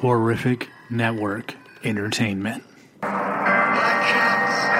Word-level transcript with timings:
Horrific 0.00 0.70
Network 0.88 1.54
Entertainment. 1.84 2.64
Black 3.02 3.10
cats, 4.08 4.70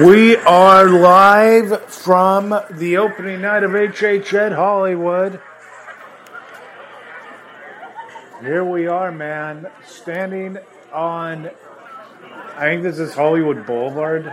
We 0.00 0.36
are 0.36 0.88
live 0.88 1.84
from 1.92 2.58
the 2.70 2.96
opening 2.96 3.42
night 3.42 3.64
of 3.64 3.72
HHN 3.72 4.54
Hollywood. 4.54 5.42
Here 8.40 8.64
we 8.64 8.86
are, 8.86 9.12
man, 9.12 9.66
standing 9.86 10.56
on, 10.90 11.50
I 12.56 12.60
think 12.60 12.82
this 12.82 12.98
is 12.98 13.12
Hollywood 13.12 13.66
Boulevard. 13.66 14.26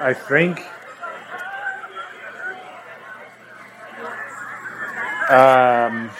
I 0.00 0.14
think. 0.14 0.58
Um, 5.30 6.10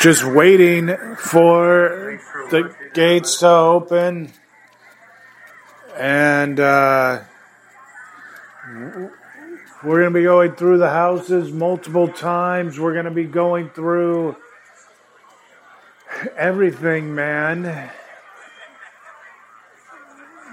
just 0.00 0.22
waiting 0.22 0.94
for 1.16 2.20
the 2.50 2.76
gates 2.92 3.38
to 3.38 3.48
open 3.48 4.34
and 5.96 6.58
uh, 6.58 7.22
we're 9.84 10.00
going 10.00 10.12
to 10.12 10.18
be 10.18 10.24
going 10.24 10.54
through 10.54 10.78
the 10.78 10.90
houses 10.90 11.52
multiple 11.52 12.08
times. 12.08 12.78
We're 12.78 12.92
going 12.92 13.04
to 13.04 13.10
be 13.10 13.24
going 13.24 13.70
through 13.70 14.36
everything, 16.36 17.14
man, 17.14 17.62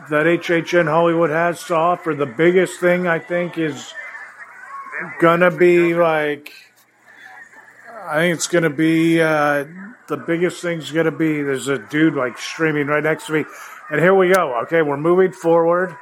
that 0.09 0.25
HHN 0.25 0.85
Hollywood 0.85 1.29
has 1.29 1.63
to 1.65 1.75
offer. 1.75 2.15
The 2.15 2.25
biggest 2.25 2.79
thing 2.79 3.07
I 3.07 3.19
think 3.19 3.57
is 3.57 3.93
going 5.19 5.41
to 5.41 5.51
be 5.51 5.93
like, 5.93 6.51
I 8.03 8.17
think 8.17 8.35
it's 8.35 8.47
going 8.47 8.63
to 8.63 8.69
be, 8.69 9.21
uh, 9.21 9.65
the 10.07 10.17
biggest 10.17 10.61
thing's 10.61 10.91
going 10.91 11.05
to 11.05 11.11
be 11.11 11.43
there's 11.43 11.67
a 11.67 11.77
dude 11.77 12.15
like 12.15 12.39
streaming 12.39 12.87
right 12.87 13.03
next 13.03 13.27
to 13.27 13.33
me. 13.33 13.45
And 13.91 13.99
here 13.99 14.13
we 14.13 14.31
go. 14.31 14.59
Okay, 14.63 14.83
we're 14.83 14.97
moving 14.97 15.31
forward. 15.31 15.95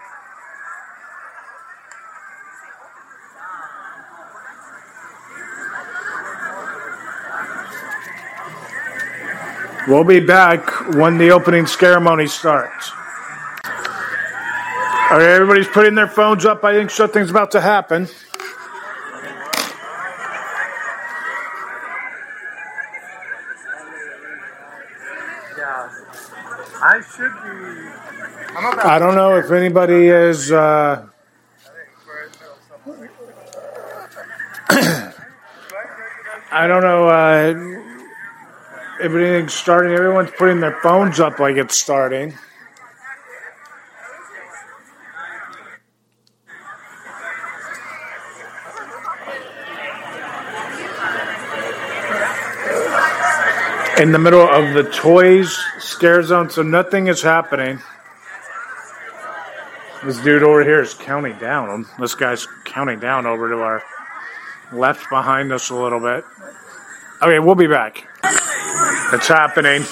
We'll 9.88 10.03
be 10.03 10.19
back 10.19 10.69
when 10.95 11.17
the 11.17 11.31
opening 11.31 11.65
ceremony 11.65 12.27
starts. 12.27 12.91
All 15.09 15.19
right, 15.19 15.30
everybody's 15.30 15.69
putting 15.69 15.95
their 15.95 16.09
phones 16.09 16.43
up. 16.45 16.65
I 16.65 16.73
think 16.73 16.89
something's 16.89 17.30
about 17.30 17.52
to 17.52 17.61
happen. 17.61 18.09
Yeah. 25.58 25.89
I 26.83 27.02
should 27.15 27.33
I 28.59 28.97
don't 28.97 29.13
know 29.13 29.35
if 29.37 29.51
anybody 29.51 30.07
is. 30.07 30.51
Uh, 30.51 31.05
I 36.51 36.65
don't 36.65 36.81
know 36.81 37.07
uh, 37.07 37.53
if 38.99 39.11
anything's 39.11 39.53
starting. 39.53 39.93
Everyone's 39.93 40.31
putting 40.31 40.59
their 40.59 40.79
phones 40.81 41.19
up 41.19 41.37
like 41.37 41.57
it's 41.57 41.79
starting. 41.79 42.33
In 53.99 54.11
the 54.11 54.19
middle 54.19 54.41
of 54.41 54.73
the 54.73 54.89
toys 54.91 55.55
scare 55.77 56.23
zone, 56.23 56.49
so 56.49 56.63
nothing 56.63 57.05
is 57.05 57.21
happening. 57.21 57.81
This 60.07 60.21
dude 60.21 60.41
over 60.41 60.63
here 60.63 60.79
is 60.81 60.93
counting 60.93 61.37
down. 61.37 61.85
This 61.99 62.15
guy's 62.15 62.47
counting 62.63 62.97
down 62.97 63.25
over 63.25 63.49
to 63.49 63.57
our 63.57 63.83
left 64.71 65.09
behind 65.09 65.51
us 65.51 65.69
a 65.69 65.75
little 65.75 65.99
bit. 65.99 66.23
Okay, 67.21 67.39
we'll 67.39 67.55
be 67.55 67.67
back. 67.67 68.07
It's 69.11 69.27
happening. 69.27 69.83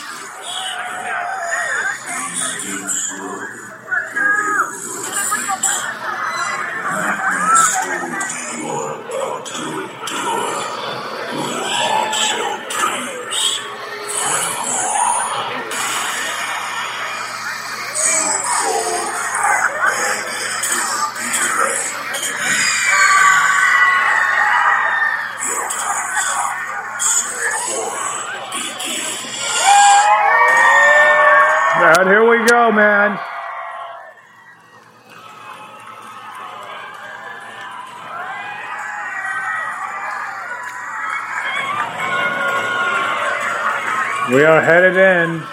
We 44.31 44.44
are 44.44 44.59
headed 44.59 44.97
in. 44.97 45.44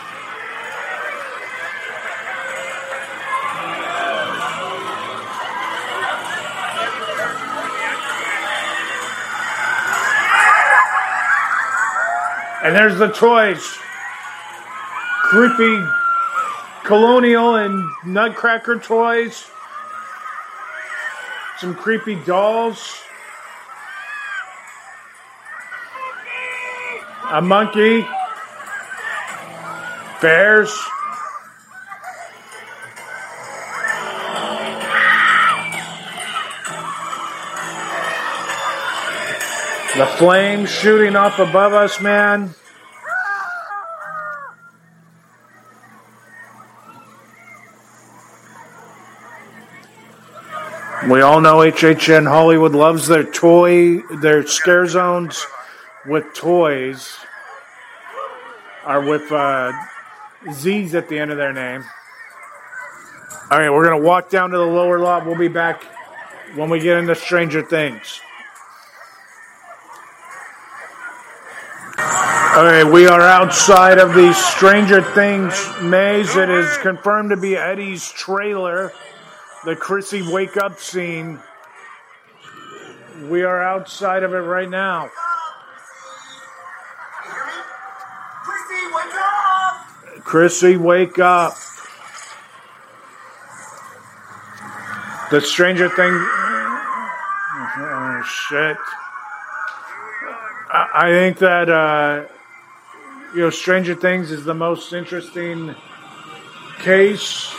And 12.65 12.75
there's 12.75 12.99
the 12.99 13.09
toys. 13.09 13.62
Creepy 15.25 15.84
colonial 16.84 17.56
and 17.56 17.91
nutcracker 18.06 18.78
toys. 18.78 19.50
Some 21.59 21.75
creepy 21.75 22.15
dolls. 22.25 23.03
A 27.33 27.43
monkey. 27.43 28.06
Bears. 30.22 30.71
The 39.97 40.07
flames 40.16 40.71
shooting 40.71 41.16
off 41.16 41.41
above 41.41 41.72
us, 41.72 42.01
man. 42.01 42.54
We 51.10 51.21
all 51.21 51.41
know 51.41 51.57
HHN 51.57 52.28
Hollywood 52.28 52.77
loves 52.77 53.09
their 53.09 53.25
toy, 53.25 53.98
their 54.21 54.47
scare 54.47 54.86
zones 54.86 55.45
with 56.07 56.33
toys, 56.33 57.16
are 58.84 59.01
with 59.01 59.30
uh, 59.33 59.72
Z's 60.50 60.94
at 60.94 61.09
the 61.09 61.18
end 61.18 61.30
of 61.30 61.36
their 61.36 61.53
name. 61.53 61.84
All 63.50 63.59
right, 63.59 63.71
we're 63.71 63.84
going 63.84 64.00
to 64.00 64.06
walk 64.06 64.30
down 64.30 64.50
to 64.50 64.56
the 64.56 64.65
lower 64.65 64.98
lot. 64.98 65.27
We'll 65.27 65.39
be 65.39 65.48
back 65.48 65.84
when 66.54 66.71
we 66.71 66.80
get 66.80 66.97
into 66.97 67.15
Stranger 67.15 67.62
Things. 67.62 68.21
All 72.54 72.65
right, 72.65 72.84
we 72.84 73.06
are 73.06 73.21
outside 73.21 73.98
of 73.98 74.15
the 74.15 74.33
Stranger 74.33 75.00
Things 75.00 75.54
maze. 75.80 76.36
It 76.36 76.50
is 76.50 76.77
confirmed 76.78 77.30
to 77.30 77.36
be 77.36 77.56
Eddie's 77.56 78.10
trailer. 78.10 78.92
The 79.65 79.77
Chrissy 79.77 80.22
wake 80.22 80.56
up 80.56 80.78
scene 80.78 81.39
We 83.28 83.44
are 83.44 83.62
outside 83.62 84.22
of 84.22 84.34
it 84.34 84.39
right 84.39 84.68
now. 84.68 85.10
Chrissy, 90.32 90.78
wake 90.78 91.18
up. 91.18 91.52
The 95.30 95.42
Stranger 95.42 95.90
Thing. 95.90 96.10
Oh, 97.76 98.22
shit. 98.24 98.78
I, 100.70 100.88
I 100.94 101.10
think 101.10 101.36
that, 101.36 101.68
uh, 101.68 102.24
you 103.34 103.40
know, 103.40 103.50
Stranger 103.50 103.94
Things 103.94 104.30
is 104.30 104.46
the 104.46 104.54
most 104.54 104.94
interesting 104.94 105.74
case. 106.78 107.54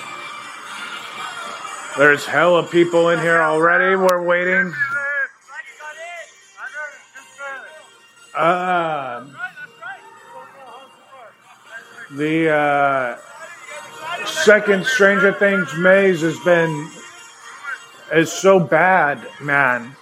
There's 1.96 2.26
hella 2.26 2.64
people 2.64 3.10
in 3.10 3.20
here 3.20 3.40
already. 3.40 3.96
We're 3.96 4.24
waiting. 4.24 4.74
Uh, 8.36 9.28
the 12.14 12.50
uh, 12.50 13.18
second 14.26 14.86
Stranger 14.86 15.34
Things 15.34 15.74
maze 15.78 16.22
has 16.22 16.40
been 16.42 16.90
is 18.14 18.32
so 18.32 18.60
bad, 18.60 19.26
man. 19.42 19.96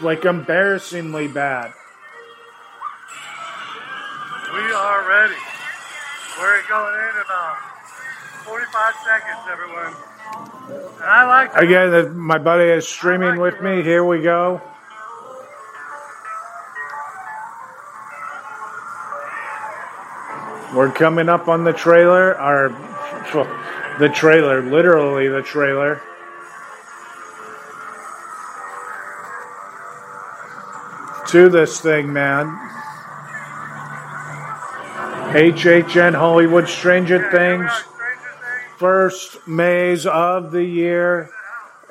Like 0.00 0.24
embarrassingly 0.24 1.28
bad. 1.28 1.72
We 4.52 4.72
are 4.72 5.08
ready. 5.08 5.34
We're 6.38 6.62
going 6.68 6.94
in 6.94 7.22
about 7.24 7.56
45 8.44 8.94
seconds, 9.04 9.40
everyone. 9.50 9.94
And 10.96 11.04
I 11.04 11.26
like 11.26 11.54
Again, 11.56 11.94
uh, 11.94 12.08
my 12.10 12.38
buddy 12.38 12.64
is 12.64 12.86
streaming 12.86 13.40
with 13.40 13.60
me. 13.62 13.82
Here 13.82 14.04
we 14.04 14.22
go. 14.22 14.60
We're 20.74 20.92
coming 20.92 21.28
up 21.28 21.48
on 21.48 21.64
the 21.64 21.72
trailer. 21.72 22.36
Our 22.36 22.68
the 23.98 24.08
trailer, 24.08 24.62
literally 24.62 25.28
the 25.28 25.42
trailer. 25.42 26.02
To 31.28 31.48
this 31.48 31.80
thing, 31.80 32.12
man. 32.12 32.46
HHN 35.34 36.14
Hollywood 36.14 36.68
Stranger 36.68 37.30
Things 37.30 37.70
first 38.78 39.46
maze 39.46 40.06
of 40.06 40.52
the 40.52 40.64
year. 40.64 41.30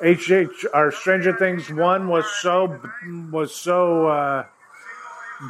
HH 0.00 0.66
our 0.72 0.90
Stranger 0.90 1.36
Things 1.36 1.70
one 1.70 2.08
was 2.08 2.24
so 2.40 2.80
was 3.30 3.54
so 3.54 4.06
uh, 4.06 4.46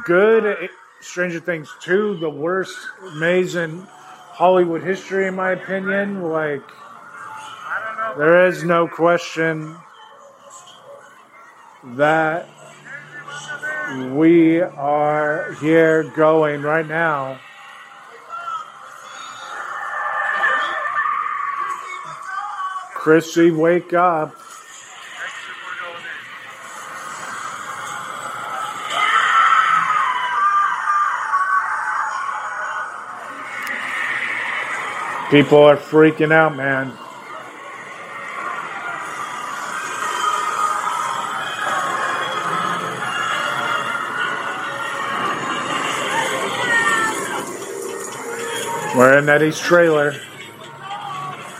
good. 0.05 0.69
Stranger 1.01 1.39
Things 1.39 1.73
two, 1.81 2.17
the 2.17 2.29
worst 2.29 2.77
maze 3.15 3.55
in 3.55 3.87
Hollywood 4.31 4.83
history, 4.83 5.27
in 5.27 5.35
my 5.35 5.51
opinion. 5.51 6.21
Like 6.23 6.63
there 8.17 8.47
is 8.47 8.63
no 8.63 8.87
question 8.87 9.75
that 11.83 12.49
we 14.13 14.61
are 14.61 15.53
here 15.61 16.03
going 16.15 16.61
right 16.61 16.87
now. 16.87 17.39
Chrissy, 22.93 23.51
wake 23.51 23.93
up. 23.93 24.35
People 35.29 35.59
are 35.59 35.77
freaking 35.77 36.31
out, 36.31 36.55
man. 36.55 36.91
We're 48.97 49.19
in 49.19 49.29
Eddie's 49.29 49.59
trailer. 49.59 50.15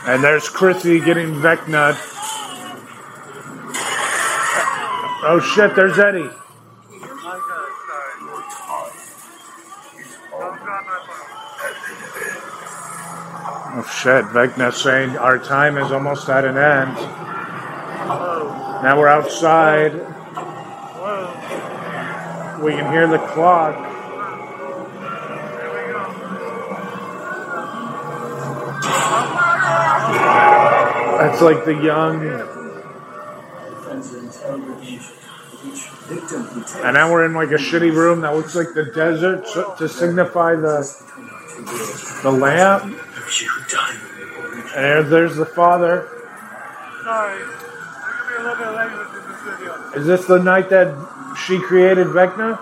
And 0.06 0.24
there's 0.24 0.48
Chrissy 0.48 0.98
getting 0.98 1.34
Vecna. 1.34 1.96
Oh 5.22 5.40
shit, 5.54 5.76
there's 5.76 5.96
Eddie. 5.98 6.28
Shit, 14.02 14.24
Vecna 14.26 14.72
saying 14.72 15.18
our 15.18 15.38
time 15.38 15.76
is 15.76 15.92
almost 15.92 16.26
at 16.30 16.46
an 16.46 16.56
end. 16.56 16.94
Now 18.82 18.98
we're 18.98 19.08
outside. 19.08 19.92
We 22.62 22.72
can 22.72 22.90
hear 22.92 23.06
the 23.06 23.18
clock. 23.18 23.76
That's 31.20 31.42
like 31.42 31.66
the 31.66 31.74
young. 31.74 32.24
And 36.82 36.94
now 36.94 37.12
we're 37.12 37.26
in 37.26 37.34
like 37.34 37.50
a 37.50 37.56
shitty 37.56 37.94
room 37.94 38.22
that 38.22 38.34
looks 38.34 38.54
like 38.54 38.68
the 38.74 38.86
desert 38.94 39.44
to 39.76 39.88
signify 39.88 40.54
the 40.54 40.88
the 42.22 42.30
lamp. 42.30 42.99
And 44.74 44.84
there- 44.84 45.02
there's 45.02 45.36
the 45.36 45.46
father. 45.46 46.06
Sorry. 47.04 47.38
Going 47.38 47.48
to 47.48 48.28
be 48.28 48.34
a 48.34 48.42
little 48.42 48.64
bit 48.64 48.76
late 48.76 48.92
with 48.98 49.26
this 49.26 49.40
video. 49.58 49.74
Is 49.94 50.06
this 50.06 50.26
the 50.26 50.38
night 50.38 50.68
that 50.70 50.88
she 51.46 51.58
created 51.60 52.06
Vecna? 52.08 52.58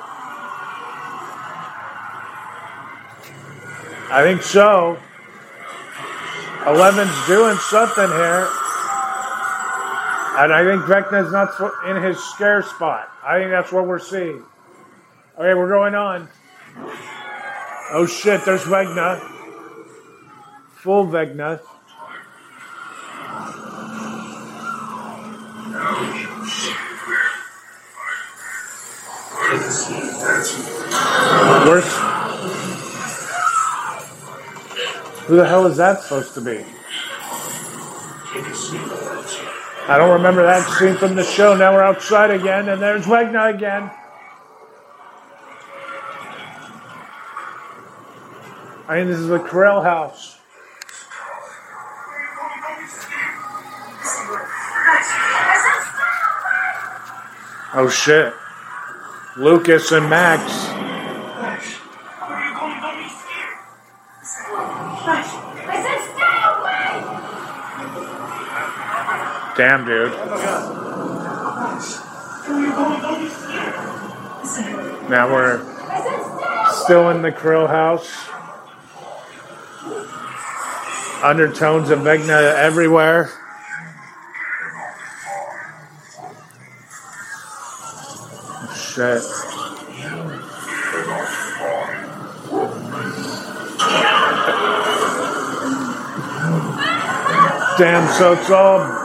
I 4.10 4.22
think 4.22 4.42
so. 4.42 4.98
Eleven's 6.66 7.26
doing 7.26 7.56
something 7.56 8.06
here. 8.08 8.48
And 10.40 10.52
I 10.52 10.62
think 10.64 10.82
Vecna's 10.84 11.32
not 11.32 11.50
in 11.86 12.02
his 12.02 12.18
scare 12.32 12.62
spot. 12.62 13.10
I 13.24 13.38
think 13.38 13.50
that's 13.50 13.72
what 13.72 13.86
we're 13.86 13.98
seeing. 13.98 14.42
Okay, 15.36 15.54
we're 15.54 15.68
going 15.68 15.94
on. 15.94 16.28
Oh 17.92 18.06
shit, 18.06 18.44
there's 18.44 18.62
Vecna. 18.62 19.20
Full 20.76 21.06
Vecna. 21.06 21.60
Who 35.26 35.36
the 35.36 35.46
hell 35.46 35.66
is 35.66 35.76
that 35.76 36.00
supposed 36.00 36.32
to 36.32 36.40
be? 36.40 36.64
I 39.86 39.98
don't 39.98 40.12
remember 40.12 40.44
that 40.44 40.66
scene 40.78 40.96
from 40.96 41.14
the 41.14 41.24
show. 41.24 41.54
Now 41.54 41.74
we're 41.74 41.82
outside 41.82 42.30
again, 42.30 42.70
and 42.70 42.80
there's 42.80 43.06
Wagner 43.06 43.48
again. 43.48 43.90
I 48.88 48.96
mean, 48.96 49.08
this 49.08 49.18
is 49.18 49.28
the 49.28 49.38
Creel 49.38 49.82
house. 49.82 50.38
Oh 57.74 57.90
shit. 57.90 58.32
Lucas 59.36 59.92
and 59.92 60.08
Max. 60.08 60.77
Damn, 69.58 69.84
dude. 69.84 70.12
Now 75.10 75.28
we're 75.28 75.58
still 76.84 77.10
in 77.10 77.22
the 77.22 77.32
Creel 77.32 77.66
house. 77.66 78.28
Undertones 81.24 81.90
of 81.90 81.98
Vecna 81.98 82.54
everywhere. 82.54 83.32
Shit. 88.76 89.24
Damn, 97.76 98.08
so 98.14 98.34
it's 98.34 98.50
all. 98.50 98.97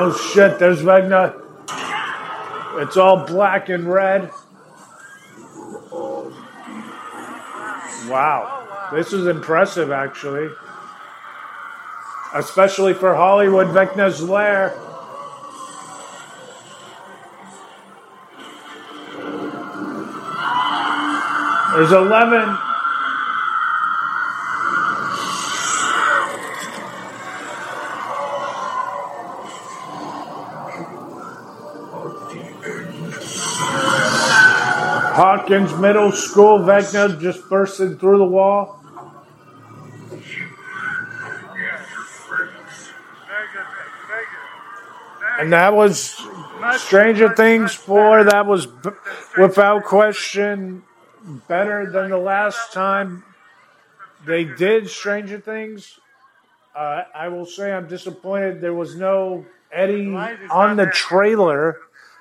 Oh 0.00 0.16
shit, 0.32 0.60
there's 0.60 0.80
Vecna. 0.80 1.34
It's 2.80 2.96
all 2.96 3.26
black 3.26 3.68
and 3.68 3.92
red. 3.92 4.30
Wow. 8.08 8.90
This 8.92 9.12
is 9.12 9.26
impressive, 9.26 9.90
actually. 9.90 10.50
Especially 12.32 12.94
for 12.94 13.16
Hollywood 13.16 13.66
Vecna's 13.66 14.22
Lair. 14.22 14.68
There's 21.74 21.90
11. 21.90 22.67
Hawkins 35.48 35.80
Middle 35.80 36.12
School, 36.12 36.58
Vecna 36.58 37.18
just 37.18 37.48
bursting 37.48 37.96
through 37.96 38.18
the 38.18 38.24
wall. 38.26 38.84
And 45.38 45.50
that 45.54 45.72
was 45.72 46.22
Stranger 46.76 47.34
Things 47.34 47.72
4. 47.72 48.24
That 48.24 48.44
was 48.44 48.68
without 49.38 49.84
question 49.84 50.82
better 51.48 51.90
than 51.90 52.10
the 52.10 52.18
last 52.18 52.74
time 52.74 53.24
they 54.26 54.44
did 54.44 54.90
Stranger 54.90 55.40
Things. 55.40 55.98
Uh, 56.76 57.04
I 57.14 57.28
will 57.28 57.46
say 57.46 57.72
I'm 57.72 57.88
disappointed 57.88 58.60
there 58.60 58.74
was 58.74 58.96
no 58.96 59.46
Eddie 59.72 60.14
on 60.50 60.76
the 60.76 60.90
trailer. 60.92 61.78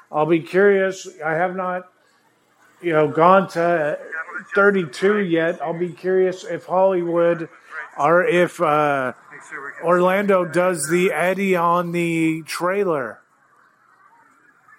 I'll 0.10 0.26
be 0.26 0.40
curious. 0.40 1.10
I 1.26 1.34
have 1.34 1.58
not, 1.58 1.92
you 2.82 2.94
know, 2.94 3.08
gone 3.08 3.50
to 3.50 4.00
32 4.56 5.20
yet. 5.20 5.62
I'll 5.62 5.78
be 5.78 5.90
curious 5.90 6.44
if 6.44 6.66
Hollywood 6.66 7.50
or 7.98 8.24
if 8.24 8.62
uh, 8.62 9.14
Orlando 9.84 10.46
does 10.46 10.88
the 10.90 11.12
Eddie 11.12 11.56
on 11.56 11.92
the 11.92 12.44
trailer 12.44 13.20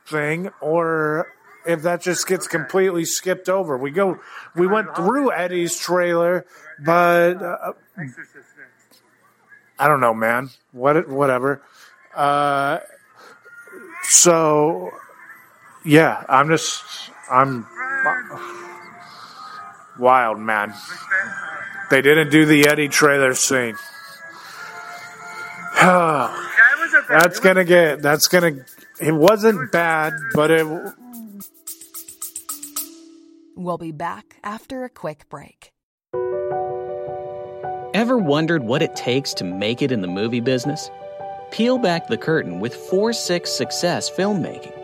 thing, 0.06 0.50
or 0.60 1.26
if 1.66 1.82
that 1.82 2.00
just 2.00 2.26
gets 2.26 2.46
completely 2.46 3.04
skipped 3.04 3.48
over. 3.48 3.76
We 3.76 3.90
go, 3.90 4.20
we 4.54 4.66
went 4.66 4.94
through 4.94 5.32
Eddie's 5.32 5.78
trailer, 5.78 6.46
but 6.78 7.42
uh. 7.42 7.72
I 9.80 9.86
don't 9.86 10.00
know, 10.00 10.14
man. 10.14 10.50
What, 10.72 11.08
whatever. 11.08 11.62
Uh, 12.14 12.78
so, 14.02 14.90
yeah, 15.84 16.24
I'm 16.28 16.48
just, 16.48 16.82
I'm 17.30 17.66
wild, 19.98 20.38
man. 20.38 20.72
They 21.90 22.02
didn't 22.02 22.30
do 22.30 22.46
the 22.46 22.68
Eddie 22.68 22.88
trailer 22.88 23.34
scene. 23.34 23.76
Yeah, 25.76 26.30
it 26.30 26.80
was 26.80 26.94
a 26.94 27.04
That's 27.08 27.40
gonna 27.40 27.64
get. 27.64 28.02
That's 28.02 28.28
gonna. 28.28 28.64
It 29.00 29.12
wasn't 29.12 29.70
bad, 29.72 30.12
but 30.34 30.50
it. 30.50 30.66
We'll 33.56 33.78
be 33.78 33.92
back 33.92 34.36
after 34.44 34.84
a 34.84 34.88
quick 34.88 35.28
break. 35.28 35.72
Ever 37.94 38.18
wondered 38.18 38.62
what 38.62 38.82
it 38.82 38.94
takes 38.94 39.34
to 39.34 39.44
make 39.44 39.82
it 39.82 39.90
in 39.90 40.02
the 40.02 40.08
movie 40.08 40.40
business? 40.40 40.90
Peel 41.50 41.78
back 41.78 42.06
the 42.06 42.18
curtain 42.18 42.60
with 42.60 42.74
4 42.74 43.12
6 43.12 43.50
Success 43.50 44.10
Filmmaking. 44.10 44.77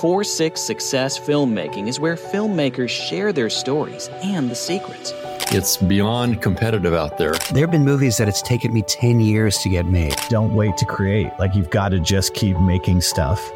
4 0.00 0.24
6 0.24 0.60
Success 0.60 1.18
Filmmaking 1.18 1.88
is 1.88 1.98
where 1.98 2.16
filmmakers 2.16 2.90
share 2.90 3.32
their 3.32 3.48
stories 3.48 4.10
and 4.22 4.50
the 4.50 4.54
secrets. 4.54 5.14
It's 5.50 5.78
beyond 5.78 6.42
competitive 6.42 6.92
out 6.92 7.16
there. 7.16 7.32
There 7.52 7.62
have 7.62 7.70
been 7.70 7.84
movies 7.84 8.18
that 8.18 8.28
it's 8.28 8.42
taken 8.42 8.74
me 8.74 8.82
10 8.82 9.20
years 9.20 9.56
to 9.58 9.70
get 9.70 9.86
made. 9.86 10.14
Don't 10.28 10.54
wait 10.54 10.76
to 10.78 10.84
create. 10.84 11.30
Like 11.38 11.54
you've 11.54 11.70
got 11.70 11.90
to 11.90 12.00
just 12.00 12.34
keep 12.34 12.58
making 12.58 13.00
stuff. 13.00 13.50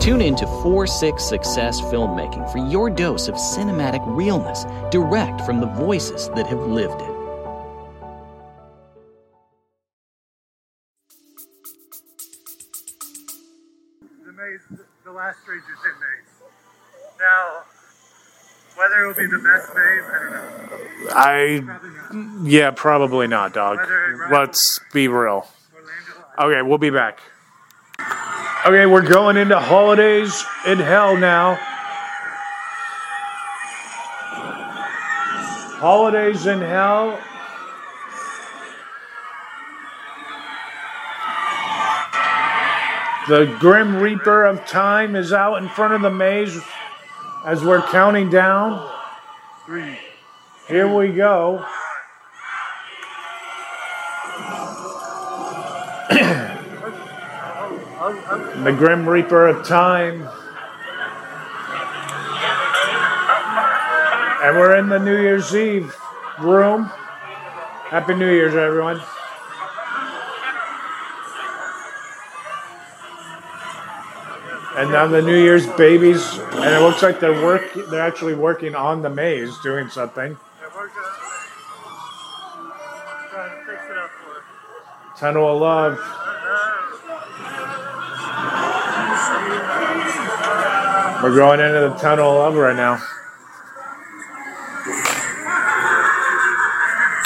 Tune 0.00 0.20
in 0.20 0.34
to 0.34 0.46
4 0.62 0.86
6 0.88 1.22
Success 1.22 1.80
Filmmaking 1.80 2.50
for 2.50 2.58
your 2.58 2.90
dose 2.90 3.28
of 3.28 3.36
cinematic 3.36 4.02
realness, 4.06 4.64
direct 4.90 5.42
from 5.42 5.60
the 5.60 5.66
voices 5.66 6.28
that 6.30 6.46
have 6.48 6.60
lived 6.60 7.00
it. 7.02 7.09
The 15.10 15.16
last 15.16 15.40
Stranger 15.42 15.64
Things 15.82 15.96
maze. 15.98 16.50
Now, 17.18 17.62
whether 18.76 19.02
it 19.02 19.06
will 19.08 19.14
be 19.14 19.26
the 19.26 19.42
best 19.42 19.74
maze, 19.74 20.04
I 20.06 20.18
don't 20.22 20.30
know. 20.30 21.10
I. 21.10 21.62
Probably 21.64 21.90
not. 21.90 22.46
Yeah, 22.48 22.70
probably 22.70 23.26
not, 23.26 23.52
dog. 23.52 23.78
Let's 24.30 24.80
be 24.92 25.08
real. 25.08 25.48
Okay, 26.38 26.62
we'll 26.62 26.78
be 26.78 26.90
back. 26.90 27.18
Okay, 28.66 28.86
we're 28.86 29.06
going 29.06 29.36
into 29.36 29.58
holidays 29.58 30.44
in 30.66 30.78
hell 30.78 31.16
now. 31.16 31.58
Holidays 35.80 36.46
in 36.46 36.60
hell. 36.60 37.18
The 43.30 43.46
Grim 43.60 43.94
Reaper 43.98 44.44
of 44.44 44.66
Time 44.66 45.14
is 45.14 45.32
out 45.32 45.62
in 45.62 45.68
front 45.68 45.94
of 45.94 46.02
the 46.02 46.10
maze 46.10 46.60
as 47.46 47.62
we're 47.62 47.80
counting 47.80 48.28
down. 48.28 48.92
Three. 49.66 49.96
Here 50.66 50.92
we 50.92 51.12
go. 51.12 51.58
the 58.64 58.74
Grim 58.76 59.08
Reaper 59.08 59.46
of 59.46 59.64
Time. 59.64 60.28
And 64.42 64.56
we're 64.56 64.74
in 64.76 64.88
the 64.88 64.98
New 64.98 65.22
Year's 65.22 65.54
Eve 65.54 65.96
room. 66.40 66.86
Happy 67.90 68.16
New 68.16 68.32
Year's, 68.32 68.56
everyone. 68.56 69.00
And 74.80 74.90
now 74.92 75.06
the 75.06 75.20
New 75.20 75.36
Year's 75.36 75.66
babies, 75.66 76.38
and 76.38 76.74
it 76.74 76.80
looks 76.80 77.02
like 77.02 77.20
they're 77.20 77.44
work. 77.44 77.70
They're 77.90 78.00
actually 78.00 78.32
working 78.32 78.74
on 78.74 79.02
the 79.02 79.10
maze, 79.10 79.54
doing 79.62 79.90
something. 79.90 80.38
Tunnel 85.18 85.54
of 85.54 85.60
Love. 85.60 85.98
We're 91.22 91.36
going 91.36 91.60
into 91.60 91.80
the 91.80 91.94
Tunnel 92.00 92.30
of 92.30 92.54
Love 92.54 92.54
right 92.54 92.74
now. 92.74 93.02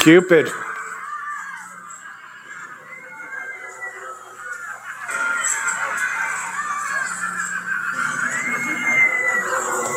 Cupid. 0.00 0.49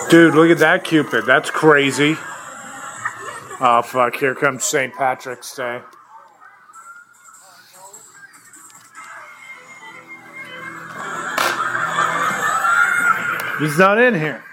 Dude, 0.09 0.35
look 0.35 0.49
at 0.49 0.59
that 0.59 0.85
Cupid. 0.85 1.25
That's 1.25 1.49
crazy. 1.49 2.15
Oh, 3.59 3.81
fuck. 3.85 4.15
Here 4.15 4.33
comes 4.33 4.63
St. 4.63 4.93
Patrick's 4.93 5.53
Day. 5.53 5.81
He's 13.59 13.77
not 13.77 13.99
in 13.99 14.13
here. 14.13 14.43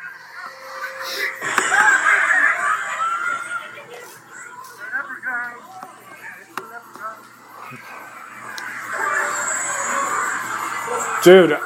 Dude, 11.22 11.56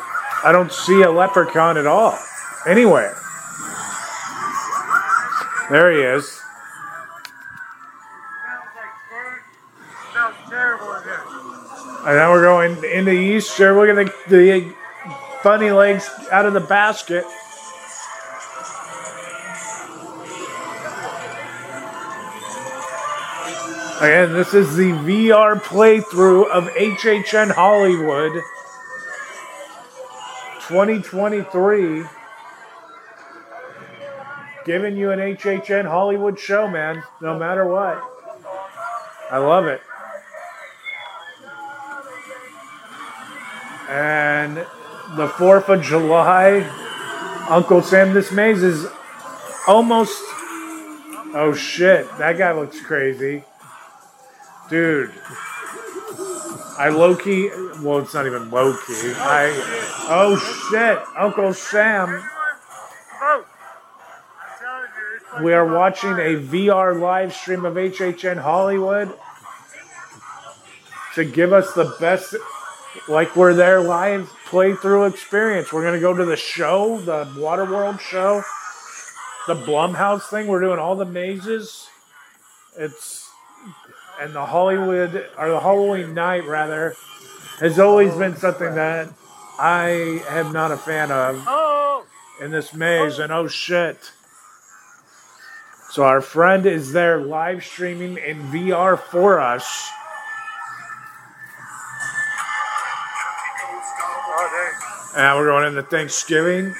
I 0.44 0.52
don't 0.52 0.70
see 0.70 1.02
a 1.02 1.10
leprechaun 1.10 1.78
at 1.78 1.86
all. 1.86 2.18
Anywhere. 2.66 3.17
There 5.70 5.92
he 5.92 5.98
is. 5.98 6.40
Smells 10.12 10.34
terrible 10.48 10.94
in 10.94 11.02
here. 11.02 11.20
And 12.06 12.16
now 12.16 12.32
we're 12.32 12.42
going 12.42 12.82
into 12.84 13.12
Easter. 13.12 13.74
Look 13.74 13.90
at 13.90 13.96
the, 13.96 14.34
the 14.34 14.74
bunny 15.44 15.70
legs 15.70 16.08
out 16.32 16.46
of 16.46 16.54
the 16.54 16.60
basket. 16.60 17.24
Again, 24.00 24.32
this 24.32 24.54
is 24.54 24.74
the 24.76 24.92
VR 24.92 25.60
playthrough 25.60 26.48
of 26.48 26.68
HHN 26.68 27.50
Hollywood 27.50 28.32
2023. 30.68 32.17
Giving 34.68 34.98
you 34.98 35.12
an 35.12 35.18
HHN 35.18 35.86
Hollywood 35.86 36.38
show, 36.38 36.68
man, 36.68 37.02
no 37.22 37.38
matter 37.38 37.66
what. 37.66 38.04
I 39.30 39.38
love 39.38 39.64
it. 39.64 39.80
And 43.88 44.58
the 45.16 45.26
4th 45.26 45.70
of 45.70 45.82
July, 45.82 46.60
Uncle 47.48 47.80
Sam 47.80 48.12
This 48.12 48.30
Maze 48.30 48.62
is 48.62 48.86
almost. 49.66 50.22
Oh 51.32 51.54
shit, 51.58 52.06
that 52.18 52.36
guy 52.36 52.52
looks 52.52 52.78
crazy. 52.82 53.44
Dude. 54.68 55.12
I 56.76 56.90
low 56.90 57.16
key. 57.16 57.48
Well, 57.80 58.00
it's 58.00 58.12
not 58.12 58.26
even 58.26 58.50
low 58.50 58.74
key. 58.86 59.14
I. 59.16 59.48
Oh 60.10 60.36
shit, 60.70 60.98
Uncle 61.16 61.54
Sam. 61.54 62.22
We 65.42 65.52
are 65.52 65.66
watching 65.66 66.12
a 66.12 66.36
VR 66.36 66.98
live 66.98 67.32
stream 67.32 67.64
of 67.64 67.74
HHN 67.74 68.38
Hollywood 68.38 69.12
to 71.14 71.24
give 71.24 71.52
us 71.52 71.72
the 71.74 71.94
best, 72.00 72.34
like 73.08 73.36
we're 73.36 73.54
there 73.54 73.80
live 73.80 74.32
playthrough 74.46 75.10
experience. 75.10 75.72
We're 75.72 75.84
gonna 75.84 76.00
go 76.00 76.12
to 76.12 76.24
the 76.24 76.36
show, 76.36 76.98
the 77.00 77.24
Waterworld 77.36 78.00
show, 78.00 78.42
the 79.46 79.54
Blumhouse 79.54 80.28
thing. 80.28 80.48
We're 80.48 80.60
doing 80.60 80.78
all 80.78 80.96
the 80.96 81.04
mazes. 81.04 81.88
It's 82.76 83.30
and 84.20 84.34
the 84.34 84.46
Hollywood 84.46 85.28
or 85.38 85.50
the 85.50 85.60
Halloween 85.60 86.14
night 86.14 86.44
rather 86.46 86.96
has 87.60 87.78
always 87.78 88.14
been 88.14 88.36
something 88.36 88.74
that 88.74 89.08
I 89.58 90.22
am 90.28 90.52
not 90.52 90.72
a 90.72 90.76
fan 90.76 91.12
of 91.12 91.44
oh! 91.46 92.06
in 92.40 92.50
this 92.50 92.74
maze. 92.74 93.18
And 93.18 93.32
oh 93.32 93.46
shit. 93.46 94.12
So 95.98 96.04
our 96.04 96.20
friend 96.20 96.64
is 96.64 96.92
there 96.92 97.20
live 97.20 97.64
streaming 97.64 98.18
in 98.18 98.40
VR 98.52 98.96
for 98.96 99.40
us. 99.40 99.90
And 105.16 105.36
we're 105.36 105.46
going 105.46 105.66
into 105.66 105.82
Thanksgiving. 105.82 106.72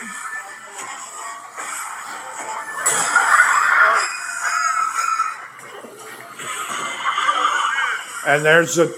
And 8.25 8.45
there's 8.45 8.79
a 8.79 8.95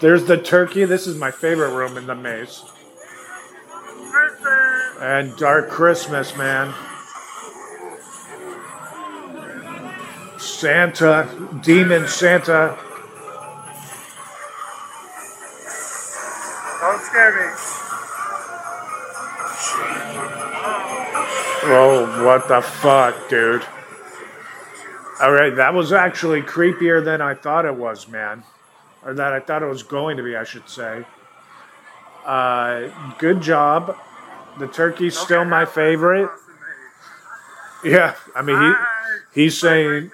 there's 0.00 0.24
the 0.24 0.38
turkey. 0.38 0.86
This 0.86 1.06
is 1.06 1.16
my 1.16 1.30
favorite 1.30 1.72
room 1.72 1.96
in 1.96 2.08
the 2.08 2.16
maze. 2.16 2.64
And 5.00 5.36
Dark 5.36 5.70
Christmas, 5.70 6.36
man. 6.36 6.74
Santa, 10.66 11.28
Demon 11.62 12.08
Santa. 12.08 12.76
Don't 16.80 17.00
scare 17.02 17.30
me. 17.36 17.52
Oh, 21.68 22.24
what 22.24 22.48
the 22.48 22.60
fuck, 22.60 23.28
dude. 23.28 23.62
All 25.20 25.30
right, 25.30 25.54
that 25.54 25.72
was 25.72 25.92
actually 25.92 26.42
creepier 26.42 27.04
than 27.04 27.20
I 27.20 27.34
thought 27.34 27.64
it 27.64 27.76
was, 27.76 28.08
man. 28.08 28.42
Or 29.04 29.14
that 29.14 29.32
I 29.32 29.38
thought 29.38 29.62
it 29.62 29.66
was 29.66 29.84
going 29.84 30.16
to 30.16 30.24
be, 30.24 30.34
I 30.34 30.42
should 30.42 30.68
say. 30.68 31.04
Uh, 32.24 32.88
good 33.18 33.40
job. 33.40 33.96
The 34.58 34.66
turkey's 34.66 35.16
still 35.16 35.44
my 35.44 35.64
favorite. 35.64 36.28
Yeah, 37.84 38.16
I 38.34 38.42
mean, 38.42 38.60
he, 38.60 39.42
he's 39.42 39.60
saying 39.60 40.10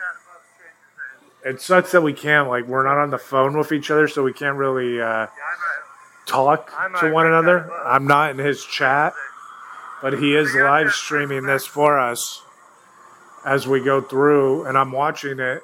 it 1.44 1.60
sucks 1.60 1.92
that 1.92 2.02
we 2.02 2.12
can't, 2.12 2.48
like, 2.48 2.66
we're 2.66 2.84
not 2.84 2.98
on 2.98 3.10
the 3.10 3.18
phone 3.18 3.56
with 3.56 3.72
each 3.72 3.90
other, 3.90 4.08
so 4.08 4.22
we 4.22 4.32
can't 4.32 4.56
really 4.56 5.00
uh, 5.00 5.26
talk 6.26 6.70
to 7.00 7.10
one 7.10 7.26
another. 7.26 7.70
I'm 7.84 8.06
not 8.06 8.30
in 8.30 8.38
his 8.38 8.64
chat, 8.64 9.12
but 10.00 10.14
he 10.14 10.34
is 10.34 10.54
live 10.54 10.92
streaming 10.92 11.46
this 11.46 11.66
for 11.66 11.98
us 11.98 12.42
as 13.44 13.66
we 13.66 13.82
go 13.82 14.00
through, 14.00 14.66
and 14.66 14.78
I'm 14.78 14.92
watching 14.92 15.40
it 15.40 15.62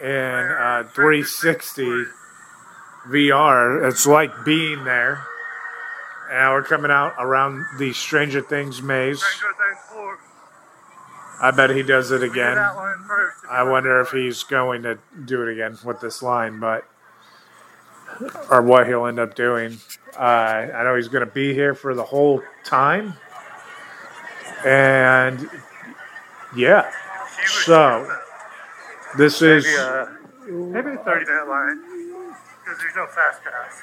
in 0.00 0.08
uh, 0.08 0.84
360 0.94 2.04
VR. 3.08 3.88
It's 3.88 4.06
like 4.06 4.30
being 4.44 4.84
there. 4.84 5.24
And 6.30 6.52
we're 6.52 6.62
coming 6.62 6.90
out 6.90 7.14
around 7.18 7.64
the 7.78 7.92
Stranger 7.92 8.40
Things 8.40 8.80
maze. 8.80 9.22
I 11.42 11.50
bet 11.50 11.70
he 11.70 11.82
does 11.82 12.12
it 12.12 12.22
again. 12.22 12.56
I 13.50 13.64
wonder 13.64 14.00
if 14.00 14.10
he's 14.10 14.44
going 14.44 14.84
to 14.84 14.98
do 15.24 15.42
it 15.42 15.52
again 15.52 15.76
with 15.84 16.00
this 16.00 16.22
line, 16.22 16.60
but 16.60 16.86
or 18.48 18.62
what 18.62 18.86
he'll 18.86 19.06
end 19.06 19.18
up 19.18 19.34
doing. 19.34 19.78
Uh, 20.16 20.20
I 20.20 20.84
know 20.84 20.94
he's 20.94 21.08
going 21.08 21.26
to 21.26 21.32
be 21.32 21.52
here 21.52 21.74
for 21.74 21.94
the 21.96 22.04
whole 22.04 22.42
time, 22.64 23.14
and 24.64 25.50
yeah. 26.56 26.90
So 27.44 28.08
this 29.18 29.42
is 29.42 29.64
Maybe, 29.64 29.76
uh, 29.78 30.06
maybe 30.46 30.90
a 30.92 30.98
30 30.98 31.26
minute 31.26 31.48
line. 31.48 31.82
Because 32.62 32.78
there's 32.78 32.94
no 32.94 33.06
fast 33.06 33.42
pass. 33.42 33.82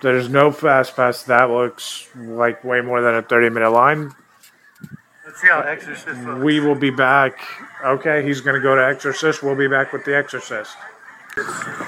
there's 0.00 0.28
no 0.30 0.50
fast 0.50 0.96
pass. 0.96 1.22
That 1.24 1.50
looks 1.50 2.08
like 2.16 2.64
way 2.64 2.80
more 2.80 3.02
than 3.02 3.16
a 3.16 3.22
30 3.22 3.50
minute 3.50 3.70
line. 3.70 4.14
Let's 5.36 5.42
see 5.42 5.52
how 5.52 5.60
Exorcist 5.60 6.22
looks. 6.22 6.42
We 6.42 6.60
will 6.60 6.74
be 6.74 6.88
back. 6.88 7.38
Okay, 7.84 8.24
he's 8.24 8.40
going 8.40 8.54
to 8.54 8.60
go 8.62 8.74
to 8.74 8.82
Exorcist. 8.82 9.42
We'll 9.42 9.54
be 9.54 9.68
back 9.68 9.92
with 9.92 10.02
the 10.06 10.16
Exorcist. 10.16 10.74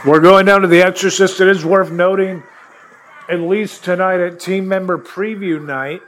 We're 0.04 0.20
going 0.20 0.44
down 0.44 0.60
to 0.60 0.66
the 0.66 0.82
Exorcist. 0.82 1.40
It 1.40 1.48
is 1.48 1.64
worth 1.64 1.90
noting, 1.90 2.42
at 3.26 3.40
least 3.40 3.84
tonight 3.84 4.20
at 4.20 4.38
team 4.38 4.68
member 4.68 4.98
preview 4.98 5.64
night. 5.64 6.02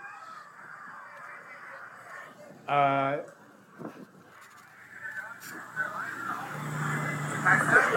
Uh, 2.69 3.21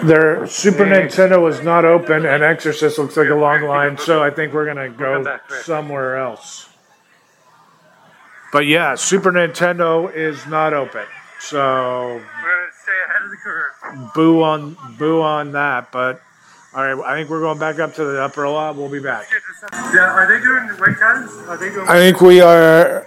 their 0.04 0.46
Super 0.46 0.86
Nintendo 0.86 1.50
is 1.50 1.60
not 1.60 1.84
open, 1.84 2.24
and 2.24 2.42
Exorcist 2.42 2.98
looks 2.98 3.18
like 3.18 3.28
a 3.28 3.34
long 3.34 3.60
line, 3.64 3.98
so 3.98 4.22
I 4.22 4.30
think 4.30 4.54
we're 4.54 4.72
going 4.72 4.90
to 4.90 4.98
go 4.98 5.38
somewhere 5.60 6.16
else. 6.16 6.70
But 8.54 8.66
yeah, 8.66 8.94
Super 8.94 9.32
Nintendo 9.32 10.14
is 10.14 10.46
not 10.46 10.72
open, 10.72 11.06
so 11.40 11.58
We're 11.58 12.12
going 12.12 12.22
to 12.22 12.78
stay 12.80 12.92
ahead 13.08 13.22
of 13.24 13.30
the 13.32 13.36
curve. 13.36 14.14
boo 14.14 14.42
on 14.44 14.76
boo 14.96 15.22
on 15.22 15.50
that. 15.52 15.90
But 15.90 16.22
all 16.72 16.84
right, 16.84 17.04
I 17.04 17.16
think 17.18 17.30
we're 17.30 17.40
going 17.40 17.58
back 17.58 17.80
up 17.80 17.94
to 17.94 18.04
the 18.04 18.22
upper 18.22 18.48
lot. 18.48 18.76
We'll 18.76 18.88
be 18.88 19.00
back. 19.00 19.26
Yeah, 19.72 20.02
are 20.02 20.28
they 20.28 20.40
doing 20.40 20.68
the 20.68 20.80
wait 20.80 20.96
times? 20.98 21.32
Are 21.48 21.56
they 21.56 21.70
doing 21.70 21.88
I 21.88 21.98
think 21.98 22.20
we 22.20 22.40
are. 22.40 23.04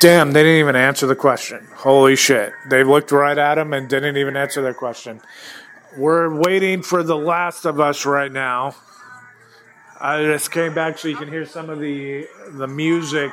Damn, 0.00 0.32
they 0.32 0.42
didn't 0.42 0.60
even 0.60 0.74
answer 0.74 1.06
the 1.06 1.14
question. 1.14 1.66
Holy 1.74 2.16
shit. 2.16 2.54
They 2.70 2.82
looked 2.82 3.12
right 3.12 3.36
at 3.36 3.58
him 3.58 3.74
and 3.74 3.90
didn't 3.90 4.16
even 4.16 4.38
answer 4.38 4.62
their 4.62 4.72
question. 4.72 5.20
We're 5.98 6.34
waiting 6.34 6.80
for 6.80 7.02
The 7.02 7.16
Last 7.16 7.66
of 7.66 7.78
Us 7.78 8.06
right 8.06 8.32
now. 8.32 8.74
I 10.00 10.22
just 10.24 10.50
came 10.50 10.74
back 10.74 10.98
so 10.98 11.08
you 11.08 11.16
can 11.16 11.28
hear 11.28 11.46
some 11.46 11.70
of 11.70 11.78
the 11.78 12.26
the 12.50 12.66
music 12.66 13.32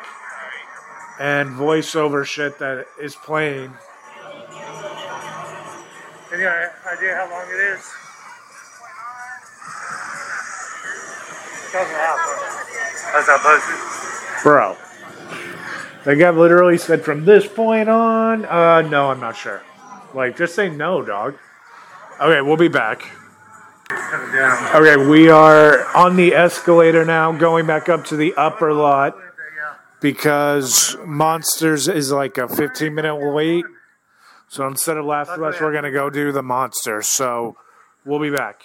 and 1.19 1.50
voiceover 1.50 2.26
shit 2.26 2.60
that 2.60 2.88
is 3.00 3.15
playing. 3.15 3.74
Any 6.34 6.45
idea 6.45 7.15
how 7.15 7.28
long 7.30 7.45
it 7.50 7.60
is? 7.60 7.91
Doesn't 11.74 11.95
have. 11.95 12.19
How's 13.12 13.28
that 13.28 13.39
posted? 13.41 14.43
Bro. 14.43 14.78
The 16.04 16.15
guy 16.15 16.30
literally 16.32 16.78
said 16.78 17.04
from 17.04 17.26
this 17.26 17.47
point 17.47 17.88
on, 17.88 18.45
uh, 18.45 18.82
no, 18.82 19.12
I'm 19.12 19.19
not 19.19 19.36
sure. 19.36 19.62
Like, 20.13 20.36
just 20.38 20.56
say 20.56 20.69
no, 20.69 21.04
dog. 21.04 21.36
Okay, 22.19 22.41
we'll 22.41 22.58
be 22.58 22.67
back. 22.67 23.04
Okay, 24.73 24.97
we 24.97 25.30
are 25.30 25.86
on 25.95 26.15
the 26.15 26.34
escalator 26.34 27.06
now, 27.06 27.32
going 27.32 27.65
back 27.67 27.89
up 27.89 28.06
to 28.06 28.15
the 28.15 28.34
upper 28.36 28.73
lot 28.73 29.15
because 30.01 30.97
Monsters 31.06 31.88
is 31.88 32.12
like 32.12 32.38
a 32.38 32.47
15 32.47 32.93
minute 32.93 33.15
wait. 33.15 33.63
So 34.49 34.67
instead 34.67 34.97
of 34.97 35.06
Last 35.06 35.30
of 35.30 35.41
Us, 35.41 35.62
we're 35.62 35.71
going 35.71 35.86
to 35.86 35.91
go 35.91 36.10
do 36.10 36.34
the 36.34 36.43
Monster. 36.43 37.01
So 37.01 37.56
we'll 38.04 38.19
be 38.19 38.32
back. 38.32 38.63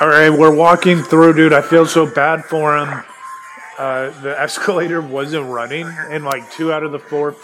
All 0.00 0.08
right, 0.08 0.30
we're 0.30 0.54
walking 0.54 1.02
through, 1.02 1.34
dude. 1.34 1.52
I 1.52 1.62
feel 1.62 1.86
so 1.86 2.06
bad 2.06 2.44
for 2.44 2.78
him. 2.78 3.04
Uh, 3.78 4.10
the 4.22 4.34
escalator 4.40 5.00
wasn't 5.00 5.46
running 5.46 5.86
and 5.86 6.24
like 6.24 6.50
two 6.52 6.72
out 6.72 6.82
of 6.82 6.92
the 6.92 6.98
four 6.98 7.36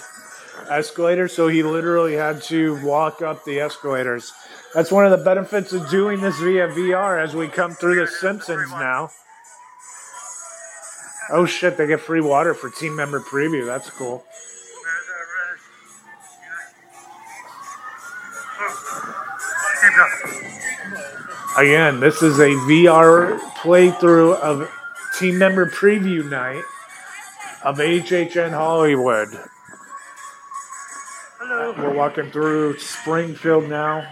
escalators, 0.68 1.32
so 1.32 1.48
he 1.48 1.62
literally 1.62 2.14
had 2.14 2.42
to 2.42 2.80
walk 2.84 3.22
up 3.22 3.44
the 3.44 3.60
escalators. 3.60 4.32
That's 4.74 4.92
one 4.92 5.04
of 5.04 5.10
the 5.10 5.24
benefits 5.24 5.72
of 5.72 5.88
doing 5.88 6.20
this 6.20 6.38
via 6.38 6.68
VR 6.68 7.22
as 7.22 7.34
we 7.34 7.48
come 7.48 7.72
through 7.72 7.96
the 7.96 8.06
Simpsons 8.06 8.70
now. 8.72 9.10
Oh 11.30 11.46
shit, 11.46 11.76
they 11.76 11.86
get 11.86 12.00
free 12.00 12.20
water 12.20 12.54
for 12.54 12.70
team 12.70 12.96
member 12.96 13.20
preview. 13.20 13.66
That's 13.66 13.90
cool. 13.90 14.24
Again, 21.58 21.98
this 22.00 22.22
is 22.22 22.38
a 22.38 22.50
VR 22.50 23.38
playthrough 23.56 24.38
of 24.38 24.70
team 25.18 25.38
member 25.38 25.68
preview 25.68 26.28
night 26.30 26.62
of 27.64 27.78
HHN 27.78 28.50
Hollywood. 28.50 29.28
Hello. 31.74 31.86
We're 31.86 31.94
walking 31.94 32.30
through 32.30 32.78
Springfield 32.78 33.68
now. 33.68 34.10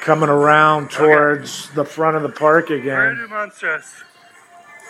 Coming 0.00 0.28
around 0.28 0.90
towards 0.90 1.70
the 1.70 1.84
front 1.84 2.16
of 2.16 2.24
the 2.24 2.28
park 2.28 2.70
again. 2.70 2.86
We're 2.86 3.14
gonna 3.14 3.24
again. 3.24 3.28
do 3.28 3.66
Monstros. 3.66 4.02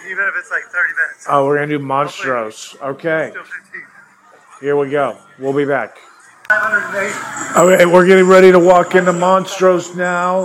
Even 0.07 0.25
if 0.25 0.35
it's 0.39 0.51
like 0.51 0.63
30 0.63 0.95
minutes. 0.95 1.27
Oh, 1.29 1.45
we're 1.45 1.57
gonna 1.57 1.67
do 1.67 1.79
Monstros. 1.79 2.81
Okay, 2.81 3.35
here 4.61 4.77
we 4.77 4.89
go. 4.89 5.19
We'll 5.39 5.53
be 5.53 5.67
back. 5.67 5.99
508. 6.49 7.75
Okay, 7.75 7.85
we're 7.85 8.07
getting 8.07 8.27
ready 8.27 8.53
to 8.53 8.59
walk 8.59 8.95
into 8.95 9.13
Monstros 9.13 9.95
now. 9.95 10.45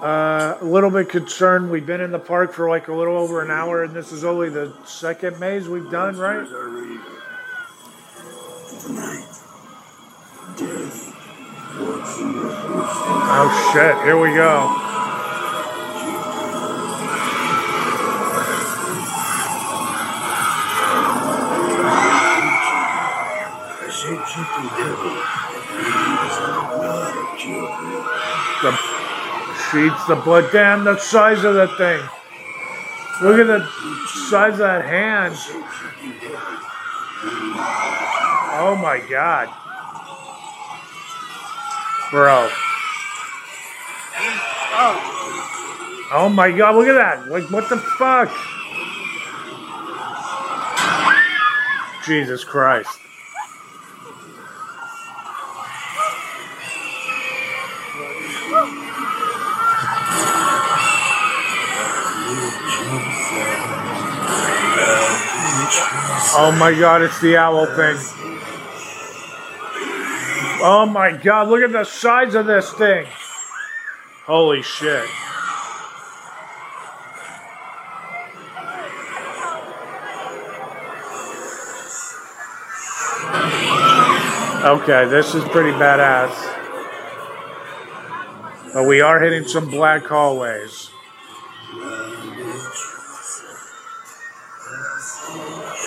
Uh, 0.00 0.58
a 0.60 0.64
little 0.64 0.90
bit 0.90 1.08
concerned. 1.08 1.70
We've 1.70 1.86
been 1.86 2.02
in 2.02 2.12
the 2.12 2.20
park 2.20 2.52
for 2.52 2.68
like 2.68 2.86
a 2.86 2.92
little 2.92 3.16
over 3.16 3.42
an 3.42 3.50
hour, 3.50 3.82
and 3.82 3.94
this 3.94 4.12
is 4.12 4.24
only 4.24 4.48
the 4.48 4.76
second 4.84 5.40
maze 5.40 5.68
we've 5.68 5.90
done, 5.90 6.16
right? 6.16 6.46
Oh 13.28 13.70
shit! 13.72 13.96
Here 14.04 14.16
we 14.16 14.32
go. 14.34 14.70
The 28.62 28.70
sheets, 29.70 30.06
the 30.06 30.14
blood. 30.14 30.52
Damn, 30.52 30.84
the 30.84 30.96
size 30.96 31.42
of 31.42 31.54
the 31.54 31.66
thing. 31.76 32.00
Look 33.20 33.40
at 33.40 33.48
the 33.48 33.66
size 34.30 34.52
of 34.52 34.58
that 34.58 34.84
hand. 34.84 35.34
Oh 38.58 38.74
my 38.74 38.98
god. 39.00 39.48
Bro. 42.10 42.48
Oh 44.78 46.08
oh 46.12 46.28
my 46.30 46.50
god, 46.50 46.74
look 46.74 46.88
at 46.88 46.94
that. 46.94 47.28
Like, 47.28 47.50
what 47.50 47.68
the 47.68 47.76
fuck? 47.76 48.30
Jesus 52.06 52.44
Christ. 52.44 52.98
Oh 66.38 66.56
my 66.58 66.72
god, 66.78 67.02
it's 67.02 67.20
the 67.20 67.36
owl 67.36 67.66
thing. 67.66 68.25
Oh 70.58 70.86
my 70.86 71.12
god, 71.12 71.48
look 71.48 71.62
at 71.62 71.72
the 71.72 71.84
size 71.84 72.34
of 72.34 72.46
this 72.46 72.72
thing. 72.72 73.06
Holy 74.24 74.62
shit. 74.62 75.08
Okay, 84.64 85.04
this 85.08 85.34
is 85.34 85.44
pretty 85.44 85.70
badass. 85.78 86.32
But 88.72 88.88
we 88.88 89.00
are 89.00 89.20
hitting 89.20 89.46
some 89.46 89.70
black 89.70 90.04
hallways. 90.04 90.90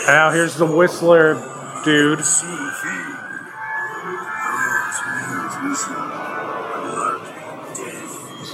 Now 0.07 0.31
here's 0.31 0.55
the 0.55 0.65
Whistler 0.65 1.35
dude. 1.83 2.19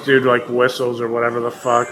Dude 0.05 0.23
like 0.23 0.47
whistles 0.47 1.01
or 1.01 1.07
whatever 1.07 1.39
the 1.39 1.51
fuck. 1.51 1.87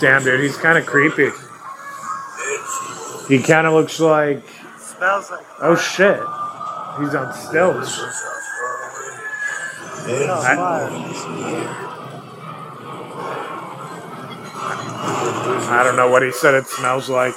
Damn, 0.00 0.22
dude, 0.22 0.40
he's 0.40 0.56
kind 0.56 0.78
of 0.78 0.86
creepy. 0.86 1.30
He 3.28 3.42
kind 3.42 3.66
of 3.66 3.72
looks 3.72 3.98
like. 4.00 4.42
Smells 4.78 5.30
like. 5.30 5.46
Oh 5.60 5.74
shit. 5.76 6.18
He's 7.00 7.14
on 7.14 7.32
stilts. 7.32 8.00
I 15.66 15.82
don't 15.82 15.96
know 15.96 16.10
what 16.10 16.22
he 16.22 16.30
said 16.30 16.54
it 16.54 16.66
smells 16.66 17.08
like. 17.08 17.34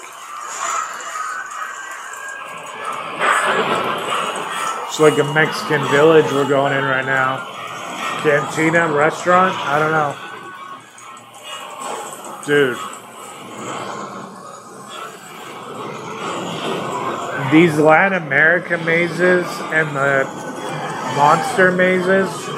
It's 4.98 5.04
like 5.04 5.20
a 5.20 5.32
Mexican 5.32 5.88
village 5.90 6.26
we're 6.32 6.50
going 6.50 6.74
in 6.74 6.84
right 6.84 7.06
now. 7.06 7.46
Cantina, 8.24 8.92
restaurant? 8.92 9.54
I 9.56 9.78
don't 9.78 9.92
know. 9.92 10.16
Dude. 12.48 12.80
These 17.52 17.78
Latin 17.78 18.24
America 18.24 18.80
mazes 18.80 19.46
and 19.72 19.96
the 19.96 20.24
monster 21.16 21.72
mazes 21.72 22.50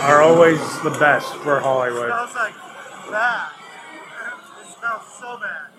are 0.00 0.20
always 0.20 0.58
the 0.80 0.90
best 0.98 1.32
for 1.36 1.60
Hollywood. 1.60 2.10
smells 2.10 2.34
like 2.34 2.54
bad. 3.12 3.52
It 4.60 4.66
smells 4.80 5.06
so 5.20 5.38
bad. 5.38 5.70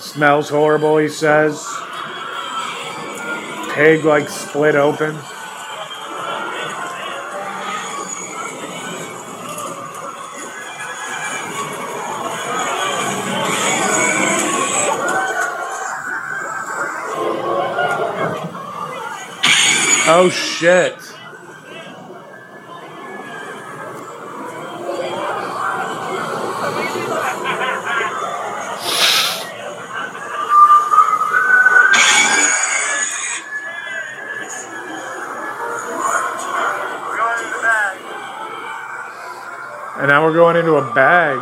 Smells 0.00 0.48
horrible, 0.48 0.96
he 0.96 1.10
says. 1.10 1.62
Pig 3.78 4.04
like 4.04 4.28
split 4.28 4.74
open. 4.74 5.14
Oh 20.10 20.28
shit. 20.28 21.07
Going 40.52 40.64
into 40.64 40.76
a 40.76 40.94
bag. 40.94 41.36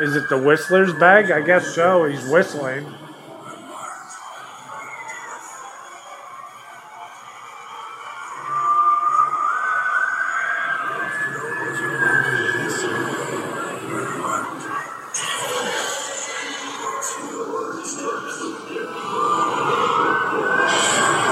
Is 0.00 0.16
it 0.16 0.28
the 0.28 0.36
Whistler's 0.36 0.92
bag? 0.94 1.30
I 1.30 1.40
guess 1.40 1.72
so. 1.72 2.04
He's 2.04 2.28
whistling. 2.28 2.84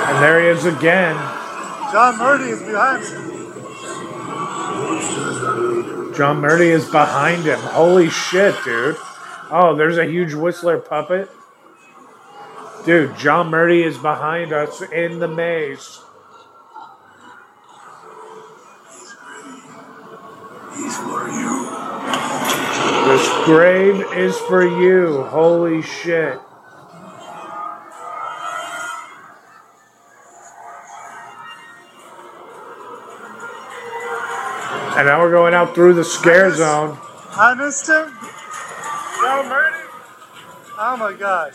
And 0.07 0.23
there 0.23 0.41
he 0.41 0.47
is 0.47 0.67
again. 0.67 1.17
John 1.91 2.17
Murdy 2.17 2.51
is 2.51 2.63
behind 2.63 3.29
me. 3.29 3.38
John 6.19 6.41
Murdy 6.41 6.71
is 6.71 6.85
behind 6.91 7.45
him. 7.45 7.61
Holy 7.61 8.11
shit, 8.11 8.53
dude. 8.65 8.97
Oh, 9.53 9.77
there's 9.77 9.99
a 9.99 10.05
huge 10.05 10.35
Whistler 10.35 10.79
puppet. 10.79 11.31
Dude, 12.85 13.17
John 13.17 13.51
Murdy 13.51 13.85
is 13.85 13.97
behind 13.99 14.53
us 14.53 14.83
in 14.83 15.21
the 15.21 15.29
maze. 15.29 16.01
This 23.07 23.45
grave 23.45 24.05
is 24.13 24.37
for 24.39 24.67
you. 24.67 25.23
Holy 25.23 25.83
shit. 25.83 26.41
And 34.99 35.07
now 35.07 35.21
we're 35.21 35.31
going 35.31 35.55
out 35.55 35.77
through 35.77 35.95
the 35.95 36.03
scare 36.03 36.53
zone. 36.53 36.99
I 37.31 37.55
missed 37.55 37.89
him. 37.89 38.13
Y'all 39.23 39.45
murdered? 39.49 39.89
Oh 40.77 40.97
my 40.99 41.13
gosh. 41.13 41.55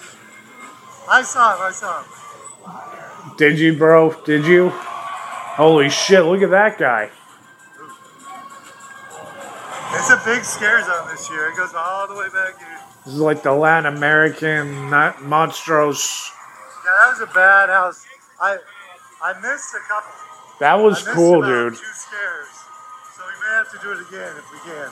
I 1.09 1.23
saw 1.23 1.53
him. 1.53 1.61
I 1.61 1.71
saw 1.71 2.03
him. 2.03 3.35
Did 3.35 3.59
you, 3.59 3.75
bro? 3.75 4.13
Did 4.23 4.45
you? 4.45 4.69
Holy 4.69 5.89
shit, 5.89 6.23
look 6.23 6.41
at 6.41 6.51
that 6.51 6.77
guy. 6.77 7.11
It's 9.91 10.09
a 10.09 10.21
big 10.23 10.45
scare 10.45 10.81
zone 10.85 11.09
this 11.09 11.29
year. 11.29 11.49
It 11.49 11.57
goes 11.57 11.73
all 11.75 12.07
the 12.07 12.15
way 12.15 12.27
back 12.33 12.57
here. 12.57 12.79
This 13.03 13.15
is 13.15 13.19
like 13.19 13.43
the 13.43 13.51
Latin 13.51 13.93
American 13.93 14.89
not 14.89 15.17
monstros. 15.17 16.31
Yeah, 16.85 16.91
that 17.01 17.09
was 17.11 17.29
a 17.29 17.33
bad 17.33 17.67
house. 17.67 18.05
I 18.39 18.57
I 19.21 19.33
missed 19.41 19.75
a 19.75 19.79
couple. 19.89 20.11
That 20.61 20.75
was 20.75 21.05
cool, 21.09 21.41
dude. 21.41 21.73
Two 21.73 21.83
scares. 21.93 22.62
So 23.15 23.21
we 23.27 23.33
may 23.45 23.53
have 23.57 23.71
to 23.71 23.77
do 23.77 23.91
it 23.91 24.01
again 24.07 24.35
if 24.37 24.51
we 24.51 24.57
can. 24.71 24.89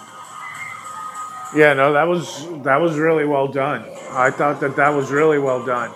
Yeah, 1.56 1.74
no, 1.74 1.92
that 1.94 2.08
was 2.08 2.48
that 2.62 2.80
was 2.80 3.00
really 3.00 3.26
well 3.26 3.48
done. 3.48 3.84
I 4.12 4.30
thought 4.30 4.60
that 4.60 4.76
that 4.76 4.90
was 4.90 5.10
really 5.10 5.40
well 5.40 5.66
done. 5.66 5.92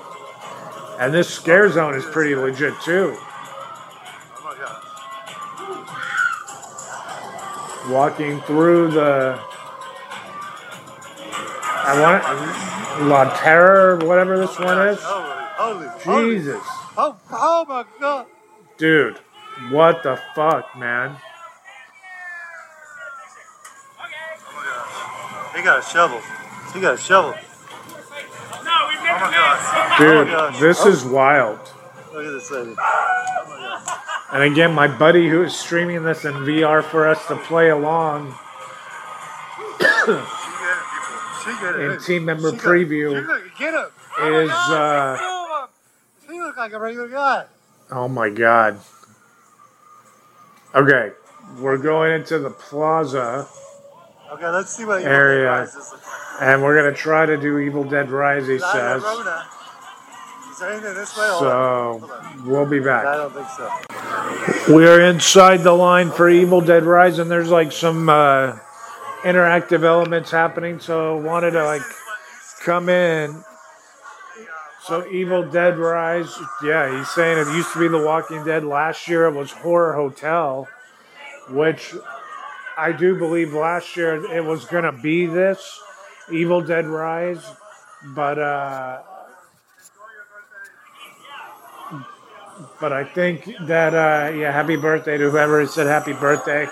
And 1.00 1.14
this 1.14 1.30
scare 1.30 1.70
zone 1.70 1.94
is 1.94 2.04
pretty 2.06 2.36
legit 2.36 2.74
too. 2.82 3.16
Oh 3.16 4.42
my 4.44 4.56
god. 7.86 7.92
Walking 7.92 8.42
through 8.42 8.92
the 8.92 9.40
I 11.88 12.02
want 12.02 13.08
La 13.08 13.38
Terror, 13.38 13.98
whatever 14.00 14.40
this 14.40 14.58
one 14.58 14.88
is. 14.88 14.98
Holy, 15.04 15.88
holy, 16.00 16.34
Jesus, 16.34 16.56
holy. 16.56 17.14
Oh, 17.16 17.18
oh 17.32 17.66
my 17.70 17.86
god. 18.00 18.26
dude, 18.78 19.20
what 19.70 20.02
the 20.02 20.20
fuck, 20.34 20.76
man? 20.76 21.18
He 25.56 25.62
got 25.62 25.80
a 25.80 25.82
shovel. 25.84 26.22
He 26.74 26.82
got 26.82 26.96
a 26.96 26.98
shovel. 26.98 27.34
Oh 27.38 29.18
my 29.22 29.32
god. 29.32 29.98
Dude, 30.00 30.08
oh 30.10 30.26
my 30.26 30.32
gosh. 30.32 30.60
this 30.60 30.80
Oh, 30.82 30.90
is 30.90 31.04
wild. 31.06 31.60
Look 32.14 32.26
at 32.26 32.32
this 32.32 32.52
lady. 32.52 32.76
And 34.34 34.44
again, 34.44 34.74
my 34.74 34.88
buddy 34.88 35.30
who 35.30 35.44
is 35.44 35.56
streaming 35.56 36.04
this 36.04 36.26
in 36.26 36.34
VR 36.34 36.84
for 36.84 37.08
us 37.08 37.26
to 37.28 37.36
play 37.38 37.70
along 37.70 38.36
She 41.44 41.52
get 41.62 41.76
it. 41.76 41.92
in 41.92 42.00
team 42.02 42.26
member 42.26 42.52
She 42.52 42.58
got- 42.58 42.66
preview 42.66 43.22
she 43.58 43.64
got- 43.66 43.92
is 44.44 44.50
uh 44.50 45.18
Oh, 45.20 45.68
He 46.30 46.42
look 46.42 46.58
like 46.58 46.74
a 46.74 46.80
regular 46.80 47.08
guy. 47.08 47.46
oh 47.92 48.08
my 48.08 48.30
god. 48.30 48.80
Okay, 50.74 51.12
we're 51.60 51.78
going 51.78 52.12
into 52.14 52.40
the 52.40 52.50
plaza 52.50 53.48
Okay, 54.36 54.50
let's 54.50 54.76
see 54.76 54.84
what 54.84 55.02
area, 55.02 55.46
Dead 55.46 55.60
Rises 55.60 55.76
looks 55.76 55.92
like. 55.94 56.42
and 56.42 56.62
we're 56.62 56.76
gonna 56.76 56.94
try 56.94 57.26
to 57.26 57.38
do 57.38 57.58
Evil 57.58 57.86
Dead 57.86 58.10
Rise. 58.10 58.48
He 58.48 58.60
says. 58.60 59.02
Is 59.02 60.60
there 60.60 60.72
anything 60.74 60.94
this 60.94 61.18
way? 61.18 61.26
Hold 61.26 61.44
on. 61.46 62.02
So 62.02 62.44
we'll 62.44 62.66
be 62.66 62.82
back. 62.82 63.06
I 63.06 63.16
don't 63.16 63.34
think 63.34 63.48
so. 64.68 64.74
We're 64.74 65.00
inside 65.10 65.64
the 65.64 65.72
line 65.72 66.12
for 66.12 66.30
Evil 66.30 66.60
Dead 66.60 66.84
Rise, 66.84 67.18
and 67.18 67.32
there's 67.32 67.50
like 67.50 67.72
some 67.72 68.10
uh, 68.10 68.58
interactive 69.22 69.86
elements 69.86 70.32
happening. 70.32 70.82
So 70.82 71.18
I 71.18 71.22
wanted 71.22 71.52
to 71.52 71.64
like 71.64 71.84
come 72.62 72.90
in. 72.90 73.42
So 74.84 75.08
Evil 75.08 75.50
Dead 75.50 75.78
Rise, 75.78 76.38
yeah, 76.62 76.98
he's 76.98 77.10
saying 77.10 77.38
it 77.38 77.48
used 77.56 77.72
to 77.72 77.80
be 77.80 77.88
The 77.88 78.04
Walking 78.04 78.44
Dead. 78.44 78.66
Last 78.66 79.08
year 79.08 79.28
it 79.28 79.34
was 79.34 79.54
Horror 79.54 79.94
Hotel, 79.94 80.68
which 81.50 81.96
I 82.78 82.92
do 82.92 83.18
believe 83.18 83.54
last 83.54 83.96
year 83.96 84.26
it 84.34 84.44
was 84.44 84.66
gonna 84.66 84.92
be 84.92 85.26
this 85.26 85.82
Evil 86.32 86.62
Dead 86.62 86.86
Rise, 86.86 87.46
but 88.14 88.38
uh, 88.40 89.02
but 92.80 92.92
I 92.94 93.04
think 93.04 93.46
that 93.62 93.94
uh, 93.94 94.34
yeah, 94.34 94.52
happy 94.52 94.76
birthday 94.76 95.18
to 95.18 95.30
whoever 95.30 95.66
said 95.68 95.88
happy 95.88 96.14
birthday. 96.14 96.68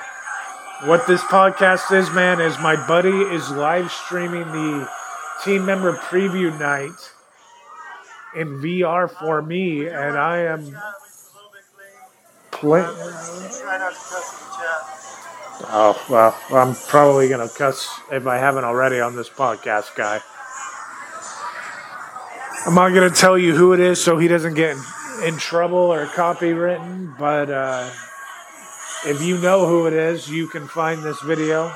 What 0.85 1.07
this 1.07 1.21
podcast 1.21 1.95
is, 1.95 2.11
man, 2.11 2.41
is 2.41 2.59
my 2.59 2.75
buddy 2.87 3.09
is 3.09 3.49
live 3.51 3.89
streaming 3.91 4.45
the 4.51 4.89
team 5.43 5.65
member 5.65 5.93
preview 5.93 6.57
night 6.59 7.13
in 8.35 8.59
VR 8.61 9.09
for 9.09 9.41
me, 9.41 9.87
and 9.87 10.17
I 10.17 10.39
am 10.39 10.75
playing. 12.51 12.87
To. 15.59 15.65
Oh 15.69 16.05
well, 16.09 16.37
I'm 16.51 16.75
probably 16.75 17.29
gonna 17.29 17.49
cuss 17.49 17.89
if 18.11 18.27
I 18.27 18.37
haven't 18.37 18.63
already 18.63 18.99
on 18.99 19.15
this 19.15 19.29
podcast, 19.29 19.95
guy. 19.95 20.21
I'm 22.65 22.75
not 22.75 22.89
gonna 22.89 23.09
tell 23.09 23.37
you 23.37 23.55
who 23.55 23.73
it 23.73 23.79
is 23.79 24.01
so 24.01 24.17
he 24.17 24.27
doesn't 24.27 24.53
get 24.53 24.77
in 25.23 25.37
trouble 25.37 25.77
or 25.77 26.05
copywritten, 26.07 27.17
but 27.17 27.49
uh, 27.49 27.89
if 29.05 29.21
you 29.21 29.37
know 29.39 29.67
who 29.67 29.85
it 29.87 29.93
is, 29.93 30.29
you 30.29 30.47
can 30.47 30.67
find 30.67 31.03
this 31.03 31.21
video. 31.21 31.73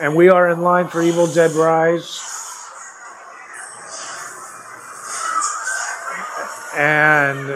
And 0.00 0.14
we 0.14 0.28
are 0.28 0.50
in 0.50 0.60
line 0.60 0.88
for 0.88 1.02
Evil 1.02 1.26
Dead 1.26 1.52
Rise. 1.52 2.22
And 6.76 7.48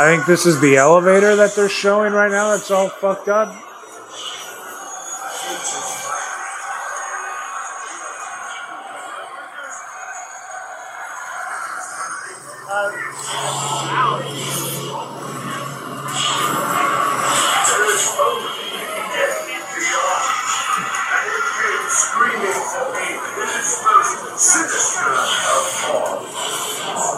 I 0.00 0.06
think 0.06 0.24
this 0.24 0.46
is 0.46 0.58
the 0.62 0.78
elevator 0.78 1.36
that 1.36 1.54
they're 1.54 1.68
showing 1.68 2.14
right 2.14 2.30
now 2.30 2.52
that's 2.52 2.70
all 2.70 2.88
fucked 2.88 3.28
up. 3.28 3.69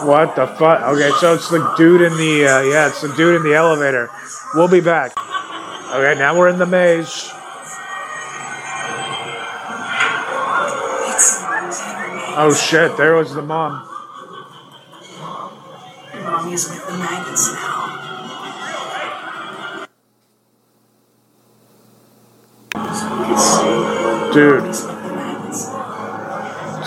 What 0.05 0.35
the 0.35 0.47
fuck? 0.47 0.81
Okay, 0.81 1.11
so 1.19 1.33
it's 1.33 1.49
the 1.49 1.73
dude 1.77 2.01
in 2.01 2.11
the 2.17 2.45
uh, 2.45 2.61
yeah, 2.61 2.87
it's 2.89 3.01
the 3.01 3.13
dude 3.15 3.35
in 3.37 3.43
the 3.43 3.53
elevator. 3.53 4.09
We'll 4.53 4.67
be 4.67 4.81
back. 4.81 5.13
Okay, 5.91 6.19
now 6.19 6.37
we're 6.37 6.49
in 6.49 6.59
the 6.59 6.65
maze. 6.65 7.29
Oh 12.35 12.53
shit! 12.53 12.97
There 12.97 13.15
was 13.15 13.33
the 13.33 13.41
mom. 13.41 13.87
Mommy's 16.15 16.67
with 16.69 16.85
the 16.85 16.97
maggots 16.97 17.53
now. 17.53 17.83
Dude. 24.33 24.75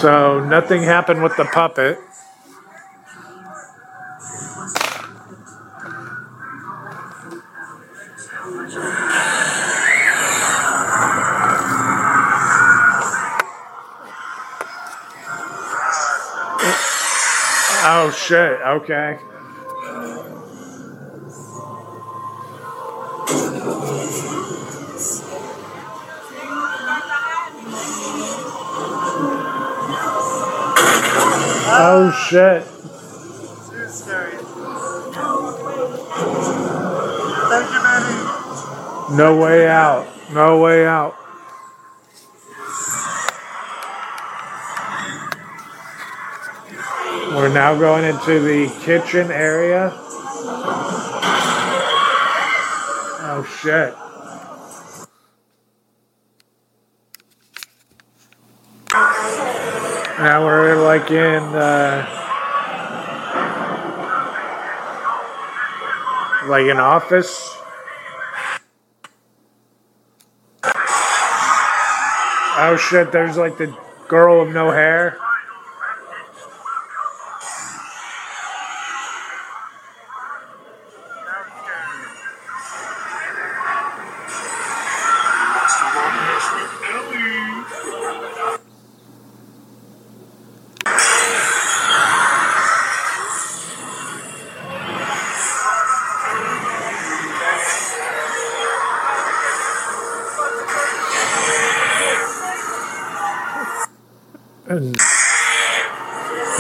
So 0.01 0.45
nothing 0.45 0.83
happened 0.83 1.23
with 1.23 1.37
the 1.37 1.45
puppet. 1.45 1.99
Oh 18.07 18.11
shit, 18.13 18.61
okay. 18.61 19.19
Oh 31.69 32.13
shit. 32.29 32.63
No 39.19 39.37
way 39.37 39.67
out. 39.67 40.07
No 40.33 40.61
way 40.61 40.87
out. 40.87 41.26
We're 47.35 47.53
now 47.53 47.79
going 47.79 48.05
into 48.05 48.41
the 48.41 48.69
kitchen 48.85 49.31
area. 49.31 49.93
Oh 53.29 53.45
shit. 53.61 53.95
Now 60.19 60.45
we're 60.45 60.83
like 60.83 61.11
in 61.11 61.43
uh, 61.43 62.17
Like 66.49 66.67
an 66.67 66.79
office. 66.79 67.59
Oh 72.59 72.79
shit, 72.81 73.11
there's 73.11 73.37
like 73.37 73.59
the 73.59 73.77
girl 74.07 74.45
with 74.45 74.55
no 74.55 74.71
hair. 74.71 75.19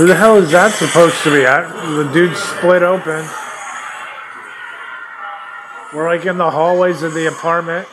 The 0.06 0.14
hell 0.14 0.36
is 0.36 0.50
that 0.52 0.72
supposed 0.72 1.22
to 1.24 1.30
be? 1.30 1.44
I, 1.46 1.62
the 1.96 2.10
dude 2.12 2.36
split 2.36 2.82
open. 2.82 3.26
We're 5.92 6.06
like 6.08 6.26
in 6.26 6.36
the 6.36 6.50
hallways 6.50 7.02
of 7.02 7.14
the 7.14 7.26
apartment. 7.26 7.88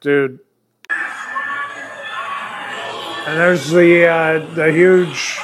Dude. 0.00 0.40
And 3.28 3.38
there's 3.38 3.70
the 3.70 4.06
uh, 4.06 4.54
the 4.54 4.72
huge 4.72 5.38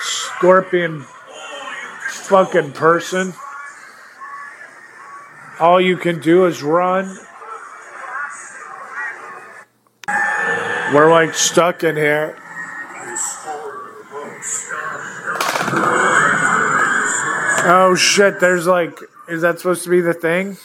scorpion 0.00 1.04
fucking 2.08 2.72
person. 2.72 3.34
All 5.58 5.80
you 5.80 5.96
can 5.96 6.20
do 6.20 6.46
is 6.46 6.62
run. 6.62 7.18
We're 10.92 11.10
like 11.10 11.34
stuck 11.34 11.84
in 11.84 11.96
here. 11.96 12.36
Oh 17.62 17.94
shit, 17.94 18.40
there's 18.40 18.66
like, 18.66 18.98
is 19.28 19.42
that 19.42 19.58
supposed 19.58 19.84
to 19.84 19.90
be 19.90 20.00
the 20.00 20.14
thing? 20.14 20.56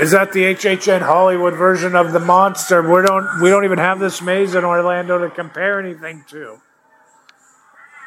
Is 0.00 0.12
that 0.12 0.32
the 0.32 0.44
HHN 0.54 1.02
Hollywood 1.02 1.54
version 1.54 1.94
of 1.94 2.12
the 2.12 2.20
monster? 2.20 2.80
We 2.80 3.06
don't 3.06 3.42
we 3.42 3.50
don't 3.50 3.64
even 3.64 3.78
have 3.78 3.98
this 3.98 4.22
maze 4.22 4.54
in 4.54 4.64
Orlando 4.64 5.18
to 5.18 5.28
compare 5.28 5.78
anything 5.78 6.24
to. 6.30 6.58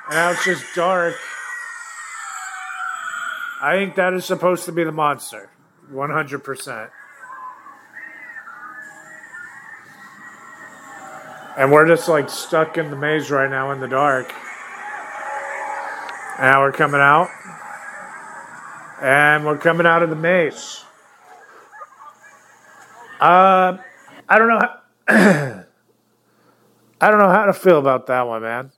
And 0.08 0.16
now 0.16 0.32
it's 0.32 0.44
just 0.44 0.66
dark. 0.76 1.16
I 3.64 3.78
think 3.78 3.96
that 3.96 4.14
is 4.14 4.26
supposed 4.26 4.66
to 4.66 4.74
be 4.74 4.84
the 4.84 4.92
monster. 4.92 5.50
100%. 5.90 6.90
And 11.58 11.72
we're 11.72 11.88
just 11.88 12.10
like 12.10 12.30
stuck 12.30 12.78
in 12.78 12.90
the 12.90 12.98
maze 12.98 13.32
right 13.32 13.50
now 13.50 13.72
in 13.72 13.80
the 13.80 13.88
dark. 13.88 14.34
And 16.38 16.52
now 16.52 16.60
we're 16.60 16.74
coming 16.74 17.00
out. 17.00 17.30
And 19.02 19.46
we're 19.46 19.58
coming 19.58 19.86
out 19.88 20.04
of 20.04 20.10
the 20.10 20.18
maze. 20.18 20.84
Uh, 23.22 23.78
I 24.28 24.40
don't 24.40 24.50
know. 24.50 24.60
How, 24.60 24.82
I 27.00 27.10
don't 27.10 27.20
know 27.20 27.30
how 27.30 27.46
to 27.46 27.54
feel 27.54 27.80
about 27.80 28.08
that 28.08 28.28
one, 28.28 28.42
man. 28.42 28.74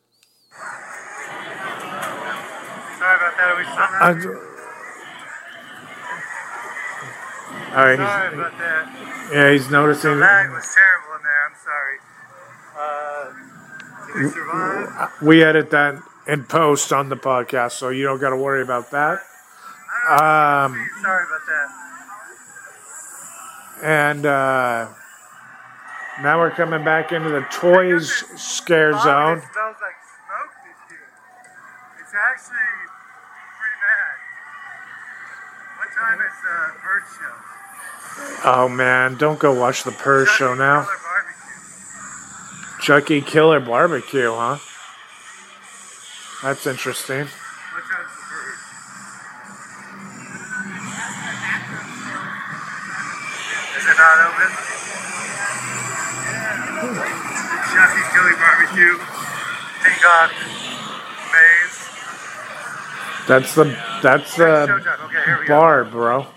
Sorry 3.00 3.16
about 3.16 3.36
that. 3.36 3.50
Are 3.50 3.58
we 3.58 3.64
still 3.64 4.42
I, 4.44 4.52
all 7.76 7.86
right. 7.86 7.98
Sorry 7.98 8.34
about 8.34 8.58
that. 8.58 9.30
yeah, 9.34 9.52
he's 9.52 9.70
noticing. 9.70 10.12
The 10.12 10.18
lag 10.18 10.50
was 10.52 10.66
terrible 10.74 11.16
in 11.18 11.24
there. 11.24 11.42
I'm 11.46 11.56
sorry. 11.64 11.98
Uh, 12.78 13.26
did 14.08 14.16
we 14.24 14.30
survive? 14.32 15.12
We 15.22 15.44
edit 15.44 15.70
that 15.72 16.02
in 16.28 16.44
post 16.46 16.92
on 16.94 17.10
the 17.10 17.16
podcast, 17.18 17.72
so 17.74 17.90
you 17.90 18.04
don't 18.04 18.20
got 18.20 18.30
to 18.32 18.38
worry 18.38 18.62
about 18.62 18.92
that. 18.92 19.20
Um, 20.10 20.76
Sorry 21.02 21.24
about 21.26 21.46
that. 21.48 21.68
and 23.84 24.26
uh, 24.26 24.88
now 26.22 26.38
we're 26.40 26.52
coming 26.52 26.84
back 26.86 27.12
into 27.12 27.30
the 27.30 27.42
toys 27.52 28.12
scare 28.38 28.92
It 28.92 29.02
zone. 29.02 29.42
smells 29.42 29.78
like 29.82 29.98
smoke 30.06 30.54
this 30.64 30.92
year. 30.92 31.08
It's 32.02 32.14
actually 32.14 32.70
pretty 33.58 33.80
bad. 33.82 34.16
What 35.80 35.90
time 35.98 36.20
is 36.22 36.38
uh, 36.46 36.54
Bird 36.84 37.04
Show? 37.18 37.34
Oh 38.44 38.68
man, 38.70 39.16
don't 39.18 39.40
go 39.40 39.52
watch 39.60 39.84
the 39.84 39.92
Purge 39.92 40.30
show 40.30 40.54
now. 40.54 40.88
Chucky 42.82 43.22
Killer 43.22 43.60
Barbecue, 43.60 44.32
huh? 44.32 44.58
That's 46.44 46.68
interesting. 46.68 47.26
What 47.26 47.84
time's 47.90 48.12
the 48.14 48.22
Bird? 48.30 48.58
Is 53.78 53.86
it 53.86 53.98
not 53.98 54.18
open? 54.30 54.52
Chucky's 57.74 58.08
Chili 58.14 58.36
Barbecue. 58.38 58.96
Peacock. 59.84 60.32
Maze. 61.34 61.80
That's 63.28 63.56
the 63.56 63.64
that's 64.04 64.36
the 64.38 64.46
Okay, 65.06 65.26
here 65.26 65.40
we 65.42 65.48
go. 65.48 65.60
bar, 65.60 65.84
bro. 65.84 66.28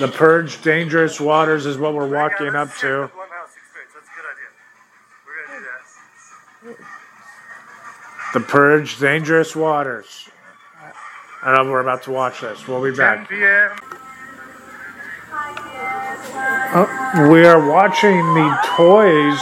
The 0.00 0.08
Purge 0.08 0.62
Dangerous 0.62 1.20
Waters 1.20 1.66
is 1.66 1.76
what 1.76 1.92
we're 1.92 2.08
walking 2.08 2.54
up 2.56 2.74
to. 2.76 2.86
Blumhouse 2.86 3.52
experience. 3.54 3.92
That's 3.92 4.08
a 4.08 4.14
good 4.16 4.24
idea. 4.32 4.48
We're 5.26 5.36
gonna 5.46 5.60
do 6.64 6.76
that. 8.32 8.32
The 8.32 8.40
Purge 8.40 8.98
Dangerous 8.98 9.54
Waters. 9.54 10.30
I 11.42 11.54
know 11.54 11.70
we're 11.70 11.82
about 11.82 12.02
to 12.04 12.12
watch 12.12 12.40
this. 12.40 12.66
We'll 12.66 12.82
be 12.82 12.96
back. 12.96 13.28
Oh, 16.72 17.28
we 17.30 17.44
are 17.44 17.68
watching 17.70 18.16
the 18.32 18.58
toys. 18.76 19.38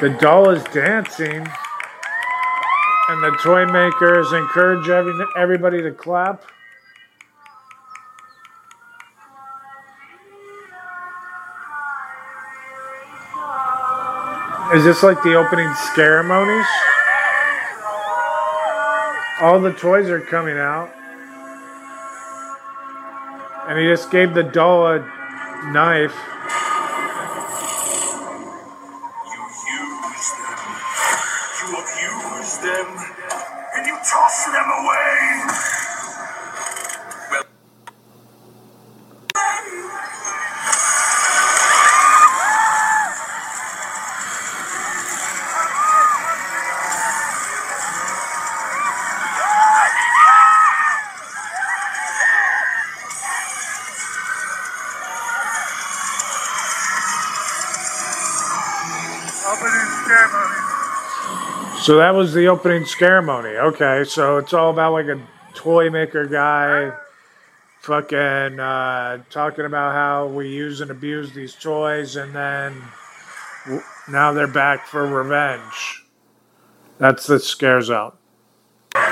The 0.00 0.10
doll 0.20 0.50
is 0.50 0.64
dancing, 0.64 1.48
and 3.12 3.22
the 3.22 3.36
toy 3.42 3.66
makers 3.66 4.32
encourage 4.32 4.88
every, 4.88 5.12
everybody 5.36 5.82
to 5.82 5.90
clap. 5.90 6.42
Is 14.74 14.84
this 14.84 15.02
like 15.02 15.22
the 15.22 15.34
opening 15.34 15.70
ceremonies? 15.94 16.64
All 19.42 19.60
the 19.60 19.74
toys 19.74 20.08
are 20.08 20.22
coming 20.22 20.56
out. 20.56 20.90
And 23.68 23.78
he 23.78 23.84
just 23.84 24.10
gave 24.10 24.32
the 24.32 24.42
doll 24.42 24.86
a 24.86 25.00
knife. 25.70 26.16
So 61.82 61.96
that 61.96 62.14
was 62.14 62.32
the 62.32 62.46
opening 62.46 62.86
ceremony. 62.86 63.50
Okay, 63.50 64.04
so 64.04 64.36
it's 64.36 64.52
all 64.52 64.70
about 64.70 64.92
like 64.92 65.06
a 65.06 65.20
toy 65.52 65.90
maker 65.90 66.26
guy 66.26 66.96
fucking 67.80 68.60
uh, 68.60 69.18
talking 69.30 69.64
about 69.64 69.92
how 69.92 70.28
we 70.28 70.48
use 70.48 70.80
and 70.80 70.92
abuse 70.92 71.32
these 71.32 71.54
toys, 71.54 72.14
and 72.14 72.32
then 72.32 72.80
w- 73.64 73.82
now 74.08 74.32
they're 74.32 74.46
back 74.46 74.86
for 74.86 75.04
revenge. 75.04 76.04
That's 76.98 77.26
the 77.26 77.40
scare 77.40 77.82
zone. 77.82 78.12
All 78.94 79.02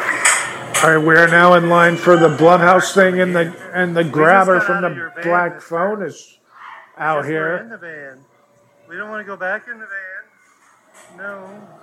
right, 0.84 0.98
we 0.98 1.16
are 1.16 1.26
now 1.26 1.54
in 1.54 1.68
line 1.68 1.96
for 1.96 2.16
the 2.16 2.28
Blumhouse 2.28 2.94
thing, 2.94 3.20
and 3.20 3.34
the 3.34 3.52
and 3.74 3.96
the 3.96 4.04
grabber 4.04 4.60
from 4.60 4.82
the 4.82 5.12
black 5.24 5.60
phone 5.60 6.04
is 6.04 6.38
out 6.96 7.24
we're 7.24 7.56
in 7.58 7.66
here. 7.66 7.68
the 7.68 7.78
van. 7.78 8.24
We 8.88 8.96
don't 8.96 9.10
want 9.10 9.22
to 9.22 9.26
go 9.26 9.36
back 9.36 9.66
in 9.66 9.80
the 9.80 9.86
van. 9.86 11.18
No. 11.18 11.79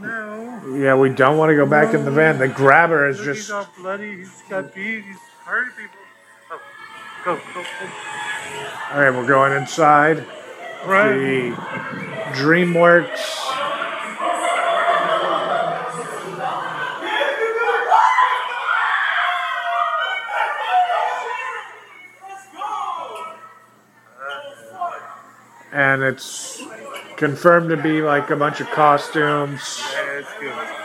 No. 0.00 0.76
Yeah, 0.76 0.94
we 0.96 1.10
don't 1.10 1.36
want 1.36 1.50
to 1.50 1.56
go 1.56 1.66
back 1.66 1.94
in 1.94 2.04
the 2.04 2.10
van. 2.10 2.38
The 2.38 2.48
grabber 2.48 3.08
is 3.08 3.18
Look, 3.18 3.26
just 3.26 3.38
He's 3.40 3.50
all 3.50 3.68
bloody. 3.78 4.16
He's 4.18 4.42
got 4.48 4.74
beat. 4.74 5.04
He's 5.04 5.16
hurting 5.44 5.72
people. 5.76 5.98
Oh, 6.50 6.60
go, 7.24 7.36
go, 7.36 7.62
go. 7.62 7.86
all 8.92 9.00
right. 9.00 9.10
We're 9.10 9.26
going 9.26 9.52
inside 9.52 10.24
Right. 10.86 11.12
the 11.12 11.50
DreamWorks. 12.34 13.38
And 25.72 26.02
it's 26.02 26.51
confirmed 27.16 27.70
to 27.70 27.76
be 27.76 28.02
like 28.02 28.30
a 28.30 28.36
bunch 28.36 28.60
of 28.60 28.70
costumes. 28.70 29.82
Yeah, 29.92 30.81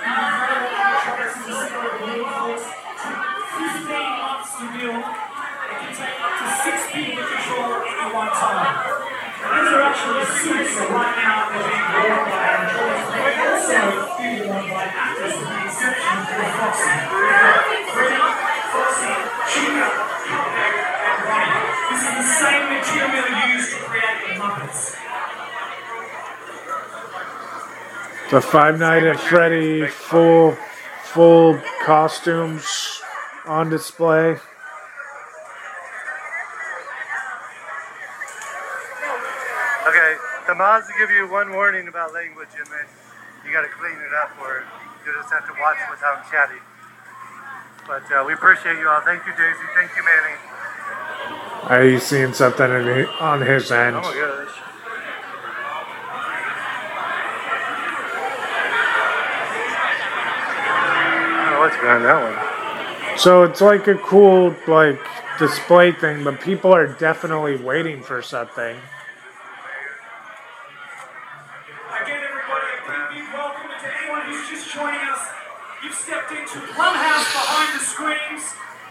The 28.30 28.41
Five 28.41 28.78
Night 28.78 29.03
at 29.03 29.17
Freddy 29.17 29.88
full 29.88 30.57
full 31.01 31.57
costumes 31.86 33.01
on 33.45 33.69
display. 33.69 34.32
Okay, 39.88 40.15
the 40.45 40.55
mods 40.55 40.88
will 40.88 40.97
give 40.99 41.09
you 41.15 41.32
one 41.32 41.51
warning 41.53 41.88
about 41.88 42.13
language 42.13 42.49
and 42.57 42.67
then 42.67 42.86
you 43.45 43.53
got 43.53 43.61
to 43.61 43.69
clean 43.69 43.95
it 43.95 44.13
up 44.21 44.32
or 44.41 44.65
you 45.05 45.13
just 45.13 45.32
have 45.32 45.47
to 45.47 45.53
watch 45.61 45.78
what's 45.88 46.01
how 46.01 46.19
I'm 46.19 46.30
chatty. 46.30 46.59
But 47.88 48.11
uh, 48.11 48.25
we 48.28 48.34
appreciate 48.34 48.78
you 48.78 48.89
all. 48.89 48.99
Thank 48.99 49.25
you, 49.25 49.32
Daisy. 49.32 49.63
Thank 49.73 49.91
you, 49.95 50.03
Manny. 50.03 50.36
Are 51.63 51.86
you 51.86 51.99
seeing 51.99 52.34
something 52.34 52.69
in 52.69 53.05
on 53.21 53.41
his 53.41 53.71
end? 53.71 53.95
Oh 53.95 54.01
my 54.01 54.13
gosh. 54.13 54.66
Behind 61.82 62.05
that 62.05 62.17
one. 62.17 63.17
So 63.19 63.43
it's 63.43 63.61
like 63.61 63.88
a 63.88 63.95
cool 63.95 64.55
like 64.67 64.99
display 65.38 65.91
thing, 65.91 66.23
but 66.23 66.41
people 66.41 66.73
are 66.73 66.88
definitely 66.88 67.57
waiting 67.57 68.01
for 68.01 68.21
something. 68.21 68.78
Welcome 73.34 73.69
to 73.69 73.89
anyone 74.01 74.21
who's 74.25 74.49
just 74.49 74.73
joining 74.73 75.01
us. 75.09 75.21
You've 75.84 75.93
stepped 75.93 76.32
into 76.32 76.59
behind 76.59 77.69
the 77.78 77.84
screens. 77.86 78.43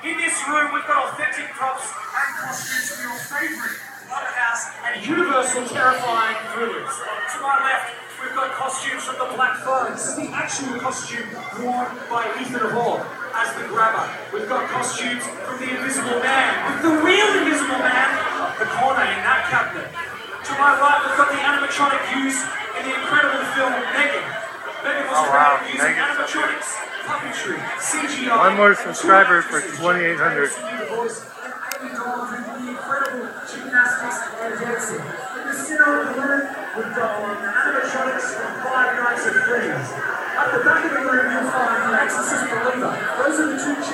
In 0.04 0.16
this 0.18 0.38
room, 0.46 0.70
we've 0.72 0.86
got 0.86 1.10
authentic 1.10 1.50
props 1.58 1.90
and 1.90 2.36
costumes 2.38 2.86
your 3.02 3.18
favorite 3.26 3.78
Blumhouse 4.06 4.70
and 4.86 5.06
Universal 5.06 5.66
terrifying 5.74 6.36
thrillers. 6.54 6.94
To 7.34 7.40
my 7.42 7.58
left, 7.66 7.94
we've 8.22 8.34
got 8.34 8.52
costumes 8.52 9.02
from 9.02 9.18
the 9.18 9.34
Black 9.34 9.58
is 9.94 10.14
the 10.14 10.30
actual 10.30 10.78
costume 10.78 11.26
worn 11.62 11.88
by 12.10 12.26
Ethan 12.40 12.70
Hawke 12.72 13.04
as 13.36 13.48
the 13.56 13.64
grabber. 13.68 14.04
We've 14.32 14.48
got 14.48 14.68
costumes 14.68 15.22
from 15.44 15.56
the 15.60 15.68
Invisible 15.76 16.20
Man, 16.20 16.50
with 16.72 16.80
the 16.82 16.94
real 17.04 17.28
Invisible 17.40 17.80
Man, 17.80 18.08
the 18.60 18.68
corner 18.80 19.04
in 19.04 19.20
that 19.24 19.48
cabinet. 19.52 19.88
To 19.92 20.52
my 20.60 20.78
right, 20.78 20.98
we've 21.04 21.18
got 21.18 21.28
the 21.32 21.40
animatronic 21.42 22.02
used 22.22 22.40
in 22.78 22.82
the 22.88 22.94
incredible 22.94 23.42
film 23.58 23.72
M3GAN. 23.72 24.24
M3GAN 24.24 25.04
was 25.10 25.18
Oh, 25.18 25.26
wow. 25.32 25.58
created 25.58 25.74
using 25.74 25.96
Megan's 25.96 26.16
animatronics, 26.16 26.68
puppetry, 27.08 27.58
CGI. 27.82 28.36
One 28.38 28.56
more 28.56 28.74
subscriber 28.74 29.42
for 29.42 29.60
two 29.60 29.76
2,800. 29.76 30.50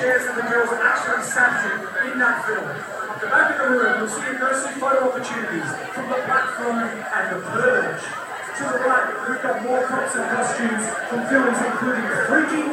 Are 0.03 0.11
the 0.11 0.19
two 0.19 0.19
chairs 0.19 0.27
that 0.27 0.35
the 0.35 0.47
girls 0.51 0.69
actually 0.75 1.23
sat 1.23 1.63
in 1.63 1.79
in 2.11 2.19
that 2.19 2.43
film. 2.43 2.67
At 2.67 3.19
the 3.23 3.27
back 3.31 3.55
of 3.55 3.57
the 3.63 3.67
room, 3.71 3.93
you'll 4.03 4.11
see 4.11 4.27
immersive 4.35 4.75
photo 4.75 5.07
opportunities 5.07 5.69
from 5.95 6.05
the 6.11 6.19
Platform 6.27 6.77
and 6.83 7.25
the 7.31 7.39
Purge. 7.39 8.03
To 8.03 8.63
the 8.67 8.79
right, 8.83 9.07
we've 9.31 9.41
got 9.41 9.63
more 9.63 9.81
props 9.87 10.13
and 10.19 10.27
costumes 10.27 10.85
from 11.07 11.19
films 11.31 11.55
including 11.55 12.03
Freaky, 12.27 12.63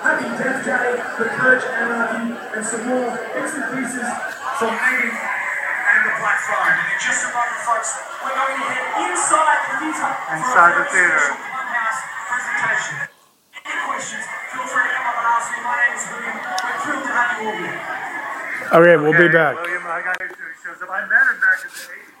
Happy 0.00 0.28
Death 0.40 0.64
Day, 0.64 0.88
The 1.20 1.26
Purge 1.36 1.64
Anarchy, 1.68 2.40
and 2.56 2.62
some 2.64 2.82
more 2.88 3.08
bits 3.36 3.52
and 3.52 3.66
pieces 3.76 4.08
from 4.56 4.72
M3GAN 4.72 5.12
and 5.12 6.00
the 6.08 6.14
Black 6.24 6.38
Phone. 6.48 6.72
And 6.72 6.88
in 6.88 6.98
just 7.04 7.20
a 7.22 7.30
moment, 7.36 7.60
folks, 7.68 7.90
we're 8.24 8.32
going 8.34 8.56
to 8.56 8.66
head 8.66 9.12
inside 9.12 9.60
the 9.60 9.72
theater 9.76 10.08
for 10.08 10.34
Inside 10.40 10.72
the 10.80 10.84
theater. 10.88 11.20
presentation. 12.32 12.96
Any 13.60 13.76
questions, 13.84 14.24
feel 14.50 14.66
free 14.72 14.88
to 14.88 14.92
come 14.96 15.06
up 15.06 15.16
and 15.20 15.28
ask 15.36 15.46
me. 15.52 15.58
My 15.62 15.76
name 15.76 15.94
is 16.00 16.04
William. 16.10 16.31
We're 17.40 17.56
thrilled 17.56 17.58
to 17.58 17.68
have 17.68 18.12
you 18.12 18.28
all 18.28 18.52
here. 18.52 18.68
All 18.72 18.80
right, 18.82 18.96
we'll 19.00 19.12
be 19.16 19.28
back. 19.32 19.56
William, 19.56 19.82
I 19.86 20.02
got 20.02 20.20
it. 20.20 20.30
It 20.32 20.36
shows 20.62 20.82
up. 20.82 20.90
I 20.90 21.00
met 21.06 21.26
him 21.28 21.38
back 21.40 21.58
in 21.64 21.70
the 21.72 21.80
80s. 21.80 22.12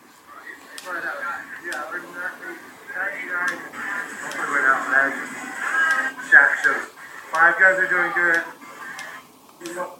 But, 0.84 1.04
uh, 1.04 1.12
yeah, 1.64 1.90
or 1.92 1.98
99. 1.98 2.32
We're 4.36 4.46
going 4.46 4.66
out 4.66 4.82
back. 4.92 5.12
Shaq 6.28 6.50
shows. 6.64 6.86
Five 7.30 7.54
guys 7.58 7.78
are 7.78 7.88
doing 7.88 8.12
good. 8.14 8.42
You 9.66 9.74
know. 9.74 9.98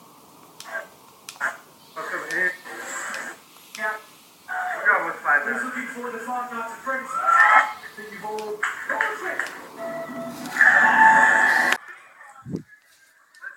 Welcome 1.97 2.25
in. 2.39 2.51
Yeah. 3.79 3.97
We're 5.05 5.13
five 5.15 5.43
Who's 5.43 5.55
minutes. 5.55 5.65
looking 5.65 5.87
forward 5.95 6.13
to 6.13 6.19
Five 6.19 6.53
Nights 6.53 6.73
at 6.73 6.79
Freddy's? 6.79 7.09
Think 7.97 8.13
you've 8.13 8.25
all 8.25 8.37
Let's 8.37 8.61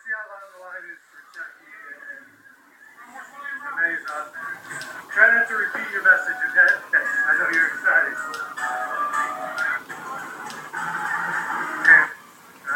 see 0.03 0.12
how 0.16 0.26
long 0.32 0.45
the 0.51 0.60
line 0.64 0.86
is 0.91 1.01
for 1.12 1.22
Chucky 1.36 1.72
and 1.76 2.26
and 3.66 3.80
Amazon. 3.84 5.05
Try 5.16 5.32
not 5.34 5.47
to 5.47 5.55
repeat 5.55 5.88
your 5.93 6.03
message, 6.03 6.36
okay? 6.49 6.76
I 6.91 7.38
know 7.39 7.47
you're 7.53 7.68
excited. 7.68 8.16
Okay. 11.80 12.03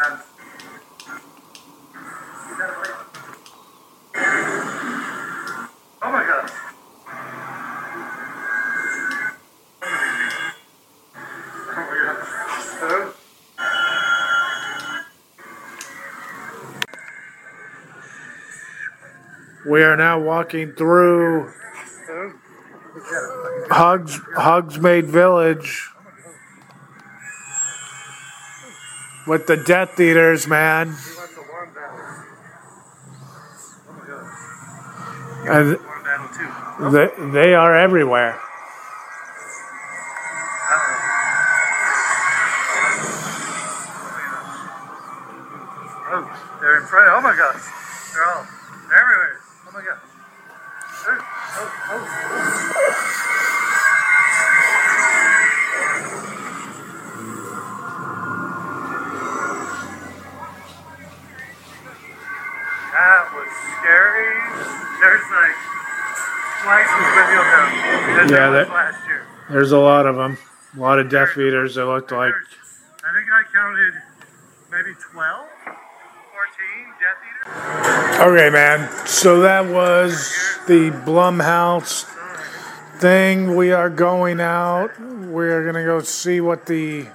Um. 0.00 0.14
Oh 6.00 6.10
my 6.10 6.24
god. 6.24 6.50
Oh 11.68 11.76
my 11.76 11.96
god. 12.00 12.16
Hello? 12.80 13.12
We 19.70 19.82
are 19.82 19.96
now 19.98 20.18
walking 20.18 20.72
through 20.72 21.52
Hugs 23.70 24.18
Hogsmeade 24.36 25.04
Village 25.04 25.90
with 29.26 29.46
the 29.46 29.56
Death 29.56 29.98
Eaters, 30.00 30.48
man. 30.48 30.94
And 35.46 35.78
they, 36.92 37.08
they 37.32 37.54
are 37.54 37.76
everywhere. 37.76 38.40
Oh, 46.12 46.58
they're 46.60 46.80
in 46.80 46.86
front. 46.86 47.08
Oh 47.10 47.20
my 47.22 47.36
gosh. 47.36 47.62
They're 48.12 48.24
all 48.26 48.46
they're 48.88 48.98
everywhere. 48.98 49.40
Oh 49.68 49.72
my 49.72 49.84
god. 49.84 50.09
That 51.60 51.68
was 63.36 63.52
scary. 63.76 64.40
There's 65.04 65.20
like 65.28 65.52
slices 66.64 67.08
video 67.12 67.44
cones. 67.44 67.76
Yeah, 68.30 68.48
that, 68.48 68.68
last 68.70 69.06
year. 69.06 69.26
there's 69.50 69.72
a 69.72 69.78
lot 69.78 70.06
of 70.06 70.16
them. 70.16 70.38
A 70.78 70.80
lot 70.80 70.98
of 70.98 71.10
Death 71.10 71.36
Eaters. 71.36 71.76
It 71.76 71.82
looked 71.82 72.10
like. 72.10 72.32
I 72.32 73.12
think 73.12 73.30
I 73.30 73.42
counted 73.52 73.92
maybe 74.72 74.94
12, 75.12 75.12
14 75.12 75.76
Death 77.00 77.19
Okay, 78.20 78.50
man. 78.50 78.88
So 79.06 79.40
that 79.40 79.66
was 79.66 80.12
the 80.66 80.90
Blumhouse 80.90 82.04
thing. 82.98 83.56
We 83.56 83.72
are 83.72 83.88
going 83.88 84.40
out. 84.40 84.90
We're 85.00 85.64
gonna 85.64 85.84
go 85.84 86.00
see 86.00 86.40
what 86.40 86.66
the 86.66 87.06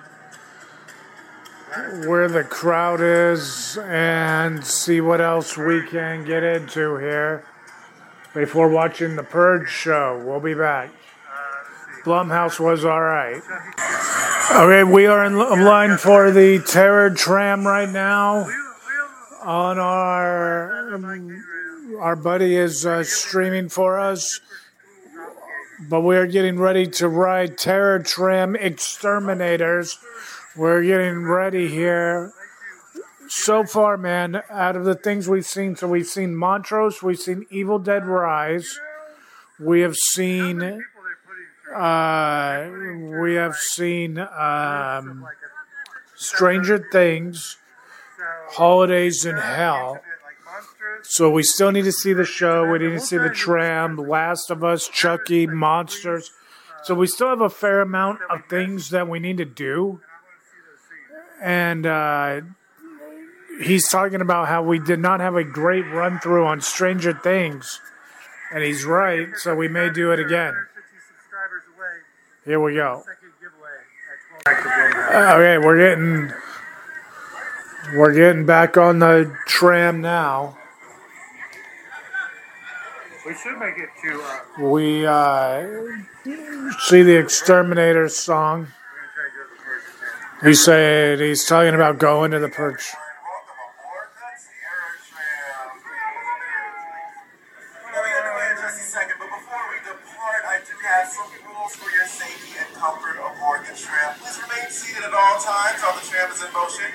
where 2.08 2.28
the 2.28 2.44
crowd 2.44 3.02
is 3.02 3.78
and 3.84 4.66
see 4.66 5.00
what 5.02 5.22
else 5.22 5.58
we 5.58 5.86
can 5.86 6.26
get 6.26 6.42
into 6.42 6.98
here 6.98 7.46
before 8.34 8.70
watching 8.70 9.16
the 9.16 9.24
Purge 9.24 9.70
show. 9.70 10.22
We'll 10.26 10.40
be 10.40 10.54
back. 10.54 10.92
Blumhouse 12.04 12.60
was 12.60 12.84
all 12.84 13.02
right. 13.02 13.42
Okay, 14.52 14.84
we 14.84 15.06
are 15.06 15.26
in 15.26 15.36
line 15.36 15.98
for 15.98 16.32
the 16.32 16.60
Terror 16.60 17.10
Tram 17.10 17.66
right 17.66 17.90
now. 17.90 18.48
On 19.46 19.78
our 19.78 20.96
um, 20.96 21.46
our 22.00 22.16
buddy 22.16 22.56
is 22.56 22.84
uh, 22.84 23.04
streaming 23.04 23.70
for 23.70 24.00
us, 24.00 24.42
but 25.88 26.02
we 26.02 26.18
are 26.18 26.26
getting 26.26 26.58
ready 26.58 26.88
to 26.88 27.08
ride 27.08 27.56
Terror 27.56 28.00
Tram 28.00 28.56
Exterminators. 28.56 30.00
We're 30.56 30.82
getting 30.82 31.26
ready 31.26 31.68
here. 31.68 32.34
So 33.28 33.64
far, 33.64 33.98
man, 33.98 34.42
out 34.50 34.76
of 34.76 34.84
the 34.84 34.96
things 34.96 35.30
we've 35.30 35.46
seen, 35.46 35.76
so 35.76 35.90
we've 35.90 36.08
seen 36.08 36.36
Monstrous, 36.36 37.04
we've 37.04 37.20
seen 37.20 37.46
Evil 37.52 37.78
Dead 37.78 38.08
Rise, 38.08 38.80
we 39.60 39.82
have 39.82 39.96
seen 39.96 40.82
uh, 41.72 42.70
we 43.22 43.36
have 43.36 43.56
seen 43.56 44.18
um, 44.18 45.28
Stranger 46.16 46.84
Things, 46.92 47.58
Holidays 48.50 49.26
in 49.26 49.38
Hell. 49.38 50.02
So 51.04 51.30
we 51.30 51.44
still 51.44 51.72
need 51.72 51.86
to 51.86 51.92
see 51.92 52.14
the 52.14 52.26
show. 52.26 52.70
We 52.70 52.80
need 52.80 52.92
to 52.92 53.00
see 53.00 53.18
the 53.18 53.30
tram, 53.30 53.98
Last 53.98 54.50
of 54.50 54.64
Us, 54.64 54.88
Chucky, 54.88 55.46
Monsters. 55.46 56.32
So 56.84 56.96
we 56.96 57.08
still 57.08 57.30
have 57.30 57.42
a 57.42 57.50
fair 57.50 57.82
amount 57.82 58.22
of 58.30 58.46
things 58.50 58.90
that 58.90 59.08
we 59.08 59.20
need 59.20 59.38
to 59.38 59.46
do. 59.46 60.02
And 61.42 61.86
uh, 61.86 62.42
he's 63.62 63.88
talking 63.90 64.22
about 64.22 64.48
how 64.48 64.64
we 64.64 64.80
did 64.80 65.00
not 65.00 65.20
have 65.20 65.36
a 65.36 65.44
great 65.44 65.86
run 65.92 66.20
through 66.20 66.46
on 66.46 66.62
Stranger 66.62 67.14
Things. 67.14 67.82
And 68.54 68.64
he's 68.64 68.86
right, 68.86 69.30
so 69.36 69.56
we 69.56 69.68
may 69.68 69.90
do 69.90 70.12
it 70.12 70.20
again. 70.20 70.54
Here 72.46 72.60
we 72.60 72.76
go. 72.76 73.04
Okay, 74.48 75.58
we're 75.58 75.78
getting 75.78 76.32
we're 77.94 78.14
getting 78.14 78.46
back 78.46 78.78
on 78.78 79.00
the 79.00 79.36
tram 79.46 80.02
now. 80.02 80.58
We 83.26 83.34
should 83.34 83.58
make 83.58 83.78
it 83.78 83.90
to. 84.04 84.22
Uh, 84.22 84.62
We 84.62 85.06
uh, 85.06 85.66
see 86.86 87.02
the 87.02 87.18
Exterminator 87.18 88.08
song. 88.10 88.68
He 90.44 90.54
said 90.54 91.20
he's 91.20 91.46
talking 91.46 91.74
about 91.74 91.98
going 91.98 92.32
to 92.32 92.40
the 92.40 92.50
purge. 92.50 92.94
just 98.66 98.82
a 98.82 98.98
second, 98.98 99.16
but 99.20 99.30
before 99.30 99.62
we 99.70 99.78
depart, 99.86 100.42
I 100.50 100.58
do 100.66 100.74
have 100.86 101.08
some 101.08 101.30
rules 101.46 101.76
for 101.78 101.90
your 101.94 102.06
safety 102.06 102.58
and 102.58 102.70
comfort 102.74 103.18
aboard 103.22 103.62
the 103.62 103.78
tram. 103.78 104.18
Please 104.18 104.42
remain 104.42 104.70
seated 104.70 105.04
at 105.06 105.14
all 105.14 105.38
times 105.38 105.82
while 105.82 105.94
the 105.94 106.06
tram 106.06 106.32
is 106.32 106.42
in 106.42 106.52
motion. 106.54 106.90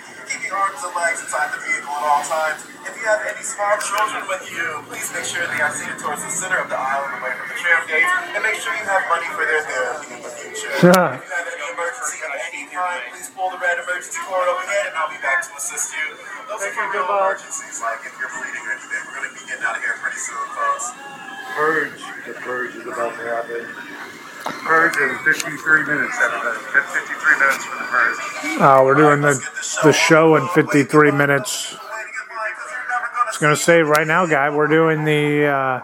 Keep 0.51 0.59
your 0.59 0.66
arms 0.66 0.82
and 0.82 0.94
legs 0.98 1.22
inside 1.22 1.46
the 1.55 1.62
vehicle 1.62 1.94
at 1.94 2.03
all 2.11 2.26
times. 2.26 2.66
If 2.82 2.98
you 2.98 3.07
have 3.07 3.22
any 3.22 3.38
small 3.38 3.70
children 3.78 4.26
with 4.26 4.51
you, 4.51 4.82
please 4.90 5.07
make 5.14 5.22
sure 5.22 5.46
they 5.46 5.62
are 5.62 5.70
seated 5.70 6.03
towards 6.03 6.26
the 6.26 6.32
center 6.34 6.59
of 6.59 6.66
the 6.66 6.74
aisle 6.74 7.07
and 7.07 7.22
away 7.22 7.38
from 7.38 7.46
the 7.46 7.55
tram 7.55 7.86
gate, 7.86 8.03
and 8.34 8.42
make 8.42 8.59
sure 8.59 8.74
you 8.74 8.82
have 8.82 9.07
money 9.07 9.30
for 9.30 9.46
their 9.46 9.62
therapy 9.62 10.11
in 10.11 10.18
the 10.18 10.32
future. 10.34 10.74
if 10.74 10.82
you 10.82 10.90
have 10.90 11.46
any 11.46 11.66
emergency 11.70 12.18
of 12.26 12.34
any 12.51 12.66
kind, 12.66 12.98
please 13.14 13.30
pull 13.30 13.55
the 13.55 13.62
red 13.62 13.78
emergency 13.78 14.18
cord 14.26 14.51
overhead, 14.51 14.90
and 14.90 14.98
I'll 14.98 15.14
be 15.14 15.22
back 15.22 15.46
to 15.46 15.55
assist 15.55 15.94
you. 15.94 16.18
Those 16.51 16.66
are 16.66 16.74
for 16.74 16.98
real 16.98 17.07
emergencies, 17.07 17.78
like 17.78 18.03
if 18.03 18.18
you're 18.18 18.34
bleeding 18.34 18.66
or 18.66 18.74
anything. 18.74 19.07
We're 19.07 19.22
going 19.22 19.30
to 19.30 19.36
be 19.38 19.46
getting 19.46 19.62
out 19.62 19.78
of 19.78 19.86
here 19.86 19.94
pretty 20.03 20.18
soon, 20.18 20.42
folks. 20.51 20.90
Purge. 21.55 22.03
The 22.26 22.34
Purge 22.42 22.74
is 22.74 22.90
about 22.90 23.14
to 23.14 23.22
happen. 23.22 23.70
Purge 24.45 24.97
in 24.97 25.18
53 25.24 25.84
minutes, 25.84 26.18
everybody. 26.20 26.59
53 26.59 27.38
minutes 27.38 27.64
for 27.64 27.76
the 27.76 27.84
Purge. 27.84 28.61
Uh, 28.61 28.82
we're 28.84 28.95
doing 28.95 29.20
the 29.20 29.34
the 29.84 29.93
show 29.93 30.36
in 30.36 30.47
53 30.49 31.11
minutes. 31.11 31.76
I 31.76 33.24
was 33.26 33.38
gonna 33.38 33.57
say 33.57 33.82
right 33.82 34.07
now, 34.07 34.26
guy, 34.26 34.51
we're 34.51 34.66
doing 34.66 35.05
the 35.05 35.47
uh, 35.47 35.80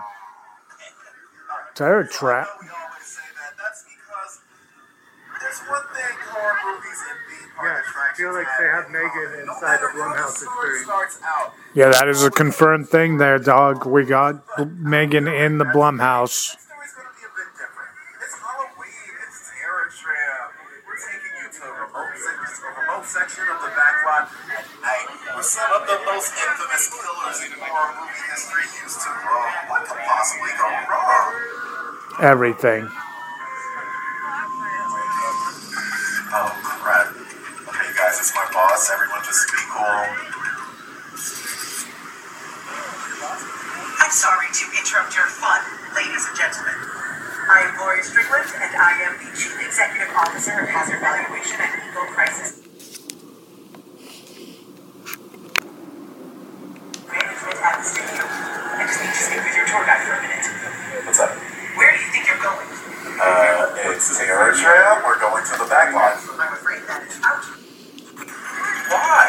terror 1.74 2.04
trap. 2.04 2.48
There's 5.40 5.58
one 5.60 5.82
thing 5.94 6.16
horror 6.26 6.56
movies 6.66 7.02
and 7.08 7.18
Yeah, 7.62 7.80
I 7.80 8.16
feel 8.16 8.32
like 8.34 8.46
they 8.58 8.66
have 8.66 8.84
M3GAN 8.86 9.40
inside 9.42 9.80
the 9.80 9.88
Blumhouse 9.88 10.42
experience. 10.42 11.20
Yeah, 11.74 11.88
that 11.90 12.08
is 12.08 12.24
a 12.24 12.30
confirmed 12.30 12.88
thing 12.88 13.18
there, 13.18 13.38
dog. 13.38 13.86
We 13.86 14.04
got 14.04 14.46
M3GAN 14.56 15.46
in 15.46 15.58
the 15.58 15.64
Blumhouse. 15.64 16.56
Some 25.46 25.70
of 25.78 25.86
the 25.86 25.94
most 26.10 26.34
infamous 26.34 26.90
killers 26.90 27.38
in 27.46 27.54
horror 27.62 27.94
movie 28.02 28.18
history 28.34 28.66
used 28.82 28.98
to 28.98 29.10
roam. 29.30 29.46
What 29.70 29.86
could 29.86 30.02
possibly 30.02 30.50
go 30.58 30.66
wrong? 30.90 31.38
Everything. 32.18 32.90
Oh 36.34 36.50
crap! 36.66 37.14
Okay, 37.14 37.90
guys, 37.94 38.18
it's 38.18 38.34
my 38.34 38.42
boss. 38.50 38.90
Everyone, 38.90 39.22
just 39.22 39.46
be 39.46 39.62
cool. 39.70 39.86
I'm 44.02 44.10
sorry 44.10 44.50
to 44.50 44.64
interrupt 44.82 45.14
your 45.14 45.30
fun, 45.30 45.62
ladies 45.94 46.26
and 46.26 46.34
gentlemen. 46.34 46.74
I 47.46 47.70
am 47.70 47.78
Gloria 47.78 48.02
Strickland, 48.02 48.50
and 48.58 48.74
I 48.74 48.98
am 49.06 49.14
the 49.22 49.30
Chief 49.38 49.54
Executive 49.62 50.10
Officer 50.10 50.58
of 50.58 50.66
Hazard 50.74 50.98
Valuation 50.98 51.54
and 51.62 51.70
Eco 51.86 52.02
Crisis 52.10 52.66
Management 57.06 57.58
at 57.62 57.78
the 57.78 57.86
stadium. 57.86 58.26
I 58.26 58.82
just 58.82 58.98
need 58.98 59.14
to 59.14 59.22
speak 59.22 59.42
with 59.46 59.56
your 59.56 59.66
tour 59.70 59.86
guide 59.86 60.02
for 60.02 60.18
a 60.18 60.22
minute. 60.26 60.46
What's 61.06 61.20
up? 61.22 61.30
Where 61.78 61.90
do 61.94 61.98
you 62.02 62.10
think 62.10 62.26
you're 62.26 62.42
going? 62.42 62.66
Tram. 64.16 65.04
We're 65.04 65.20
going 65.20 65.44
to 65.44 65.54
the 65.60 65.68
backlot. 65.68 66.16
I'm 66.40 66.52
afraid 66.56 66.80
that 66.88 67.04
is 67.04 67.20
out. 67.20 67.44
Why? 68.88 69.28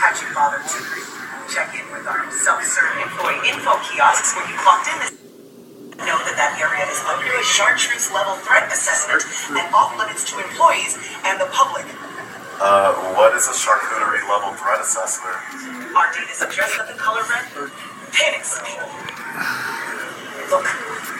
Had 0.00 0.16
you 0.16 0.32
bothered 0.32 0.64
to 0.64 0.80
check 1.52 1.76
in 1.76 1.84
with 1.92 2.08
our 2.08 2.24
self-serve 2.32 2.96
employee 3.04 3.44
info 3.44 3.76
kiosks 3.92 4.32
when 4.40 4.48
you 4.48 4.56
clocked 4.64 4.88
in 4.88 4.96
this 5.04 5.12
know 6.00 6.16
that 6.24 6.40
that 6.40 6.56
area 6.56 6.88
is 6.88 6.96
under 7.04 7.28
a 7.28 7.44
chartreuse 7.44 8.08
level 8.08 8.40
threat 8.40 8.64
assessment 8.72 9.20
and 9.52 9.68
off 9.76 9.92
limits 10.00 10.24
to 10.24 10.40
employees 10.40 10.96
and 11.28 11.36
the 11.36 11.50
public. 11.52 11.84
Uh, 12.56 12.96
what 13.20 13.36
is 13.36 13.44
a 13.52 13.54
charcuterie 13.54 14.24
level 14.32 14.56
threat 14.56 14.80
assessment? 14.80 15.36
Our 15.92 16.08
data 16.16 16.32
suggests 16.32 16.80
that 16.80 16.88
the 16.88 16.96
color 16.96 17.20
red 17.28 17.68
panics 18.16 18.56
people. 18.64 18.88
Look, 20.48 20.64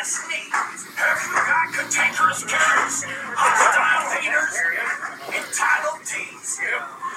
Have 0.00 1.20
you 1.28 1.36
got 1.44 1.76
cantankerous 1.76 2.40
carrots, 2.48 3.04
hostile 3.36 4.08
haters, 4.16 4.56
entitled 5.28 6.00
teens, 6.08 6.56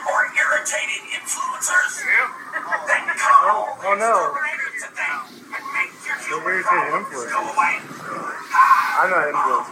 or 0.03 0.27
irritating 0.35 1.07
influencers? 1.15 2.03
Then 2.03 3.07
come 3.15 3.39
oh, 3.47 3.87
oh 3.87 3.95
no. 3.95 4.35
today 4.75 5.15
and 5.31 5.63
make 5.71 5.95
your 6.03 6.19
human 6.27 6.59
problems 6.59 7.07
go 7.31 7.39
away. 7.55 7.79
I'm 7.79 9.07
not 9.15 9.31
ah, 9.31 9.31
influenced. 9.31 9.71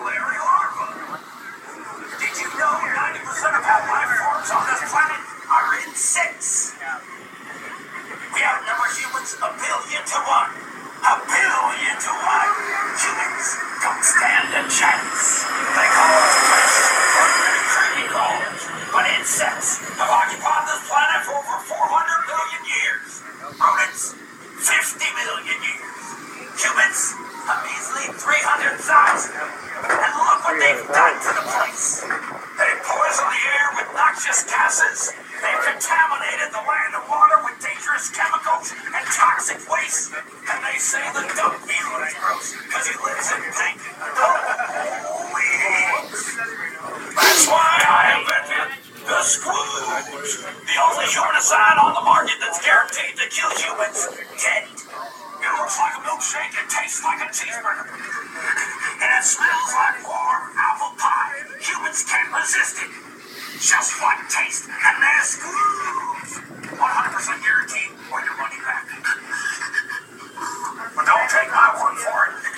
Did 2.15 2.31
you 2.31 2.47
know 2.55 2.79
90% 2.79 3.59
of 3.59 3.63
all 3.67 3.83
life 3.91 4.11
forms 4.23 4.49
on 4.55 4.63
this 4.71 4.87
planet 4.87 5.19
are 5.51 5.67
insects? 5.83 6.79
We 6.79 8.39
outnumber 8.39 8.87
humans 8.95 9.35
a 9.35 9.51
billion 9.51 9.99
to 9.99 10.19
one. 10.31 10.70
A 11.01 11.17
billion 11.17 11.97
to 11.97 12.13
one. 12.13 12.51
Humans 12.93 13.47
don't 13.81 14.05
stand 14.05 14.53
a 14.53 14.63
chance. 14.69 15.49
They 15.73 15.89
call 15.97 16.13
us 16.13 16.37
places 16.45 16.87
critical. 17.73 18.31
But 18.93 19.09
insects 19.17 19.81
have 19.97 20.13
occupied 20.13 20.69
this 20.69 20.81
planet 20.85 21.25
for 21.25 21.33
over 21.41 21.57
400 21.57 22.29
million 22.29 22.61
years. 22.69 23.07
Rodents, 23.57 24.13
50 24.61 25.01
million 25.17 25.57
years. 25.65 26.05
Humans, 26.61 26.99
a 27.49 27.55
measly 27.65 28.05
300,000. 28.21 29.41
And 29.41 30.11
look 30.21 30.39
what 30.45 30.55
they've 30.61 30.85
done 30.85 31.17
to 31.17 31.31
the 31.33 31.45
place. 31.49 32.05
They 32.61 32.71
poison 32.85 33.25
the 33.25 33.41
air 33.41 33.67
with 33.73 33.89
noxious 33.97 34.45
gases. 34.45 35.17
They've 35.41 35.63
contaminated 35.73 36.53
the 36.53 36.61
land 36.61 36.93
and 36.93 37.05
water 37.09 37.41
with 37.41 37.57
dangerous 37.57 38.13
chemicals 38.13 38.77
and 38.77 39.03
toxic 39.09 39.57
waste. 39.65 40.13
And 40.13 40.59
they 40.61 40.77
say 40.77 41.01
the 41.17 41.25
dung 41.33 41.57
beetle 41.65 41.97
is 42.05 42.13
gross 42.13 42.53
because 42.61 42.85
he 42.85 42.95
lives 43.01 43.27
in 43.33 43.41
pink. 43.49 43.81
water. 44.21 44.45
That's 47.17 47.45
why 47.49 47.73
I 47.89 48.21
invented 48.21 48.69
the 49.01 49.19
Scrooge, 49.25 50.45
the 50.45 50.77
only 50.77 51.07
herbicide 51.09 51.77
on 51.81 51.93
the 51.97 52.05
market 52.05 52.37
that's 52.39 52.61
guaranteed 52.61 53.17
to 53.17 53.25
kill 53.33 53.49
humans 53.57 54.07
dead. 54.37 54.69
It 54.69 55.51
looks 55.57 55.77
like 55.81 55.97
a 55.97 56.01
milkshake, 56.05 56.53
it 56.53 56.69
tastes 56.69 57.01
like 57.03 57.21
a 57.25 57.29
cheeseburger, 57.33 57.89
and 57.89 59.09
it 59.09 59.25
smells 59.25 59.73
like 59.73 60.05
warm 60.05 60.53
apple 60.53 60.93
pie. 61.01 61.49
Humans 61.59 62.05
can't 62.05 62.29
resist 62.29 62.77
it. 62.85 63.10
Just 63.61 64.01
one 64.01 64.17
taste, 64.27 64.65
and 64.69 65.03
they're 65.03 65.23
screwed. 65.23 65.53
100% 66.81 67.43
guaranteed 67.45 67.91
or 68.11 68.21
your 68.25 68.37
money 68.37 68.57
back. 68.65 68.87
But 70.95 71.05
don't 71.05 71.29
take 71.29 71.49
my 71.49 71.69
word 71.79 71.97
for 71.99 72.19
it. 72.27 72.50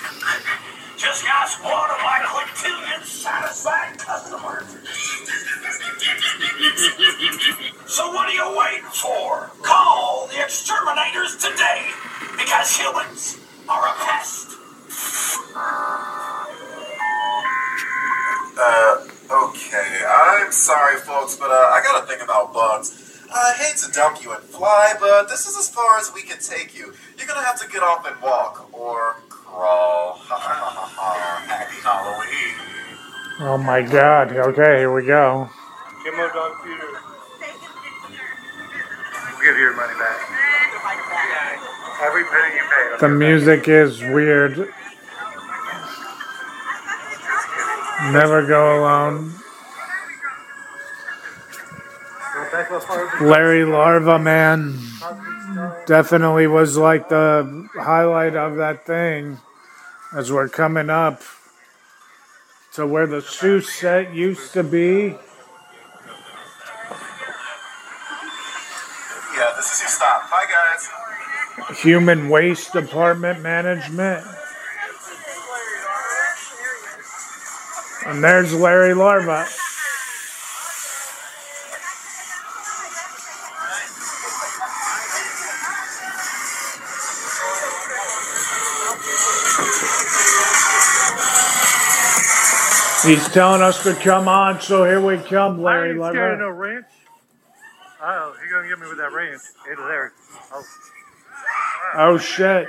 Can 26.24 26.38
take 26.38 26.76
you. 26.76 26.92
You're 27.16 27.26
gonna 27.26 27.44
have 27.44 27.60
to 27.60 27.68
get 27.68 27.82
off 27.82 28.06
and 28.06 28.20
walk, 28.22 28.68
or 28.72 29.16
crawl. 29.28 30.18
Ha 30.18 30.34
ha 30.34 30.54
ha 30.54 30.70
ha 30.70 30.86
ha. 30.96 31.44
Happy 31.46 31.80
Halloween. 31.82 32.54
Oh 33.40 33.58
my 33.58 33.82
god. 33.82 34.32
Okay, 34.32 34.78
here 34.78 34.92
we 34.92 35.04
go. 35.06 35.48
Kimbo 36.02 36.28
Dog 36.32 36.52
Peter. 36.62 36.90
We'll 39.30 39.42
give 39.42 39.56
you 39.56 39.62
your 39.62 39.76
money 39.76 39.94
back. 39.98 40.20
Every 42.02 42.24
penny 42.24 42.54
you 42.56 42.62
paid. 42.62 43.00
The 43.00 43.08
music 43.08 43.68
is 43.68 44.00
weird. 44.00 44.72
Never 48.12 48.46
go 48.46 48.80
alone. 48.80 49.32
Larry 53.20 53.64
Larva, 53.64 54.18
man, 54.18 54.78
definitely 55.86 56.46
was 56.46 56.76
like 56.76 57.08
the 57.08 57.68
highlight 57.74 58.36
of 58.36 58.56
that 58.56 58.86
thing 58.86 59.38
as 60.14 60.32
we're 60.32 60.48
coming 60.48 60.90
up 60.90 61.22
to 62.74 62.86
where 62.86 63.06
the 63.06 63.20
Seuss 63.20 63.64
set 63.64 64.14
used 64.14 64.52
to 64.52 64.62
be. 64.64 65.16
Yeah, 69.36 69.52
this 69.56 69.72
is 69.72 69.80
your 69.80 69.88
stop. 69.88 70.30
Bye, 70.30 70.46
guys. 70.50 70.88
Human 71.78 72.28
Waste 72.28 72.72
Department 72.72 73.40
Management. 73.42 74.26
And 78.06 78.22
there's 78.22 78.52
Larry 78.52 78.94
Larva. 78.94 79.46
He's 93.04 93.28
telling 93.28 93.60
us 93.60 93.82
to 93.82 93.94
come 93.94 94.28
on, 94.28 94.60
so 94.62 94.84
here 94.84 95.00
we 95.00 95.18
come, 95.18 95.60
I 95.60 95.62
Larry 95.62 95.90
ain't 95.90 96.04
scared 96.12 96.34
of 96.34 96.38
no 96.40 96.48
ranch. 96.50 96.86
Uh-oh, 98.00 98.34
he 98.42 98.50
gonna 98.50 98.68
get 98.68 98.78
me 98.78 98.88
with 98.88 98.98
that 98.98 99.12
wrench. 99.12 99.42
It's 99.68 99.80
Larry. 99.80 100.10
Oh, 100.52 100.64
Oh 101.96 102.18
shit. 102.18 102.68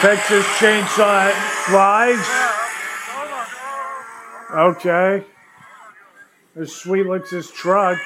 Texas 0.00 0.44
Chainsaw 0.58 1.30
flies. 1.66 2.24
Okay. 4.52 5.24
There's 6.54 6.74
Sweet 6.74 7.06
Licks' 7.06 7.30
his 7.30 7.50
truck. 7.50 7.98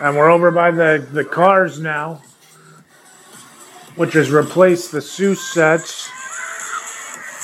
And 0.00 0.16
we're 0.16 0.30
over 0.30 0.50
by 0.50 0.70
the, 0.70 1.06
the 1.12 1.24
cars 1.24 1.78
now, 1.78 2.22
which 3.96 4.14
has 4.14 4.30
replaced 4.30 4.90
the 4.90 4.98
Seuss 4.98 5.36
sets, 5.36 6.10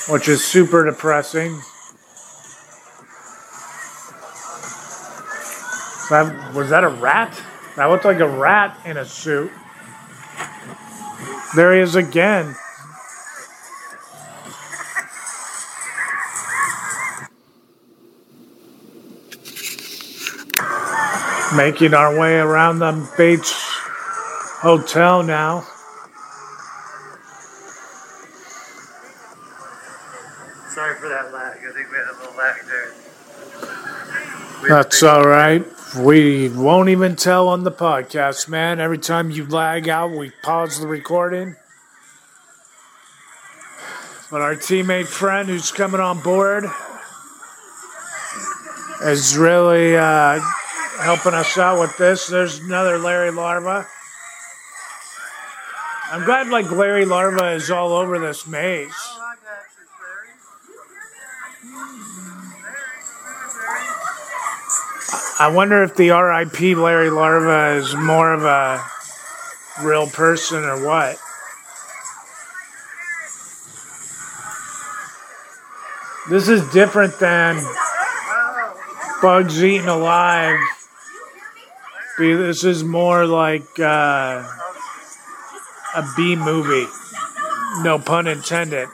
which 0.09 0.27
is 0.27 0.43
super 0.43 0.85
depressing. 0.85 1.51
That, 6.09 6.53
was 6.55 6.69
that 6.71 6.83
a 6.83 6.89
rat? 6.89 7.39
That 7.75 7.85
looked 7.85 8.05
like 8.05 8.19
a 8.19 8.27
rat 8.27 8.79
in 8.85 8.97
a 8.97 9.05
suit. 9.05 9.51
There 11.55 11.75
he 11.75 11.81
is 11.81 11.95
again. 11.95 12.55
Making 21.55 21.93
our 21.93 22.17
way 22.19 22.37
around 22.37 22.79
the 22.79 23.11
Bates 23.17 23.53
Motel 24.63 25.23
now. 25.23 25.67
That's 34.67 35.01
all 35.03 35.25
right. 35.25 35.65
We 35.97 36.49
won't 36.49 36.89
even 36.89 37.15
tell 37.15 37.47
on 37.47 37.63
the 37.63 37.71
podcast, 37.71 38.47
man. 38.49 38.79
Every 38.79 38.97
time 38.97 39.31
you 39.31 39.45
lag 39.45 39.87
out, 39.89 40.11
we 40.11 40.31
pause 40.43 40.79
the 40.79 40.87
recording. 40.87 41.55
But 44.29 44.41
our 44.41 44.55
teammate 44.55 45.07
friend 45.07 45.49
who's 45.49 45.71
coming 45.71 45.99
on 45.99 46.21
board 46.21 46.65
is 49.03 49.35
really 49.37 49.95
uh, 49.95 50.39
helping 50.99 51.33
us 51.33 51.57
out 51.57 51.79
with 51.79 51.97
this. 51.97 52.27
There's 52.27 52.59
another 52.59 52.99
Larry 52.99 53.31
Larva. 53.31 53.87
I'm 56.11 56.25
glad 56.25 56.49
like 56.49 56.69
Larry 56.69 57.05
Larva 57.05 57.51
is 57.51 57.71
all 57.71 57.93
over 57.93 58.19
this 58.19 58.45
maze. 58.45 58.93
I 65.39 65.51
wonder 65.53 65.83
if 65.83 65.95
the 65.95 66.09
RIP 66.09 66.77
Larry 66.77 67.09
Larva 67.09 67.77
is 67.77 67.95
more 67.95 68.33
of 68.33 68.43
a 68.43 68.83
real 69.81 70.07
person 70.07 70.63
or 70.63 70.85
what. 70.85 71.17
This 76.29 76.47
is 76.47 76.61
different 76.71 77.17
than 77.19 77.59
Bugs 79.21 79.63
Eaten 79.63 79.87
Alive. 79.87 80.59
This 82.17 82.63
is 82.63 82.83
more 82.83 83.25
like 83.25 83.79
uh, 83.79 84.43
a 85.95 86.05
B 86.15 86.35
movie. 86.35 86.87
No 87.81 87.97
pun 87.97 88.27
intended. 88.27 88.89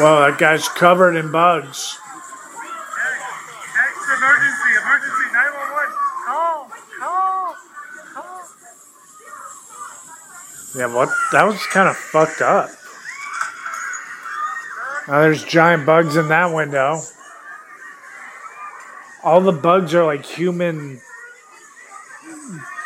Well, 0.00 0.20
that 0.22 0.38
guy's 0.38 0.66
covered 0.66 1.14
in 1.14 1.30
bugs. 1.30 1.98
Next 3.76 4.08
emergency, 4.16 4.72
emergency, 4.80 5.26
911. 5.30 5.92
Call, 6.24 6.70
call, 6.98 7.56
call. 8.14 8.40
Yeah, 10.74 10.86
what? 10.86 11.10
That 11.32 11.44
was 11.44 11.66
kind 11.66 11.90
of 11.90 11.98
fucked 11.98 12.40
up. 12.40 12.70
Now 15.06 15.20
there's 15.20 15.44
giant 15.44 15.84
bugs 15.84 16.16
in 16.16 16.28
that 16.28 16.54
window. 16.54 17.02
All 19.22 19.42
the 19.42 19.52
bugs 19.52 19.92
are 19.94 20.06
like 20.06 20.24
human 20.24 21.02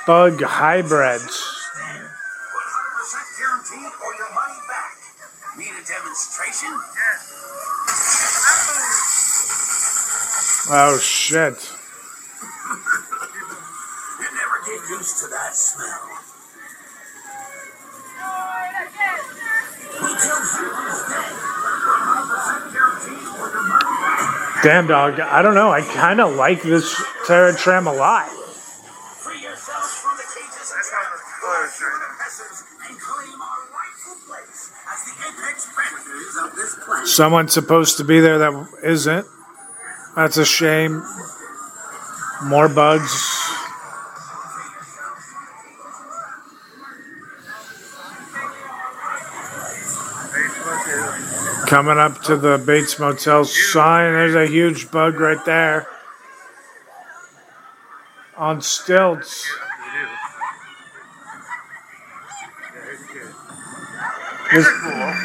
bug 0.05 0.43
hybrids. 0.43 1.54
Oh 10.77 10.99
shit. 10.99 11.55
you 14.19 14.27
never 14.35 14.59
get 14.67 14.91
used 14.91 15.23
to 15.23 15.29
that 15.29 15.55
smell. 15.55 15.87
Damn 24.65 24.89
dog, 24.89 25.21
I 25.21 25.43
don't 25.43 25.55
know. 25.55 25.71
I 25.71 25.83
kind 25.83 26.21
of 26.21 26.35
like 26.35 26.63
this 26.63 27.01
Terror 27.29 27.53
Tram 27.53 27.87
a 27.87 27.93
lot. 27.93 28.27
Free 28.27 29.41
yourselves 29.43 29.95
from 29.95 30.17
the 30.17 30.25
cages 30.25 30.75
oh, 36.35 37.01
as 37.05 37.15
Someone's 37.15 37.53
supposed 37.53 37.97
to 37.99 38.05
be 38.05 38.19
there 38.19 38.39
that 38.39 38.69
isn't. 38.83 39.25
That's 40.17 40.37
a 40.37 40.45
shame. 40.45 41.03
More 42.45 42.69
bugs. 42.69 43.31
Coming 51.67 51.99
up 51.99 52.23
to 52.23 52.37
the 52.37 52.63
Bates 52.65 52.99
Motel 53.01 53.45
sign, 53.45 54.13
there's 54.13 54.37
a 54.37 54.47
huge 54.47 54.91
bug 54.93 55.19
right 55.19 55.45
there. 55.45 55.89
On 58.37 58.61
stilts. 58.61 59.49
Cool. 64.51 64.61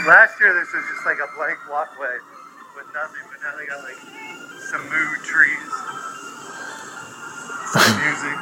Last 0.07 0.39
year 0.39 0.53
this 0.55 0.73
was 0.73 0.83
just 0.91 1.05
like 1.05 1.17
a 1.17 1.35
blank 1.35 1.59
walkway 1.69 2.17
with 2.75 2.87
nothing, 2.95 3.21
but 3.29 3.39
now 3.43 3.55
they 3.55 3.67
got 3.67 3.83
like 3.83 4.18
some 4.69 4.83
mood 4.83 5.23
trees, 5.23 5.57
some 7.73 7.97
music. 8.03 8.37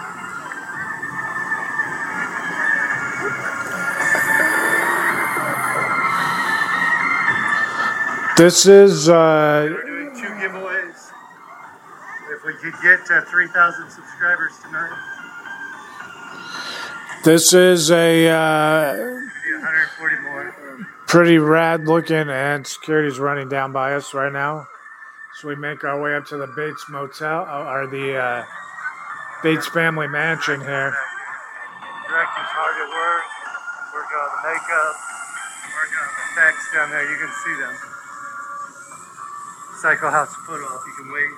This 8.35 8.65
is 8.67 9.07
uh, 9.07 9.69
We're 9.71 9.85
doing 9.85 10.15
two 10.15 10.27
giveaways. 10.33 11.11
If 12.35 12.43
we 12.45 12.55
could 12.55 12.73
get 12.83 13.05
to 13.05 13.21
3,000 13.21 13.89
subscribers 13.89 14.51
tonight, 14.61 14.97
this 17.23 17.53
is 17.53 17.89
a 17.89 18.27
uh, 18.27 18.93
140 18.97 20.19
more. 20.23 20.53
pretty 21.07 21.37
rad 21.37 21.87
looking, 21.87 22.29
and 22.29 22.67
security's 22.67 23.17
running 23.17 23.47
down 23.47 23.71
by 23.71 23.93
us 23.93 24.13
right 24.13 24.33
now. 24.33 24.67
So 25.37 25.47
we 25.47 25.55
make 25.55 25.83
our 25.83 26.01
way 26.01 26.15
up 26.15 26.25
to 26.33 26.37
the 26.37 26.47
Bates 26.47 26.89
Motel 26.89 27.45
uh, 27.45 27.69
or 27.69 27.85
the 27.85 28.17
uh, 28.17 28.43
Bates 29.43 29.69
family 29.69 30.07
mansion 30.07 30.59
here. 30.59 30.97
Director's 32.09 32.49
hard 32.57 32.73
at 32.73 32.89
work, 32.89 33.29
working 33.93 34.17
on 34.17 34.29
the 34.33 34.41
makeup, 34.49 34.97
working 35.77 36.01
on 36.01 36.09
the 36.09 36.25
effects 36.33 36.65
down 36.73 36.89
there. 36.89 37.05
You 37.05 37.21
can 37.21 37.29
see 37.45 37.53
them. 37.61 37.75
Psycho 39.77 40.09
House 40.09 40.33
photo 40.49 40.65
op. 40.73 40.81
You 40.89 41.05
can 41.05 41.13
wait 41.13 41.29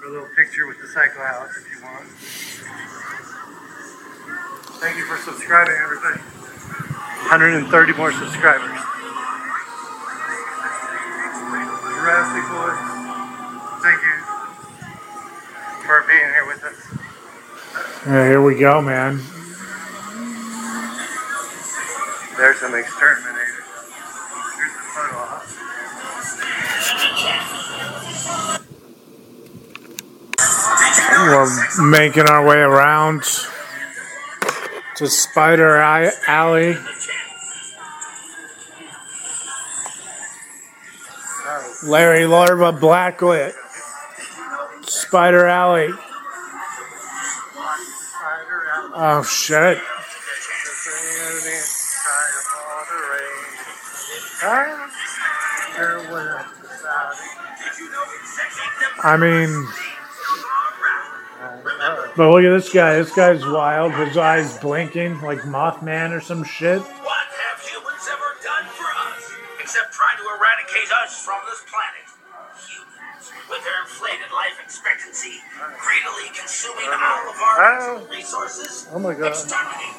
for 0.00 0.08
a 0.08 0.10
little 0.10 0.28
picture 0.32 0.64
with 0.64 0.80
the 0.80 0.88
Psycho 0.88 1.20
House 1.20 1.52
if 1.60 1.76
you 1.76 1.84
want. 1.84 2.08
Thank 4.80 4.96
you 4.96 5.04
for 5.04 5.20
subscribing, 5.20 5.76
everybody. 5.76 6.24
130 7.28 7.68
more 8.00 8.12
subscribers. 8.16 8.93
With 16.54 16.64
us. 16.64 18.06
Yeah, 18.06 18.28
here 18.28 18.42
we 18.42 18.58
go, 18.58 18.80
man. 18.80 19.20
There's 22.36 22.58
some 22.58 22.74
exterminators. 22.74 23.64
Here's 24.56 24.72
the 24.72 24.80
photo 24.94 25.16
op. 25.18 25.42
We're 31.78 31.90
making 31.90 32.26
our 32.28 32.44
way 32.46 32.58
around 32.58 33.22
to 34.96 35.08
Spider 35.08 35.76
Alley. 35.76 36.76
Larry 41.84 42.26
Larva 42.26 42.72
Blacklit. 42.72 43.54
Spider 44.86 45.46
Alley. 45.46 45.92
Oh 48.96 49.24
shit. 49.24 49.78
I 59.02 59.16
mean, 59.16 59.66
but 62.16 62.30
look 62.30 62.44
at 62.44 62.50
this 62.50 62.72
guy. 62.72 62.94
This 62.94 63.12
guy's 63.12 63.44
wild. 63.44 63.94
His 63.94 64.16
eyes 64.16 64.56
blinking 64.58 65.20
like 65.22 65.40
Mothman 65.40 66.16
or 66.16 66.20
some 66.20 66.44
shit. 66.44 66.80
Greedily 75.94 76.28
consuming 76.36 76.88
all 76.90 77.30
of 77.30 77.36
our 77.38 77.62
Ah. 77.62 78.00
resources, 78.10 78.88
Oh 78.92 78.98
my 78.98 79.14
god. 79.14 79.34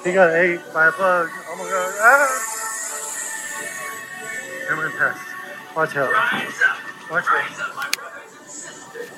He 0.04 0.12
got 0.14 0.34
ate 0.34 0.60
by 0.74 0.88
a 0.88 0.92
bug. 0.92 1.30
Oh 1.50 1.56
my 1.56 1.70
god. 1.70 1.94
Ah! 2.02 2.30
Human 4.68 4.92
pest. 4.98 5.20
Watch 5.76 5.96
out. 5.96 6.12
Rise 6.12 6.62
up. 6.68 6.78
Watch 7.12 7.26
out. 7.26 7.34
Rise 7.34 7.60
up, 7.60 7.76
my 7.76 7.90
brothers 7.92 8.34
and 8.42 8.50
sisters. 8.50 9.10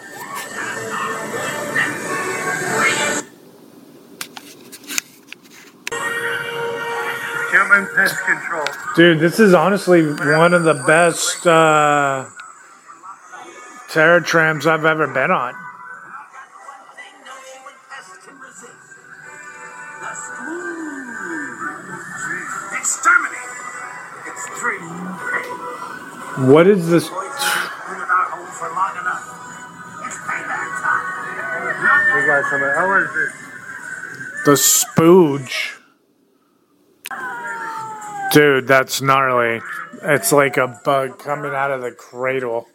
Human 7.52 7.88
pest 7.96 8.16
control. 8.26 8.66
Dude, 8.96 9.20
this 9.20 9.40
is 9.40 9.54
honestly 9.54 10.06
one 10.06 10.54
of 10.54 10.64
the 10.64 10.74
best 10.86 11.46
uh, 11.48 12.26
terror 13.90 14.20
trams 14.22 14.68
I've 14.68 14.86
ever 14.86 15.08
been 15.08 15.32
on. 15.32 15.54
What 26.52 26.68
is 26.68 26.90
this? 26.90 27.10
The 34.46 34.56
spooge. 34.56 35.74
Dude, 38.34 38.68
that's 38.68 39.02
gnarly. 39.02 39.62
It's 40.04 40.32
like 40.32 40.58
a 40.58 40.80
bug 40.86 41.20
coming 41.20 41.54
out 41.54 41.72
of 41.72 41.82
the 41.82 41.92
cradle. 41.92 42.68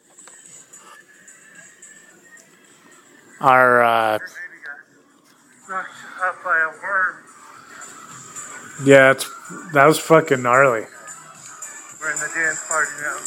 Our, 3.41 3.83
uh, 3.83 4.19
yeah, 8.85 9.13
it's, 9.13 9.29
that 9.73 9.87
was 9.87 9.99
fucking 9.99 10.43
gnarly. 10.43 10.87
We're 12.03 12.11
in 12.11 12.19
the 12.19 12.31
dance 12.35 12.67
party 12.67 12.91
now. 13.01 13.19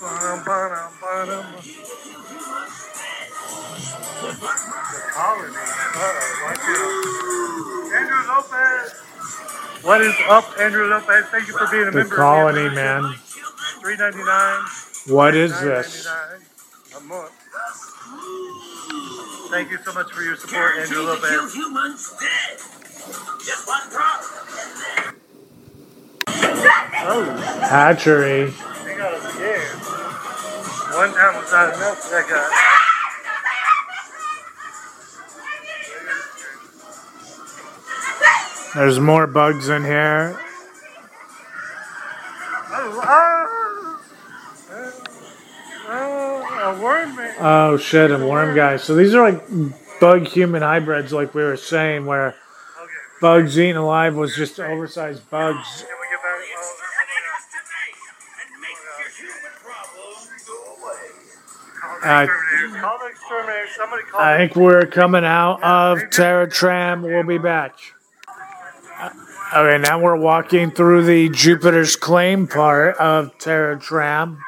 Ba-dum, 0.00 0.44
ba-dum, 0.44 0.92
ba-dum. 1.00 1.46
The 4.92 5.00
colony. 5.14 5.56
Uh-oh, 5.56 6.44
watch 6.44 6.66
out. 6.68 7.98
Andrew 7.98 8.22
Lopez. 8.28 8.92
What 9.84 10.00
is 10.02 10.14
up, 10.28 10.44
Andrew 10.60 10.86
Lopez? 10.88 11.24
Thank 11.30 11.48
you 11.48 11.54
for 11.56 11.66
being 11.70 11.84
a 11.88 11.92
member 11.92 12.00
of 12.00 12.10
The 12.10 12.16
member. 12.16 12.16
colony, 12.16 12.74
man. 12.74 13.14
Three 13.80 13.96
ninety 13.96 14.22
nine. 14.24 14.64
What 15.06 15.34
is 15.34 15.58
this? 15.60 16.06
A 16.96 17.00
month. 17.00 17.32
Thank 19.50 19.70
you 19.70 19.78
so 19.82 19.92
much 19.94 20.12
for 20.12 20.22
your 20.22 20.36
support, 20.36 20.76
Andrew 20.78 21.04
Guaranteed 21.06 21.22
to 21.22 21.28
kill 21.28 21.40
Lopez. 21.40 21.54
humans 21.54 22.14
dead. 22.20 22.58
Just 23.46 23.66
one 23.66 23.88
drop. 23.90 24.22
Oh, 27.10 27.24
Hatchery. 27.68 28.50
he 28.50 28.56
got 28.96 29.22
scared. 29.32 29.78
One 30.96 31.14
time 31.14 31.36
was 31.36 31.52
not 31.52 31.74
enough 31.74 31.98
for 31.98 32.10
that 32.10 32.28
guy. 32.28 32.68
There's 38.74 39.00
more 39.00 39.26
bugs 39.26 39.68
in 39.68 39.84
here. 39.84 40.38
Oh, 42.70 43.00
ah, 43.02 43.48
oh, 45.88 46.76
a 46.76 46.82
worm 46.82 47.16
man. 47.16 47.34
Oh 47.40 47.76
shit, 47.76 48.10
and 48.10 48.28
worm 48.28 48.54
guys. 48.54 48.84
So 48.84 48.94
these 48.94 49.14
are 49.14 49.30
like 49.30 49.42
bug 50.00 50.26
human 50.26 50.62
hybrids, 50.62 51.12
like 51.12 51.34
we 51.34 51.42
were 51.42 51.56
saying, 51.56 52.06
where 52.06 52.34
bugs 53.20 53.58
eaten 53.58 53.76
alive 53.76 54.14
was 54.14 54.36
just 54.36 54.60
oversized 54.60 55.28
bugs. 55.30 55.84
I, 62.02 62.28
I 64.18 64.36
think 64.36 64.56
we're 64.56 64.86
coming 64.86 65.24
out 65.24 65.62
of 65.62 66.10
Terror 66.10 66.46
Tram. 66.46 67.02
We'll 67.02 67.24
be 67.24 67.38
back. 67.38 67.76
Okay, 69.54 69.78
now 69.78 70.00
we're 70.00 70.16
walking 70.16 70.70
through 70.70 71.04
the 71.04 71.28
Jupiter's 71.30 71.96
Claim 71.96 72.46
part 72.46 72.96
of 72.98 73.36
Terror 73.38 73.76
Tram. 73.76 74.38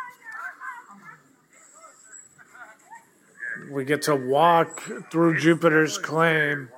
We 3.71 3.85
get 3.85 4.03
to 4.03 4.17
walk 4.17 4.83
through 5.11 5.39
Jupiter's 5.39 5.97
Claim. 5.99 6.69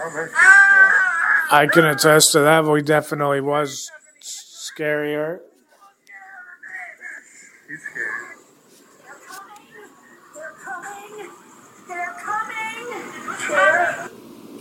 Ah! 0.00 1.21
I 1.52 1.66
can 1.66 1.84
attest 1.84 2.32
to 2.32 2.40
that. 2.40 2.64
We 2.64 2.80
definitely 2.80 3.42
was 3.42 3.90
scarier. 4.22 5.40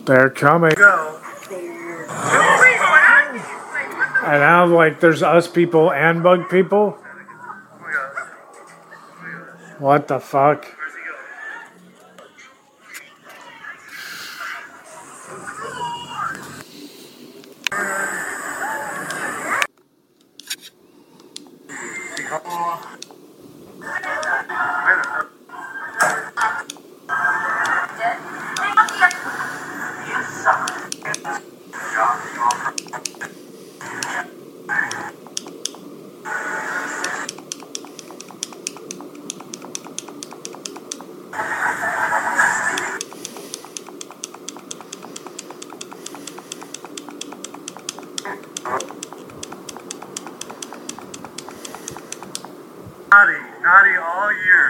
They're 0.05 0.29
coming. 0.29 0.73
Go. 0.75 1.21
And 4.23 4.39
now, 4.41 4.65
like, 4.65 4.99
there's 4.99 5.23
us 5.23 5.47
people 5.47 5.93
and 5.93 6.21
bug 6.21 6.49
people. 6.49 6.97
What 9.79 10.09
the 10.09 10.19
fuck? 10.19 10.67
Naughty, 53.11 53.33
naughty 53.61 53.95
all 53.97 54.31
year. 54.31 54.65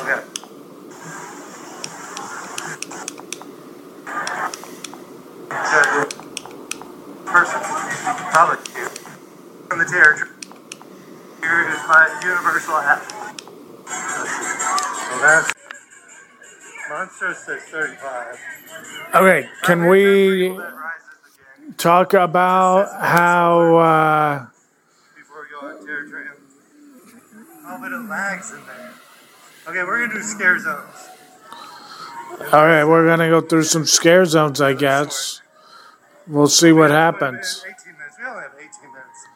Okay. 0.00 0.22
So, 5.50 5.78
person, 7.26 7.60
public, 8.32 8.60
from 9.68 9.78
the 9.80 9.84
territory. 9.86 10.30
Here 11.40 11.68
is 11.68 11.82
my 11.88 12.20
universal 12.22 12.76
app. 12.76 13.02
So 13.90 15.18
that's 15.20 15.52
Monster 16.88 17.34
says 17.34 17.62
35. 17.64 18.38
Okay, 19.16 19.48
can 19.62 19.88
we 19.88 20.56
talk 21.86 22.14
about 22.14 23.00
how 23.00 23.76
uh, 23.76 24.46
People 25.16 25.36
are 25.36 25.70
going 25.70 25.86
territory. 25.86 26.24
Oh, 27.64 27.78
but 27.80 27.92
it 27.92 28.08
lags 28.08 28.50
in 28.50 28.66
there. 28.66 28.92
Okay, 29.68 29.84
we're 29.84 30.00
gonna 30.00 30.18
do 30.18 30.22
scare 30.22 30.58
zones. 30.58 31.08
All 32.52 32.66
right, 32.66 32.84
we're 32.84 33.06
gonna 33.06 33.28
go 33.28 33.40
through 33.40 33.62
some 33.62 33.86
scare 33.86 34.24
zones, 34.24 34.60
I 34.60 34.72
guess. 34.72 35.42
We'll 36.26 36.48
see 36.48 36.72
what 36.72 36.90
happens. 36.90 37.64
18 37.64 37.92
minutes. 37.92 38.16
We 38.18 38.26
only 38.26 38.42
have 38.42 38.52
18 38.58 38.68
minutes. 38.90 39.26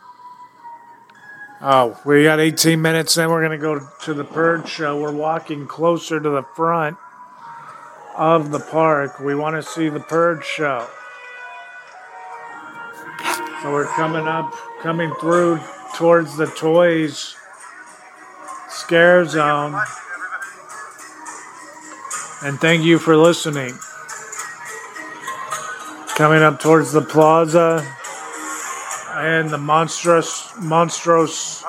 Oh, 1.62 2.00
we 2.04 2.24
got 2.24 2.40
18 2.40 2.82
minutes. 2.82 3.14
Then 3.14 3.30
we're 3.30 3.42
gonna 3.42 3.58
go 3.58 3.78
to 4.02 4.12
the 4.12 4.24
Purge 4.24 4.68
show. 4.68 5.00
We're 5.00 5.12
walking 5.12 5.68
closer 5.68 6.18
to 6.18 6.28
the 6.30 6.42
front 6.56 6.96
of 8.16 8.50
the 8.50 8.58
park. 8.58 9.20
We 9.20 9.36
want 9.36 9.54
to 9.54 9.62
see 9.62 9.88
the 9.88 10.00
Purge 10.00 10.44
show. 10.44 10.88
So 13.62 13.72
we're 13.72 13.86
coming 13.86 14.26
up, 14.26 14.54
coming 14.80 15.12
through 15.20 15.60
towards 15.94 16.36
the 16.36 16.46
toys 16.46 17.36
scare 18.90 19.24
zone. 19.24 19.78
And 22.42 22.58
thank 22.58 22.82
you 22.82 22.98
for 22.98 23.16
listening. 23.16 23.78
Coming 26.16 26.42
up 26.42 26.60
towards 26.60 26.92
the 26.92 27.02
plaza 27.02 27.86
and 29.16 29.50
the 29.50 29.58
monstrous, 29.58 30.52
monstrous. 30.58 31.62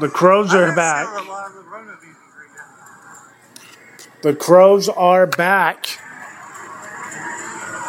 The 0.00 0.08
crows 0.08 0.54
are 0.54 0.74
back. 0.76 1.06
steal 1.06 1.24
a 1.24 1.30
lot 1.30 1.46
of 1.48 1.54
the 1.54 1.62
Rona 1.70 1.92
beef 2.00 2.16
ingredient. 2.26 4.22
The 4.22 4.34
crows 4.34 4.88
are 4.90 5.26
back 5.26 5.86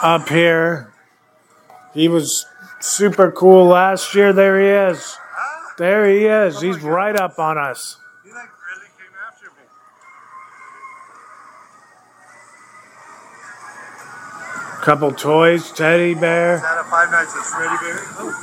up 0.02 0.30
here. 0.30 0.93
He 1.94 2.08
was 2.08 2.46
super 2.80 3.32
cool 3.32 3.66
last 3.68 4.16
year. 4.16 4.34
There 4.34 4.60
he 4.60 4.68
is. 4.68 5.18
There 5.78 6.08
he 6.08 6.26
is. 6.26 6.62
He's 6.62 6.80
right 6.82 7.16
up 7.16 7.40
on 7.40 7.58
us. 7.58 7.98
He 8.24 8.32
like 8.32 8.50
really 8.76 8.88
came 8.98 9.14
after 9.28 9.48
me. 9.48 9.64
Couple 14.84 15.12
toys, 15.12 15.72
teddy 15.72 16.14
bear, 16.14 16.56
Is 16.56 16.62
that 16.62 16.80
a 16.80 16.84
Five 16.84 17.12
Nights 17.12 17.36
at 17.36 17.44
Freddy 17.44 17.78
bear? 17.82 18.00
Oh. 18.20 18.36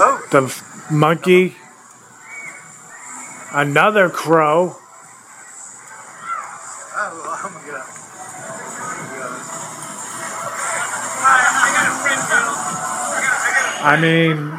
oh. 0.00 0.26
the 0.30 0.42
f- 0.44 0.90
monkey, 0.90 1.56
another 3.52 4.10
crow. 4.10 4.76
I 13.84 14.00
mean, 14.00 14.50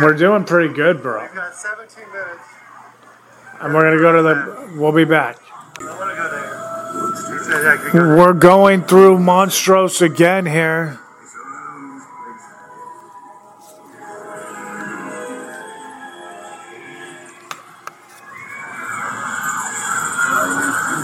we're 0.00 0.14
doing 0.14 0.44
pretty 0.44 0.72
good, 0.72 1.02
bro. 1.02 1.22
We've 1.22 1.34
got 1.34 1.52
17 1.52 2.12
minutes. 2.12 2.38
And 3.60 3.74
we're 3.74 3.82
gonna 3.82 3.98
go 3.98 4.12
to 4.12 4.22
the. 4.22 4.78
We'll 4.80 4.92
be 4.92 5.04
back. 5.04 5.36
I 5.80 5.84
want 5.84 6.10
to 6.10 6.16
go 6.16 6.30
there. 6.30 7.38
He 7.38 7.44
said, 7.44 7.62
yeah, 7.64 7.72
I 7.72 7.76
could 7.76 7.92
go 7.92 8.16
We're 8.16 8.32
going 8.34 8.82
through 8.84 9.18
Monstrous 9.18 10.00
again 10.00 10.46
here. 10.46 11.00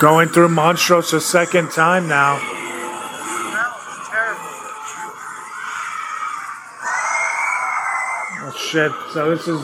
Going 0.01 0.29
through 0.29 0.51
Monstrous 0.51 1.13
a 1.13 1.21
second 1.21 1.73
time 1.73 2.07
now. 2.07 2.60
Shit. 8.71 8.93
So 9.13 9.35
this 9.35 9.49
is 9.49 9.61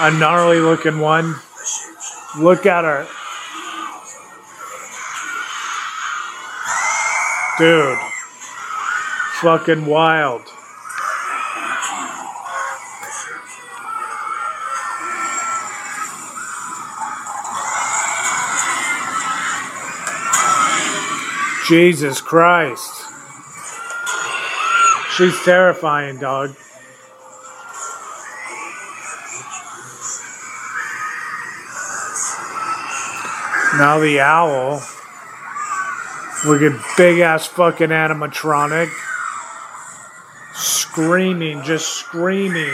a 0.00 0.10
gnarly 0.18 0.58
looking 0.58 0.98
one. 0.98 1.36
Look 2.36 2.66
at 2.66 2.82
her. 2.82 3.06
Dude. 7.56 7.98
Fucking 9.40 9.86
wild. 9.86 10.42
Jesus 21.68 22.20
Christ. 22.20 23.04
She's 25.16 25.40
terrifying, 25.44 26.18
dog. 26.18 26.56
Now 33.78 33.98
the 33.98 34.20
owl. 34.20 34.80
At 36.46 36.96
big 36.96 37.18
ass 37.18 37.46
fucking 37.48 37.88
animatronic. 37.88 38.88
Screaming, 40.54 41.64
just 41.64 41.88
screaming. 41.88 42.72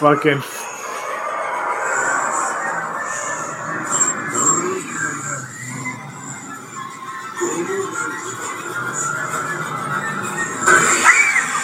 Fucking. 0.00 0.42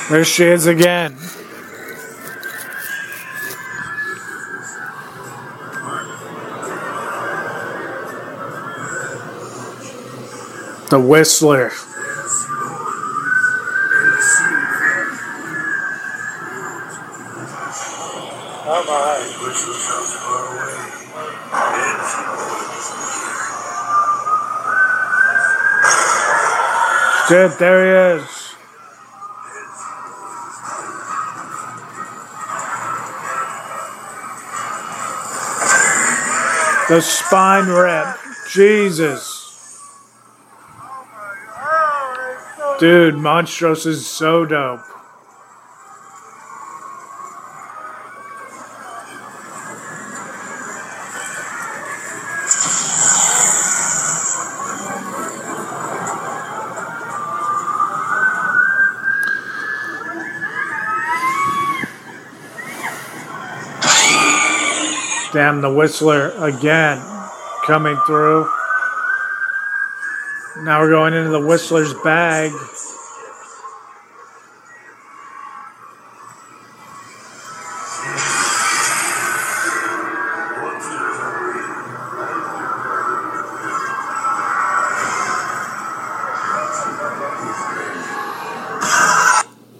There 0.08 0.24
she 0.24 0.44
is 0.44 0.66
again. 0.66 1.17
The 10.90 10.98
Whistler. 10.98 11.70
Oh. 18.70 19.08
Good, 27.28 27.58
there 27.58 28.14
he 28.14 28.22
is. 28.22 28.54
The 36.88 37.02
spine 37.02 37.68
rip. 37.68 38.16
Jesus. 38.50 39.27
Dude, 42.78 43.16
Monstrous 43.16 43.86
is 43.86 44.06
so 44.06 44.44
dope. 44.44 44.78
Damn, 65.32 65.60
the 65.60 65.68
Whistler 65.68 66.30
again 66.38 67.02
coming 67.66 67.96
through. 68.06 68.48
Now 70.64 70.80
we're 70.80 70.90
going 70.90 71.14
into 71.14 71.30
the 71.30 71.40
Whistler's 71.40 71.94
bag. 72.02 72.50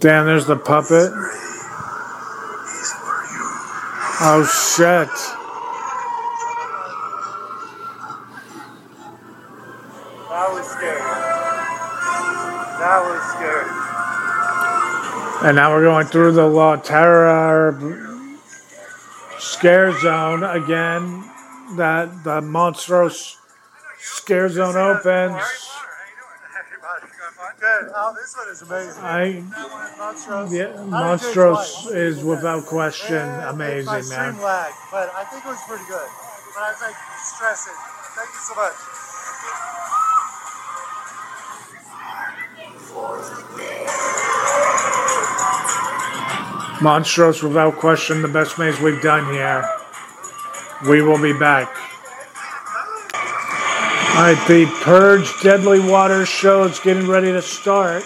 Damn, 0.01 0.26
there's 0.26 0.47
the 0.47 0.57
puppet. 0.57 1.11
Oh 4.20 4.47
shit. 4.76 5.38
And 15.41 15.55
now 15.57 15.72
we're 15.72 15.84
going 15.84 16.07
through 16.07 16.32
the 16.32 16.47
La 16.47 16.76
Terra 16.76 17.72
scare 19.39 19.93
zone 20.01 20.43
again. 20.43 21.24
That 21.76 22.24
the 22.24 22.41
Monstrous 22.41 23.36
scare 23.99 24.49
zone 24.49 24.76
opens. 24.76 25.41
Good. 27.61 27.91
Oh, 27.95 28.14
this 28.14 28.36
one 28.36 28.49
is 28.49 28.62
amazing. 28.62 29.03
I 29.03 29.43
Monstrous. 29.99 30.53
yeah, 30.53 30.84
Monstrous 30.84 31.86
is 31.91 32.22
without 32.22 32.66
question 32.66 33.26
My 33.26 33.51
amazing, 33.51 34.09
man. 34.11 34.41
lag, 34.41 34.72
but 34.93 35.11
I 35.14 35.24
think 35.24 35.45
it 35.45 35.49
was 35.49 35.61
pretty 35.66 35.84
good. 35.89 36.09
But 36.55 36.62
I 36.62 36.70
was 36.70 36.80
like 36.80 36.95
stressing. 37.18 37.74
Thank 38.14 38.30
you 38.30 38.41
so 38.41 38.55
much. 38.55 38.74
Monstrous, 46.81 47.43
without 47.43 47.76
question, 47.76 48.22
the 48.22 48.29
best 48.29 48.59
maze 48.59 48.79
we've 48.81 49.03
done 49.03 49.33
here. 49.33 49.64
We 50.89 51.03
will 51.03 51.20
be 51.20 51.33
back. 51.33 51.68
All 54.14 54.24
right, 54.24 54.45
the 54.49 54.66
Purge 54.83 55.29
Deadly 55.43 55.81
Water 55.81 56.24
show 56.24 56.64
is 56.64 56.79
getting 56.79 57.09
ready 57.09 57.33
to 57.33 57.43
start. 57.43 58.05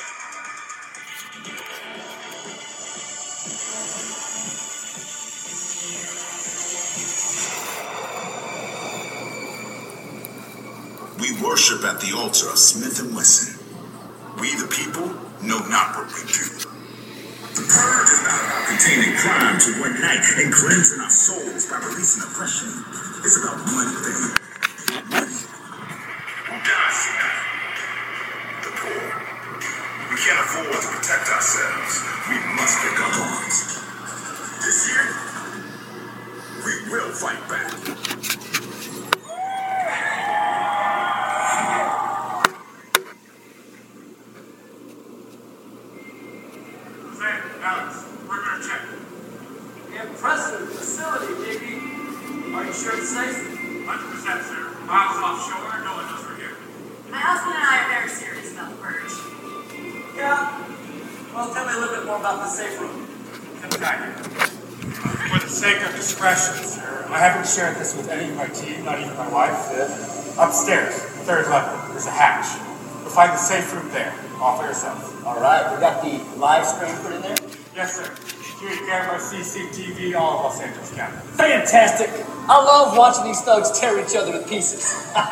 Love 82.93 83.17
watching 83.17 83.25
these 83.25 83.41
thugs 83.41 83.79
tear 83.79 83.99
each 84.01 84.15
other 84.17 84.33
to 84.33 84.47
pieces. 84.49 84.85
um, 85.17 85.25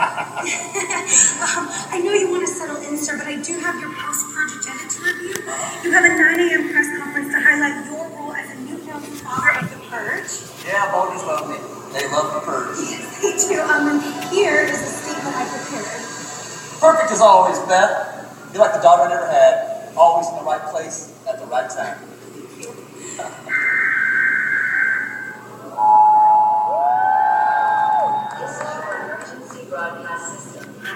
I 1.92 2.00
know 2.02 2.12
you 2.12 2.30
want 2.30 2.46
to 2.46 2.52
settle 2.52 2.76
in, 2.76 2.96
sir, 2.96 3.18
but 3.18 3.26
I 3.26 3.36
do 3.36 3.58
have 3.60 3.80
your 3.80 3.92
post-purge 3.94 4.52
agenda 4.56 4.88
to 4.88 4.98
review. 5.04 5.36
You 5.84 5.92
have 5.92 6.04
a 6.04 6.08
9 6.08 6.40
a.m. 6.40 6.72
press 6.72 6.88
conference 6.98 7.32
to 7.32 7.40
highlight 7.40 7.84
your 7.86 8.08
role 8.16 8.32
as 8.32 8.50
a 8.50 8.56
new 8.64 8.78
founding 8.78 9.12
father 9.20 9.60
of 9.60 9.70
the 9.70 9.76
purge. 9.88 10.30
Yeah, 10.64 10.90
voters 10.92 11.22
love 11.24 11.48
me. 11.48 11.56
They 11.92 12.08
love 12.08 12.32
the 12.34 12.40
purge. 12.48 12.78
Me 13.20 13.36
too. 13.36 13.60
Um, 13.60 14.00
here 14.30 14.64
is 14.64 14.80
a 14.80 14.90
statement 14.90 15.36
I 15.36 15.44
prepared. 15.44 16.00
Perfect 16.80 17.12
as 17.12 17.20
always, 17.20 17.58
Beth. 17.68 18.16
You're 18.52 18.62
like 18.62 18.74
the 18.74 18.80
daughter 18.80 19.02
I 19.02 19.08
never 19.08 19.26
had. 19.26 19.92
Always 19.96 20.28
in 20.28 20.36
the 20.36 20.44
right 20.44 20.62
place 20.70 21.12
at 21.28 21.38
the 21.38 21.46
right 21.46 21.68
time. 21.68 21.98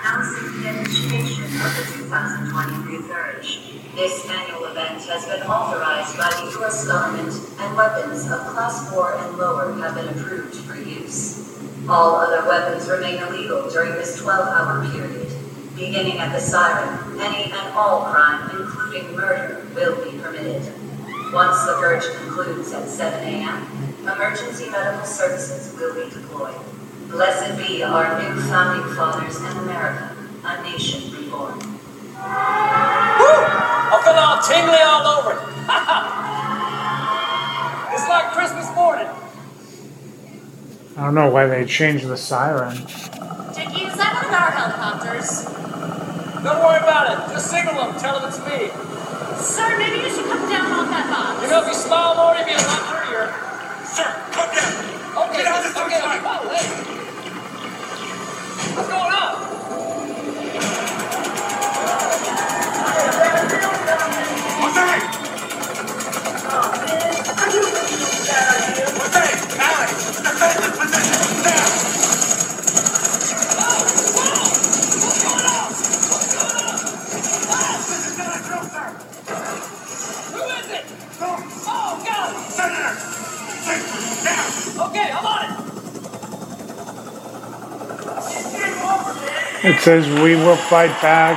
Announcing 0.04 0.60
the 0.60 0.68
initiation 0.68 1.44
of 1.64 1.72
the 1.80 2.04
2023 2.04 3.08
Purge. 3.08 3.72
This 3.94 4.28
annual 4.28 4.66
event 4.66 5.00
has 5.04 5.24
been 5.24 5.40
authorized 5.48 6.18
by 6.18 6.28
the 6.28 6.58
U.S. 6.60 6.86
government 6.86 7.32
and 7.58 7.74
weapons 7.74 8.30
of 8.30 8.40
Class 8.52 8.92
4 8.92 9.14
and 9.16 9.38
lower 9.38 9.72
have 9.80 9.94
been 9.94 10.08
approved 10.08 10.56
for 10.56 10.76
use. 10.76 11.58
All 11.88 12.16
other 12.16 12.46
weapons 12.46 12.86
remain 12.86 13.22
illegal 13.22 13.70
during 13.70 13.92
this 13.92 14.20
12-hour 14.20 14.90
period. 14.92 15.32
Beginning 15.74 16.18
at 16.18 16.34
the 16.34 16.40
siren, 16.40 17.18
any 17.18 17.50
and 17.50 17.72
all 17.72 18.04
crime, 18.04 18.50
including 18.60 19.16
murder, 19.16 19.66
will 19.74 19.96
be 20.04 20.18
permitted. 20.18 20.70
Once 21.32 21.64
the 21.64 21.76
purge 21.80 22.04
concludes 22.18 22.72
at 22.72 22.86
7 22.86 23.24
a.m., 23.26 23.66
emergency 24.02 24.68
medical 24.68 25.06
services 25.06 25.74
will 25.78 25.94
be 25.94 26.10
deployed. 26.10 26.73
Blessed 27.10 27.56
be 27.58 27.82
our 27.82 28.18
new 28.20 28.40
founding 28.42 28.94
fathers 28.96 29.36
and 29.36 29.58
America, 29.60 30.16
a 30.44 30.62
nation 30.62 31.12
reborn. 31.12 31.58
Woo! 31.58 32.20
I 32.20 34.00
feel 34.02 34.18
all 34.18 34.40
tingly 34.42 34.82
all 34.82 35.06
over. 35.20 35.34
it's 37.94 38.08
like 38.08 38.32
Christmas 38.32 38.66
morning. 38.74 39.08
I 40.96 40.98
don't 41.04 41.14
know 41.14 41.28
why 41.30 41.46
they 41.46 41.64
changed 41.66 42.06
the 42.06 42.16
siren. 42.16 42.76
Dickie, 43.52 43.84
is 43.86 43.96
that 43.96 44.14
one 44.14 44.26
of 44.26 44.32
our 44.34 44.50
helicopters? 44.50 45.44
Don't 46.42 46.60
worry 46.60 46.78
about 46.78 47.10
it. 47.10 47.18
Just 47.32 47.50
signal 47.50 47.74
them. 47.74 47.94
Tell 48.00 48.18
them 48.20 48.28
it's 48.28 48.38
me. 48.46 48.70
Sir, 49.40 49.76
maybe 49.78 49.98
you 50.02 50.10
should 50.10 50.26
come 50.26 50.48
down 50.48 50.72
off 50.72 50.88
that 50.88 51.06
box. 51.10 51.42
You 51.42 51.48
know, 51.50 51.60
if 51.62 51.66
you 51.68 51.74
smile 51.74 52.14
more, 52.14 52.34
you'd 52.36 52.46
be 52.46 52.52
a 52.52 52.56
lot 52.62 52.82
prettier. 52.88 53.32
Sir, 53.84 54.06
cut 54.32 54.50
Oh, 55.16 55.28
says 89.84 90.08
we 90.22 90.34
will 90.34 90.56
fight 90.56 90.88
back. 91.02 91.36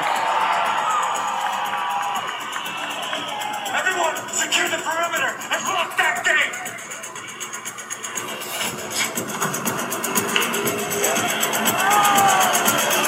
Everyone, 3.75 4.15
secure 4.29 4.69
the 4.69 4.77
perimeter 4.77 5.35
and 5.51 5.65
block 5.65 5.97
that 5.97 6.23
gate! 6.23 6.53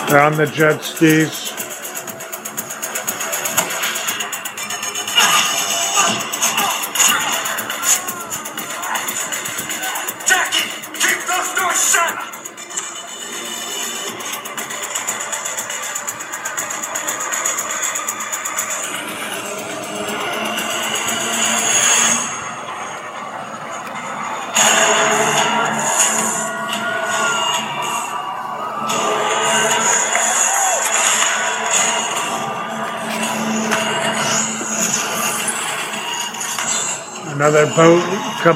They're 0.09 0.19
on 0.19 0.35
the 0.35 0.45
jet 0.47 0.83
skis. 0.83 1.48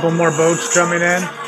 Couple 0.04 0.18
more 0.18 0.32
boats 0.32 0.74
coming 0.74 1.02
in. 1.02 1.43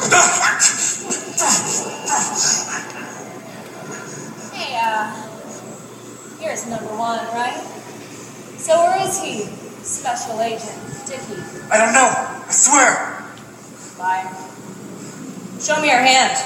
Hey, 0.00 0.08
uh, 4.80 5.12
here's 6.40 6.66
number 6.66 6.86
one, 6.96 7.18
right? 7.34 7.60
So 8.56 8.78
where 8.78 9.02
is 9.06 9.20
he? 9.20 9.42
Special 9.84 10.40
Agent 10.40 10.72
Dickie. 11.06 11.42
I 11.70 11.76
don't 11.76 11.92
know. 11.92 12.08
I 12.08 12.46
swear. 12.50 13.24
Liar. 13.98 14.30
Show 15.60 15.80
me 15.82 15.88
your 15.88 16.00
hand. 16.00 16.38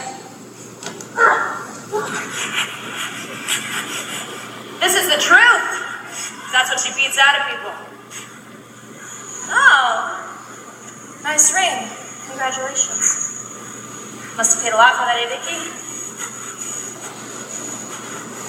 This 4.80 4.94
is 4.96 5.08
the 5.14 5.20
truth. 5.22 5.82
That's 6.52 6.70
what 6.70 6.80
she 6.80 6.92
beats 6.94 7.18
out 7.18 7.38
of 7.38 7.46
people. 7.50 7.72
Oh, 9.50 10.36
nice 11.22 11.52
ring. 11.54 11.88
Congratulations. 12.28 13.23
Must 14.36 14.54
have 14.54 14.64
paid 14.64 14.72
a 14.72 14.76
lot 14.76 14.98
for 14.98 15.06
that, 15.06 15.14
eh, 15.22 15.30
Dickie? 15.30 15.62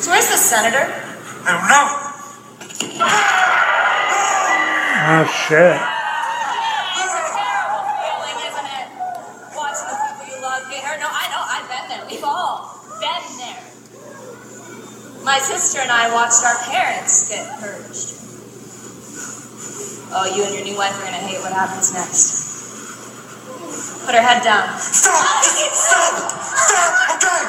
So 0.02 0.10
where's 0.10 0.30
the 0.30 0.38
senator? 0.38 0.82
I 1.46 1.50
don't 1.54 1.70
know. 1.70 1.86
Oh 5.06 5.26
shit. 5.30 5.78
It's 5.78 7.14
a 7.14 7.26
terrible 7.38 7.86
feeling, 8.02 8.38
isn't 8.50 8.66
it? 8.66 8.88
Watching 9.54 9.86
the 9.94 9.98
people 10.10 10.26
you 10.26 10.42
love 10.42 10.66
get 10.74 10.82
hurt. 10.82 10.98
No, 10.98 11.06
I 11.06 11.30
know. 11.30 11.46
I've 11.46 11.70
been 11.70 11.86
there. 11.90 12.02
We've 12.10 12.26
all 12.26 12.82
been 12.98 13.26
there. 13.38 13.62
My 15.24 15.38
sister 15.38 15.82
and 15.82 15.92
I 15.92 16.10
watched 16.14 16.42
our 16.42 16.58
parents 16.66 17.30
get 17.30 17.46
purged. 17.60 18.18
Oh, 20.18 20.26
you 20.36 20.44
and 20.46 20.54
your 20.56 20.66
new 20.66 20.78
wife 20.78 20.98
are 20.98 21.06
gonna 21.06 21.18
hate 21.18 21.42
what 21.42 21.54
happens 21.54 21.94
next. 21.94 22.45
Put 24.06 24.14
her 24.14 24.22
head 24.22 24.44
down. 24.44 24.78
Stop! 24.80 25.44
Stop! 25.44 26.32
Stop! 26.40 27.16
Okay! 27.16 27.42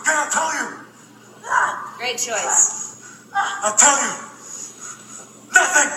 Okay, 0.00 0.12
I'll 0.12 0.30
tell 0.30 0.52
you. 0.54 0.66
Great 1.96 2.18
choice. 2.18 3.30
I'll 3.32 3.74
tell 3.74 3.98
you. 4.02 4.12
Nothing! 5.54 5.90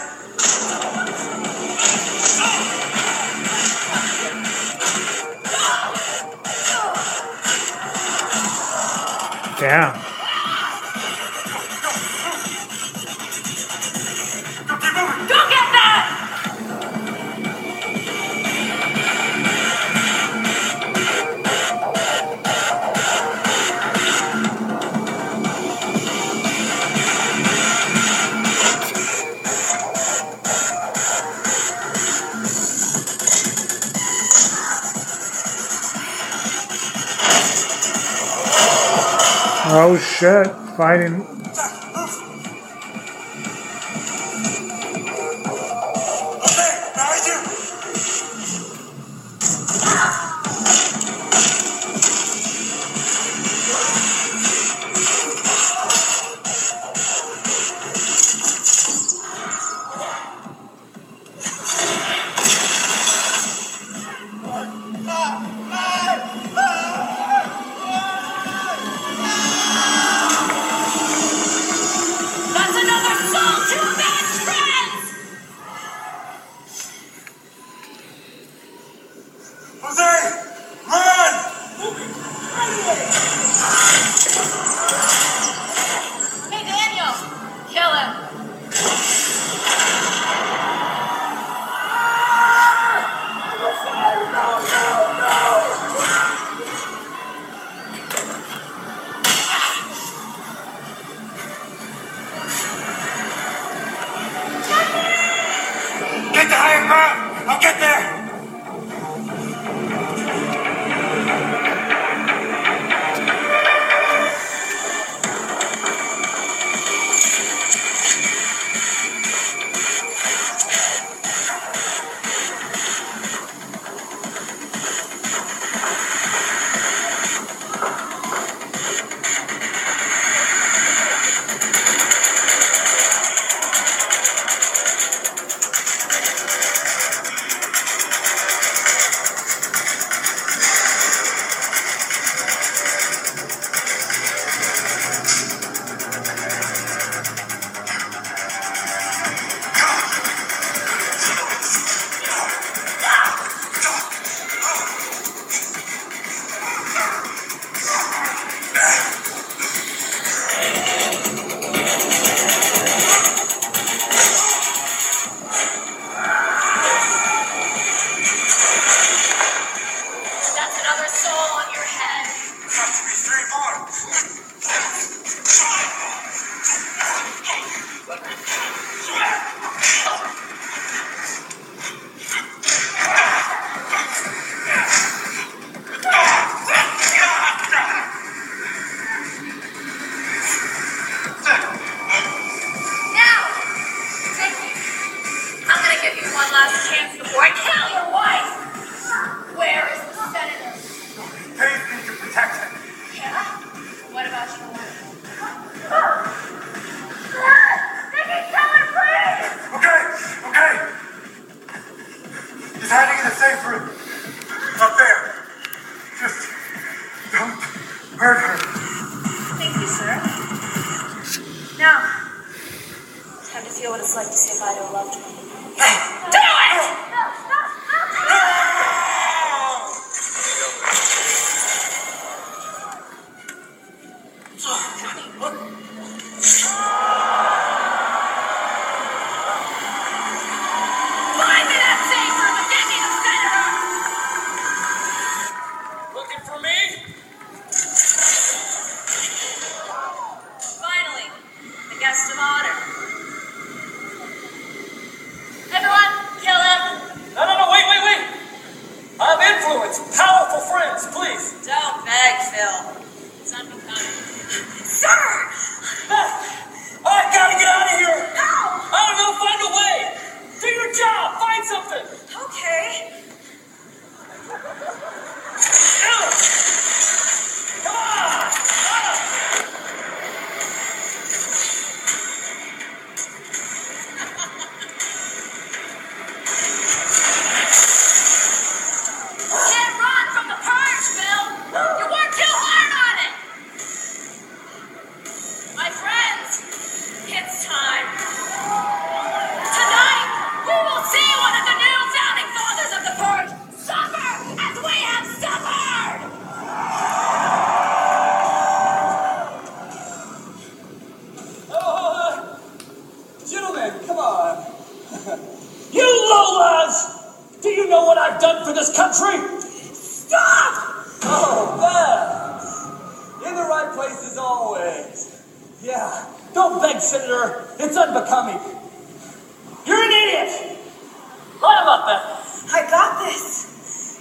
Damn. 9.60 10.17
Oh 39.80 39.96
shit. 39.96 40.48
Fighting. 40.76 41.37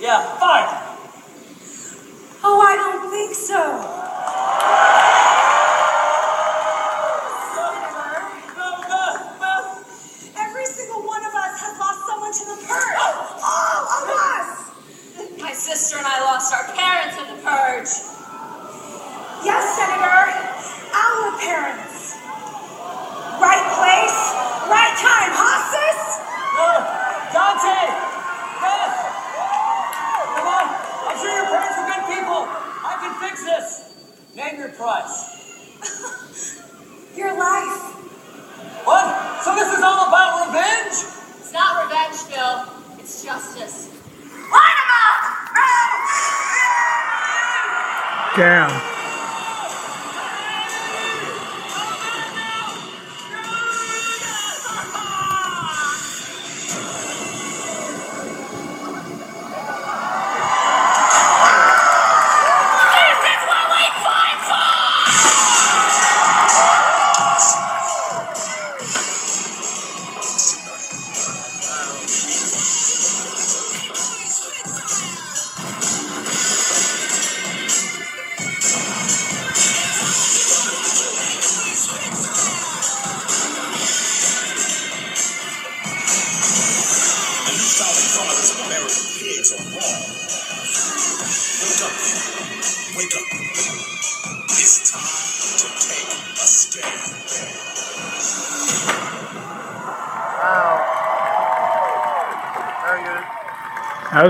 Yeah, 0.07 0.23
fire! 0.39 0.66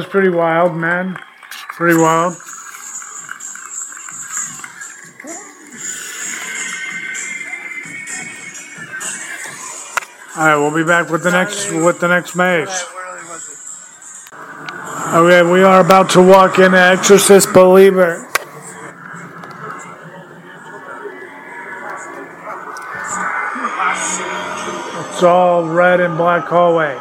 was 0.06 0.12
pretty 0.12 0.28
wild, 0.28 0.76
man. 0.76 1.18
Pretty 1.70 1.98
wild. 1.98 2.36
All 10.36 10.44
right, 10.44 10.56
we'll 10.56 10.74
be 10.74 10.84
back 10.84 11.08
with 11.10 11.22
the 11.22 11.30
next 11.30 11.70
with 11.70 11.98
the 11.98 12.08
next 12.08 12.36
maze. 12.36 12.84
Okay, 15.14 15.50
we 15.50 15.62
are 15.62 15.80
about 15.80 16.10
to 16.10 16.22
walk 16.22 16.58
in 16.58 16.74
Exorcist 16.74 17.52
Believer. 17.54 18.28
It's 25.08 25.22
all 25.22 25.66
red 25.66 26.00
and 26.00 26.18
black 26.18 26.44
hallways. 26.44 27.00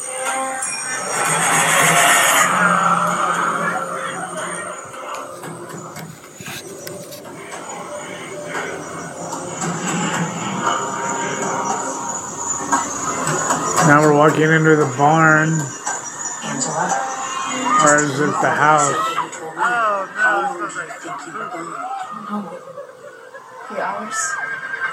Now 13.91 13.99
we're 13.99 14.15
walking 14.15 14.43
into 14.43 14.77
the 14.77 14.87
barn. 14.97 15.49
Or 15.49 15.59
is 17.99 18.15
it 18.23 18.31
the 18.39 18.55
house? 18.55 18.87
Oh, 18.87 20.07
no. 20.15 20.55
Three 23.67 23.81
hours? 23.83 24.15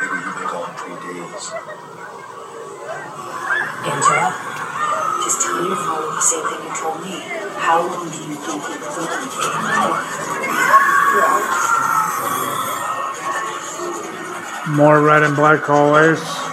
Maybe 0.01 0.19
you've 0.19 0.35
been 0.35 0.51
gone 0.51 0.75
three 0.75 0.99
days. 0.99 1.47
Angela, 3.87 4.35
just 5.23 5.47
tell 5.47 5.62
your 5.62 5.79
father 5.79 6.11
the 6.11 6.19
same 6.19 6.43
thing 6.43 6.59
you 6.66 6.75
told 6.75 6.99
me. 6.99 7.23
How 7.55 7.87
long 7.87 8.11
do 8.11 8.19
you 8.19 8.35
think 8.35 8.66
he 8.66 8.75
will 8.83 8.83
be 8.83 9.31
Three 11.15 11.23
hours. 11.23 11.55
More 14.77 14.99
red 15.01 15.23
and 15.23 15.37
black 15.37 15.61
hallways. 15.61 16.48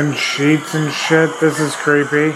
Again, 0.00 0.14
sheets 0.14 0.74
and 0.74 0.90
shit. 0.90 1.28
This 1.40 1.60
is 1.60 1.76
creepy. 1.76 2.34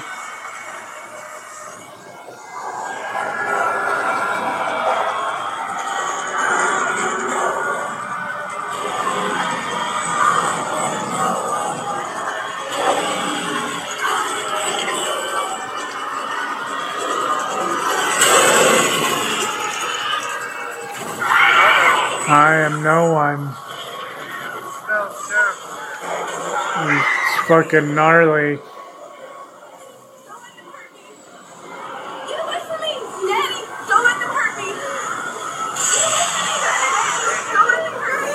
Fucking 27.62 27.94
gnarly. 27.94 28.56
Get 32.26 32.42
away 32.42 32.58
from 32.66 32.80
me! 32.82 32.92
Daddy, 33.30 33.62
don't 33.86 34.02
let 34.02 34.18
them 34.18 34.28
hurt 34.28 34.58
me! 34.58 34.74
Don't 37.54 37.68
let 37.70 37.84
them 37.84 37.94
hurt 37.94 38.22
me! 38.26 38.34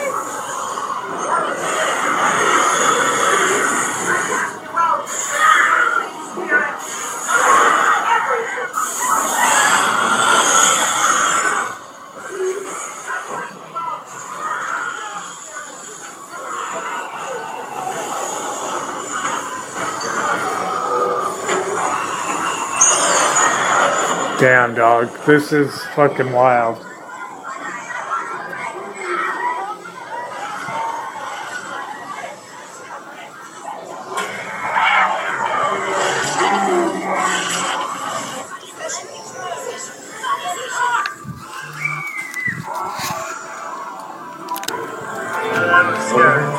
Damn, 24.39 24.73
dog. 25.05 25.25
This 25.25 25.51
is 25.53 25.83
fucking 25.95 26.31
wild. 26.31 26.85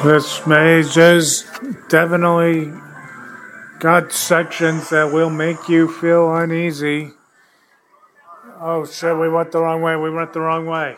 This 0.03 0.47
maze 0.47 0.97
is 0.97 1.43
definitely 1.89 2.73
got 3.81 4.13
sections 4.13 4.89
that 4.91 5.13
will 5.13 5.31
make 5.31 5.69
you 5.69 5.93
feel 5.93 6.35
uneasy. 6.35 7.13
Oh 8.81 8.87
shit, 8.87 9.15
we 9.15 9.29
went 9.29 9.53
the 9.53 9.61
wrong 9.61 9.83
way. 9.83 9.95
We 9.95 10.09
went 10.09 10.33
the 10.33 10.41
wrong 10.41 10.65
way. 10.65 10.97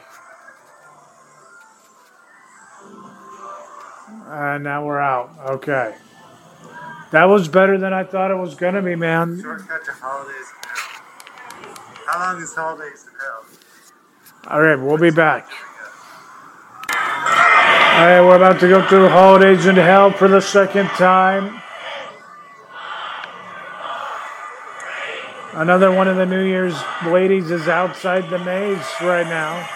And 4.29 4.63
now 4.63 4.87
we're 4.87 5.01
out. 5.01 5.31
Okay. 5.47 5.97
That 7.11 7.25
was 7.25 7.49
better 7.49 7.79
than 7.79 7.93
I 7.93 8.05
thought 8.05 8.31
it 8.31 8.37
was 8.37 8.55
going 8.55 8.75
to 8.75 8.83
be, 8.83 8.95
man. 8.95 9.41
Shortcut 9.43 9.85
to 9.85 9.91
holidays. 9.91 10.53
How 12.07 12.33
long 12.33 12.41
is 12.41 12.55
holidays 12.55 13.05
in 13.09 13.19
hell? 13.19 13.45
All 14.47 14.63
right, 14.63 14.77
we'll 14.77 14.97
be 14.97 15.11
back. 15.11 15.49
All 16.89 18.07
right, 18.07 18.21
we're 18.21 18.37
about 18.37 18.61
to 18.61 18.69
go 18.69 18.87
through 18.87 19.09
Holidays 19.09 19.67
in 19.67 19.75
Hell 19.75 20.13
for 20.13 20.29
the 20.29 20.41
second 20.41 20.87
time. 20.91 21.61
Another 25.63 25.93
one 25.93 26.09
of 26.09 26.17
the 26.17 26.27
New 26.27 26.43
Year's 26.43 26.75
ladies 27.07 27.53
is 27.53 27.69
outside 27.69 28.29
the 28.31 28.39
maze 28.41 28.85
right 29.01 29.25
now. 29.29 29.69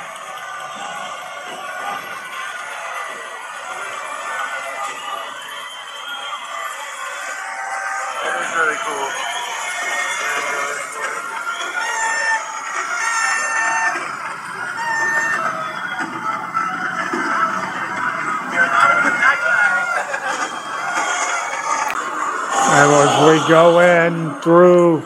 Go 23.49 23.79
in 23.79 24.35
through 24.41 25.06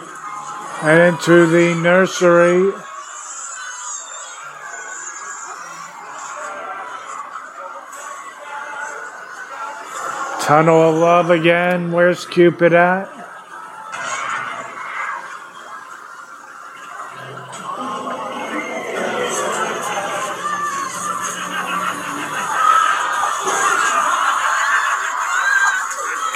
into 1.20 1.44
the 1.48 1.74
nursery, 1.82 2.72
Tunnel 10.40 10.80
of 10.80 10.94
Love 10.94 11.30
again. 11.30 11.92
Where's 11.92 12.24
Cupid 12.24 12.72
at? 12.72 13.06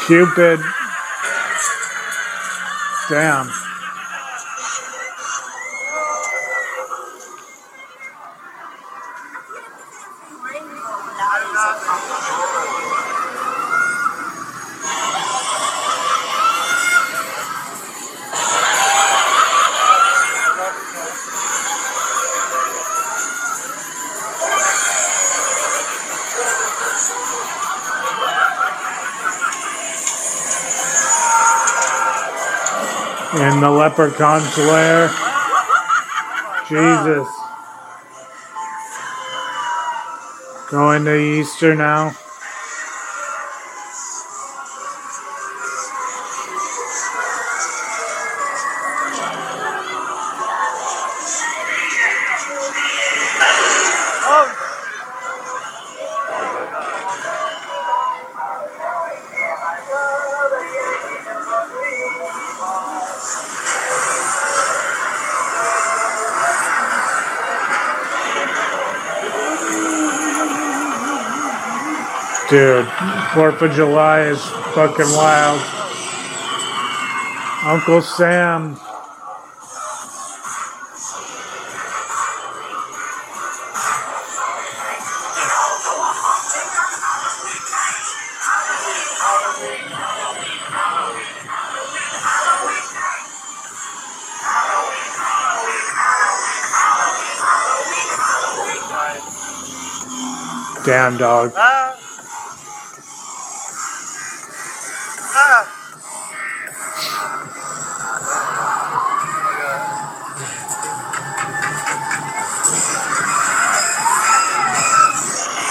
Cupid. 0.06 0.61
Damn. 3.09 3.64
Leprechaun's 33.85 34.56
lair. 34.56 35.11
Jesus. 36.66 37.28
Going 40.70 41.05
to 41.05 41.15
Easter 41.15 41.74
now. 41.74 42.16
Dude, 72.55 72.87
4th 72.87 73.63
of 73.63 73.73
July 73.73 74.21
is 74.21 74.41
fucking 74.77 75.11
wild. 75.17 75.61
Uncle 77.67 78.01
Sam. 78.01 78.77
Damn 100.85 101.17
dog. 101.17 101.53
Ah. 101.57 101.84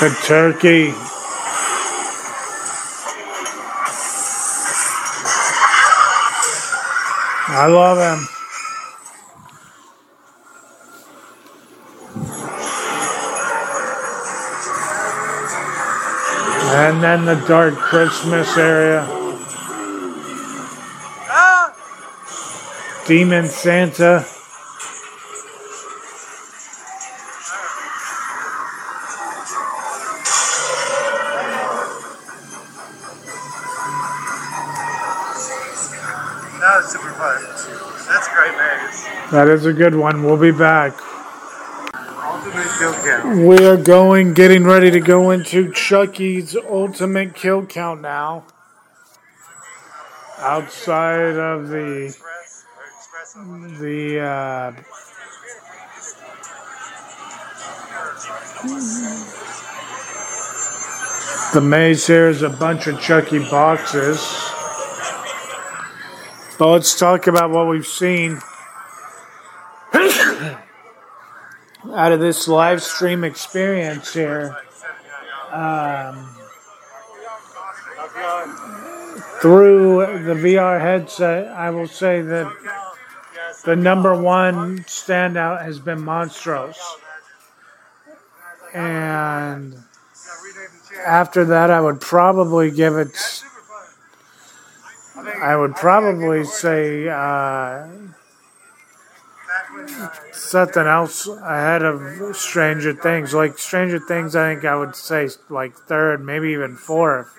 The 0.03 0.09
turkey. 0.25 0.91
I 7.47 7.67
love 7.67 7.99
him. 8.03 8.27
And 16.75 17.01
then 17.01 17.23
the 17.23 17.35
dark 17.47 17.75
Christmas 17.75 18.57
area. 18.57 19.07
Ah! 21.29 21.73
Demon 23.07 23.47
Santa. 23.47 24.32
That 39.33 39.47
is 39.47 39.65
a 39.65 39.73
good 39.73 39.95
one. 39.95 40.21
We'll 40.21 40.37
be 40.37 40.51
back. 40.51 40.93
Ultimate 41.95 42.67
kill 42.77 42.93
count. 42.93 43.47
We 43.47 43.65
are 43.65 43.77
going, 43.77 44.35
getting 44.35 44.63
ready 44.63 44.91
to 44.91 44.99
go 44.99 45.31
into 45.31 45.73
Chucky's 45.73 46.55
ultimate 46.55 47.33
kill 47.33 47.65
count 47.65 48.01
now. 48.01 48.45
Outside 50.37 51.35
of 51.35 51.69
the 51.69 52.15
the 53.79 54.19
uh, 54.19 54.71
the 61.55 61.61
maze 61.61 62.05
here 62.05 62.29
is 62.29 62.43
a 62.43 62.51
bunch 62.51 62.85
of 62.85 63.01
Chucky 63.01 63.39
boxes. 63.39 64.19
But 66.59 66.67
let's 66.67 66.95
talk 66.95 67.25
about 67.25 67.49
what 67.49 67.67
we've 67.67 67.87
seen 67.87 68.39
out 71.93 72.11
of 72.11 72.19
this 72.19 72.47
live 72.47 72.81
stream 72.81 73.23
experience 73.23 74.13
here. 74.13 74.55
Um, 75.51 76.29
through 79.41 80.23
the 80.23 80.33
VR 80.33 80.79
headset, 80.79 81.47
I 81.47 81.69
will 81.69 81.87
say 81.87 82.21
that 82.21 82.51
the 83.63 83.75
number 83.75 84.19
one 84.19 84.79
standout 84.79 85.63
has 85.63 85.79
been 85.79 86.01
Monstrous. 86.01 86.79
And 88.73 89.75
after 91.05 91.45
that, 91.45 91.69
I 91.69 91.79
would 91.79 92.01
probably 92.01 92.71
give 92.71 92.95
it. 92.95 93.43
I 95.41 95.55
would 95.55 95.75
probably 95.75 96.43
say 96.43 97.07
uh, 97.07 97.87
something 100.31 100.85
else 100.85 101.27
ahead 101.27 101.83
of 101.83 102.35
Stranger 102.35 102.93
Things. 102.93 103.33
Like 103.33 103.57
Stranger 103.57 103.99
Things, 103.99 104.35
I 104.35 104.53
think 104.53 104.65
I 104.65 104.75
would 104.75 104.95
say 104.95 105.29
like 105.49 105.75
third, 105.75 106.23
maybe 106.23 106.51
even 106.51 106.75
fourth. 106.75 107.33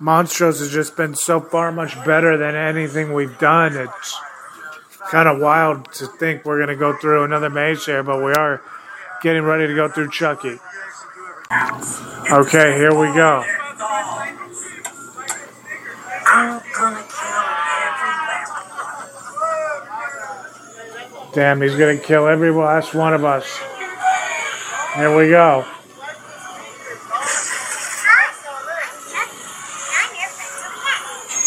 Monstrous 0.00 0.58
has 0.58 0.70
just 0.70 0.96
been 0.96 1.14
so 1.14 1.40
far 1.40 1.72
much 1.72 1.94
better 2.04 2.36
than 2.36 2.54
anything 2.54 3.14
we've 3.14 3.38
done. 3.38 3.76
It's 3.76 4.20
kind 5.10 5.28
of 5.28 5.40
wild 5.40 5.92
to 5.94 6.06
think 6.06 6.44
we're 6.44 6.58
going 6.58 6.68
to 6.68 6.76
go 6.76 6.96
through 6.96 7.24
another 7.24 7.48
maze 7.48 7.86
here, 7.86 8.02
but 8.02 8.22
we 8.22 8.32
are 8.32 8.60
getting 9.22 9.42
ready 9.42 9.66
to 9.66 9.74
go 9.74 9.88
through 9.88 10.10
Chucky. 10.10 10.58
Okay, 12.30 12.76
here 12.76 12.92
we 12.92 13.06
go. 13.14 13.44
Oh, 16.26 17.03
Damn, 21.34 21.60
he's 21.60 21.74
going 21.74 21.98
to 21.98 22.02
kill 22.02 22.28
every 22.28 22.52
last 22.52 22.94
one 22.94 23.12
of 23.12 23.24
us. 23.24 23.44
Here 24.94 25.16
we 25.16 25.30
go. 25.30 25.64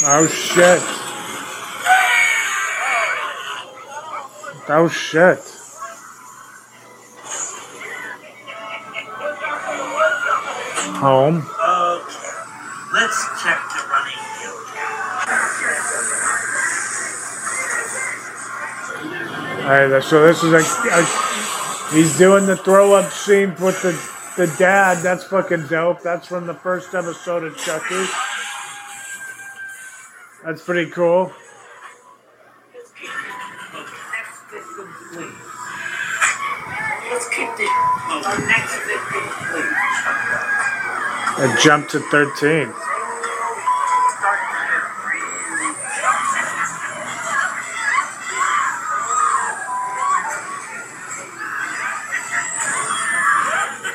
Oh 0.10 0.28
shit. 0.28 0.82
Oh 4.70 4.90
shit. 4.90 5.40
Home. 11.00 11.38
Okay, 11.38 12.28
let's 12.94 13.42
check 13.42 13.77
So 19.68 20.26
this 20.26 20.44
is 20.44 20.54
a, 20.54 20.60
a 20.60 20.62
uh, 20.94 21.92
he's 21.92 22.18
doing 22.18 22.46
the 22.46 22.56
throw 22.56 22.94
up 22.94 23.12
scene 23.12 23.50
with 23.60 23.82
the 23.82 23.92
the 24.38 24.48
dad. 24.58 25.04
That's 25.04 25.26
fucking 25.26 25.68
dope. 25.68 26.02
That's 26.02 26.26
from 26.26 26.48
the 26.48 26.54
first 26.54 26.96
episode 26.96 27.44
of 27.44 27.58
Chucky. 27.58 28.06
That's 30.46 30.64
pretty 30.64 30.90
cool. 30.90 31.34
Let's 37.12 37.28
keep 37.28 37.50
the 37.58 37.68
next 38.48 38.78
victim, 38.86 39.28
please. 39.52 39.74
It 41.40 41.60
jumped 41.62 41.92
to 41.92 42.00
13. 42.00 42.87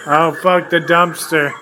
Oh, 0.04 0.32
fuck 0.42 0.68
the 0.68 0.80
dumpster. 0.80 1.52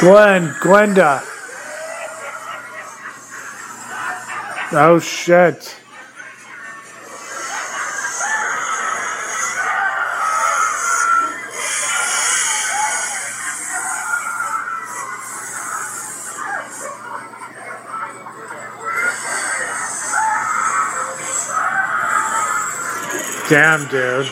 Glenn, 0.00 0.48
Glenda. 0.54 1.22
Oh 4.72 4.98
shit. 4.98 5.81
Damn, 23.52 23.86
dude. 23.88 24.26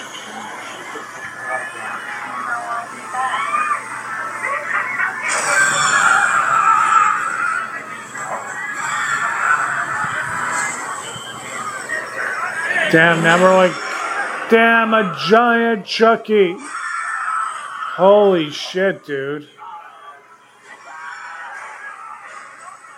Damn, 12.91 13.23
now 13.23 13.39
we're 13.43 13.55
like, 13.55 13.75
damn, 14.49 14.95
a 14.95 15.15
giant 15.29 15.85
Chucky. 15.85 16.57
Holy 17.97 18.51
shit, 18.51 19.05
dude. 19.05 19.47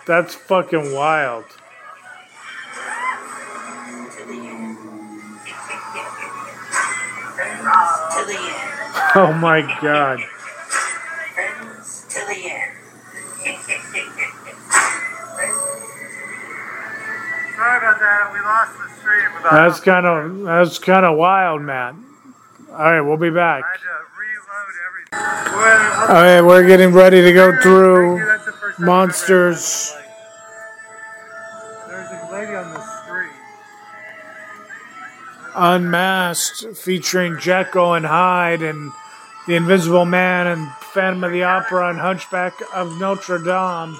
That's 0.05 0.33
fucking 0.33 0.93
wild. 0.93 1.43
Oh 9.15 9.31
my 9.31 9.61
god. 9.79 10.19
Friends 11.35 12.05
to 12.09 12.25
the 12.25 12.49
end. 12.49 12.71
Sorry 17.55 17.77
about 17.77 17.99
that. 17.99 18.31
We 18.33 18.39
lost 18.39 18.77
the 18.79 18.89
stream. 18.99 19.29
That's 19.51 19.79
kind 19.81 20.05
of 20.07 20.43
that's 20.45 20.79
kind 20.79 21.05
of 21.05 21.15
wild, 21.15 21.61
man. 21.61 22.03
All 22.71 22.77
right, 22.77 23.01
we'll 23.01 23.17
be 23.17 23.29
back. 23.29 23.63
All 25.13 25.19
right, 26.09 26.41
we're 26.41 26.65
getting 26.65 26.91
ready 26.91 27.21
to 27.21 27.31
go 27.31 27.55
through 27.61 28.19
monsters. 28.79 29.95
There's 31.87 32.09
a 32.09 32.29
lady 32.31 32.55
on 32.55 32.73
the 32.73 32.81
street. 33.03 33.29
Unmasked, 35.55 36.75
featuring 36.75 37.37
Jekyll 37.39 37.93
and 37.93 38.07
Hyde 38.07 38.63
and 38.63 38.91
the 39.47 39.55
Invisible 39.55 40.05
Man 40.05 40.47
and 40.47 40.71
Phantom 40.93 41.23
of 41.23 41.31
the 41.31 41.43
Opera 41.43 41.89
and 41.89 41.99
Hunchback 41.99 42.53
of 42.73 42.97
Notre 42.99 43.39
Dame. 43.39 43.99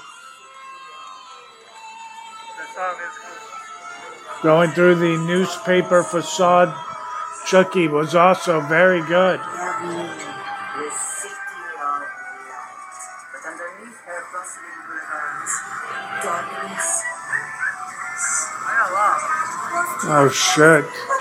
Going 4.42 4.70
through 4.70 4.96
the 4.96 5.16
newspaper 5.26 6.02
facade, 6.02 6.74
Chucky 7.46 7.88
was 7.88 8.14
also 8.14 8.60
very 8.60 9.02
good. 9.02 9.40
Oh 20.06 20.28
60 20.30 21.13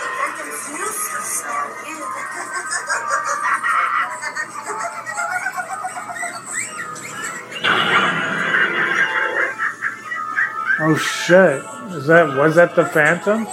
shit. 11.25 11.63
Is 11.91 12.07
that 12.07 12.35
was 12.35 12.55
that 12.55 12.75
the 12.75 12.85
Phantom? 12.85 13.45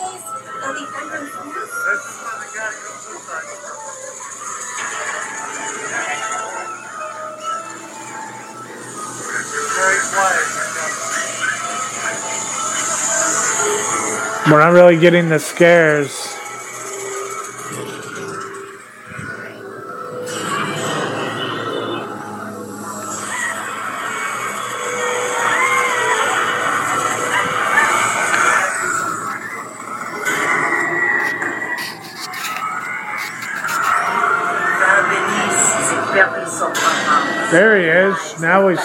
We're 14.51 14.59
not 14.59 14.73
really 14.73 14.99
getting 14.99 15.29
the 15.29 15.39
scares. 15.39 16.30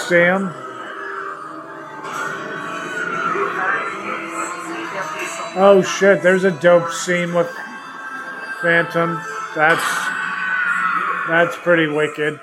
Him. 0.08 0.52
Oh 5.58 5.82
shit, 5.82 6.22
there's 6.22 6.44
a 6.44 6.50
dope 6.50 6.90
scene 6.90 7.32
with 7.32 7.50
Phantom. 8.60 9.20
That's 9.54 10.06
that's 11.28 11.56
pretty 11.56 11.86
wicked. 11.86 12.40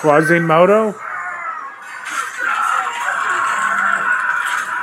Quasimodo? 0.00 0.94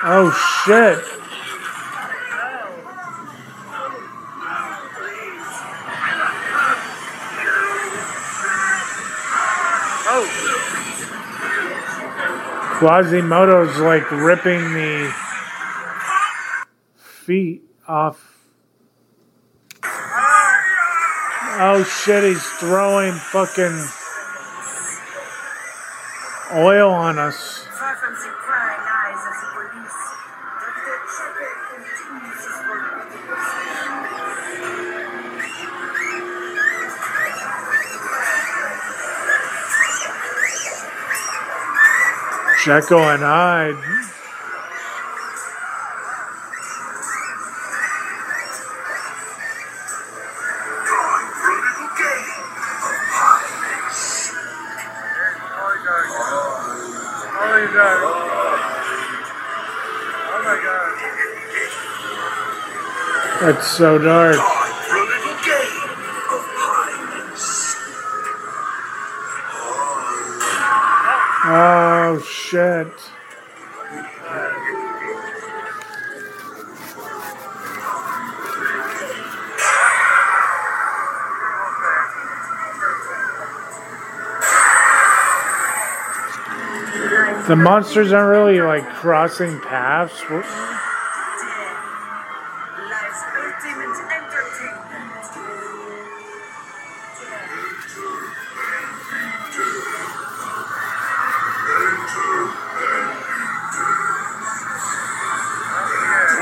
Oh 0.04 0.30
shit. 0.64 1.00
Oh. 10.06 10.26
Quasimodo's 12.78 13.80
like 13.80 14.12
ripping 14.12 14.62
the 14.76 15.12
feet 17.26 17.64
off. 17.88 18.38
Oh 21.60 21.84
shit, 21.84 22.24
he's 22.24 22.46
throwing 22.60 23.14
fucking 23.14 23.88
work 32.68 32.96
with 32.98 33.12
the 33.12 33.18
Jekyll 42.66 43.00
and 43.00 43.24
Hyde. 43.24 44.17
That's 63.48 63.66
so 63.66 63.98
dark. 63.98 64.36
Oh 71.46 72.22
shit. 72.30 72.88
The 87.48 87.56
monsters 87.56 88.12
aren't 88.12 88.30
really 88.30 88.60
like 88.60 88.86
crossing 88.96 89.62
paths. 89.62 90.22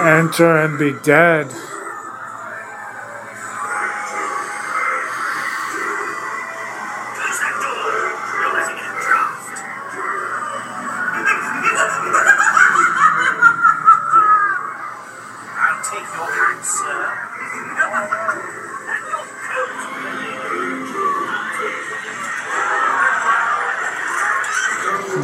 Enter 0.06 0.58
and 0.58 0.78
be 0.78 0.94
dead. 1.02 1.48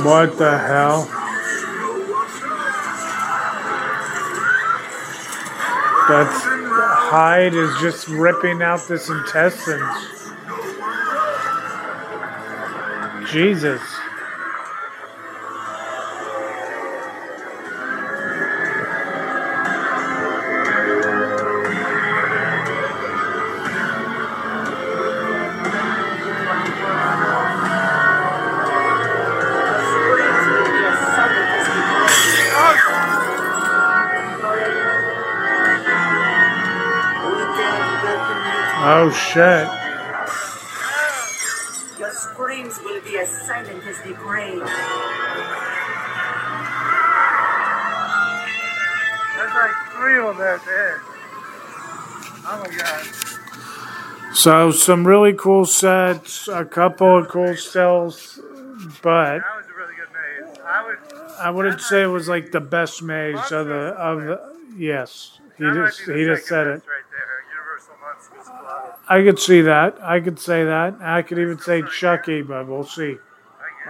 What 0.03 0.39
the 0.39 0.57
hell? 0.57 1.20
That's 6.23 6.43
Hyde 6.43 7.55
is 7.55 7.75
just 7.81 8.07
ripping 8.07 8.61
out 8.61 8.87
this 8.87 9.09
intestines. 9.09 10.31
Jesus. 13.31 13.81
Shit. 39.33 39.67
Your 41.99 42.11
screams 42.11 42.79
will 42.83 43.01
be 43.01 43.17
as 43.19 43.29
silent 43.47 43.83
as 43.85 44.01
the 44.01 44.13
grave. 44.13 44.59
There's 49.37 49.53
like 49.53 49.75
three 49.95 50.17
of 50.19 50.25
them 50.25 50.37
there 50.37 50.55
at 50.55 50.65
the 50.65 50.71
end. 50.71 51.01
Oh 52.43 52.57
my 52.63 52.69
god. 52.77 54.35
So 54.35 54.71
some 54.71 55.05
really 55.05 55.33
cool 55.33 55.65
sets, 55.65 56.47
a 56.47 56.65
couple 56.65 57.17
of 57.17 57.27
cool 57.27 57.55
stills, 57.55 58.39
but 59.01 59.39
That 59.39 59.43
was 59.57 59.65
a 59.67 59.73
really 59.77 59.95
good 59.95 60.09
maze. 60.13 60.57
I 60.65 60.83
would. 60.85 60.97
I 61.39 61.49
wouldn't 61.51 61.81
say 61.81 62.03
it 62.03 62.07
was 62.07 62.27
like 62.27 62.51
the 62.51 62.61
best 62.61 63.01
maze 63.03 63.51
of 63.51 63.67
the 63.67 63.93
of 63.97 64.21
the 64.23 64.39
yes. 64.77 65.39
He 65.57 65.65
just 65.65 66.01
he 66.01 66.25
just 66.25 66.47
said 66.47 66.67
it. 66.67 66.81
best 66.81 66.87
Right 66.87 67.03
there, 67.11 67.43
Universal 67.51 67.93
Monsters 68.01 68.47
Club. 68.47 68.95
I 69.11 69.23
could 69.23 69.39
see 69.39 69.59
that. 69.63 70.01
I 70.01 70.21
could 70.21 70.39
say 70.39 70.63
that. 70.63 70.95
I 71.01 71.21
could 71.21 71.37
even 71.37 71.59
say 71.59 71.81
Chucky, 71.81 72.43
but 72.43 72.65
we'll 72.65 72.85
see. 72.85 73.17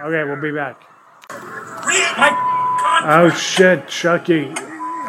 Okay, 0.00 0.24
we'll 0.24 0.42
be 0.42 0.50
back. 0.50 0.82
Oh 1.30 3.30
shit, 3.30 3.86
Chucky. 3.86 4.52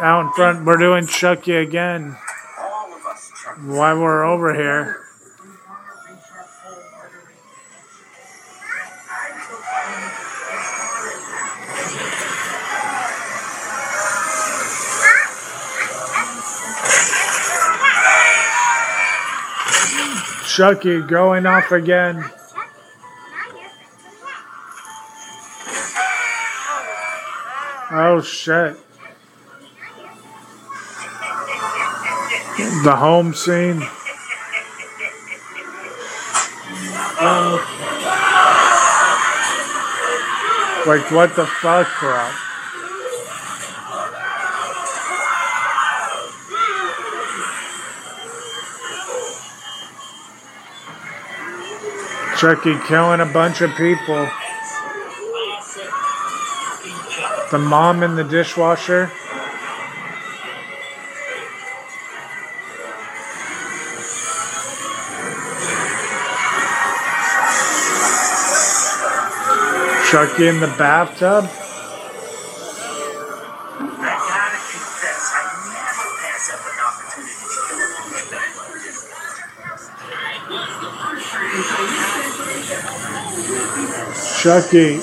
Out 0.01 0.27
in 0.27 0.33
front, 0.33 0.67
we're 0.67 0.77
doing 0.77 1.07
Chucky 1.07 1.55
again. 1.55 2.15
While 3.65 3.99
we're 3.99 4.23
over 4.23 4.53
here. 4.53 5.02
Chucky 20.55 21.01
going 21.01 21.47
off 21.47 21.71
again. 21.71 22.23
Oh 27.89 28.21
shit. 28.21 28.77
The 32.83 32.95
home 32.95 33.33
scene. 33.33 33.79
Like 40.85 41.09
what 41.09 41.35
the 41.35 41.47
fuck, 41.47 41.87
bro? 41.99 42.42
Chucky 52.43 52.77
killing 52.89 53.21
a 53.21 53.25
bunch 53.25 53.61
of 53.61 53.73
people. 53.77 54.29
The 57.51 57.57
mom 57.57 58.03
in 58.03 58.17
the 58.17 58.25
dishwasher. 58.25 59.09
Chucky 70.11 70.47
in 70.49 70.59
the 70.59 70.67
bathtub. 70.77 71.62
Chucky. 84.43 84.97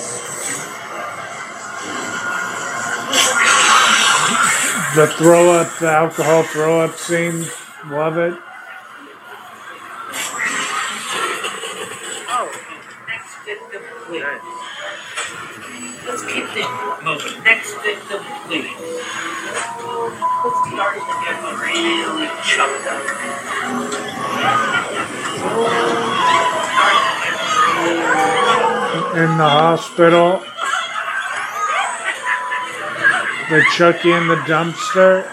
The 4.94 5.06
throw 5.16 5.52
up, 5.52 5.78
the 5.78 5.88
alcohol 5.88 6.42
throw 6.42 6.80
up 6.80 6.98
scene. 6.98 7.46
Love 7.86 8.18
it. 8.18 8.34
The 29.40 29.48
hospital. 29.48 30.44
The 33.48 33.64
Chucky 33.74 34.12
in 34.12 34.28
the 34.28 34.36
dumpster. 34.44 35.24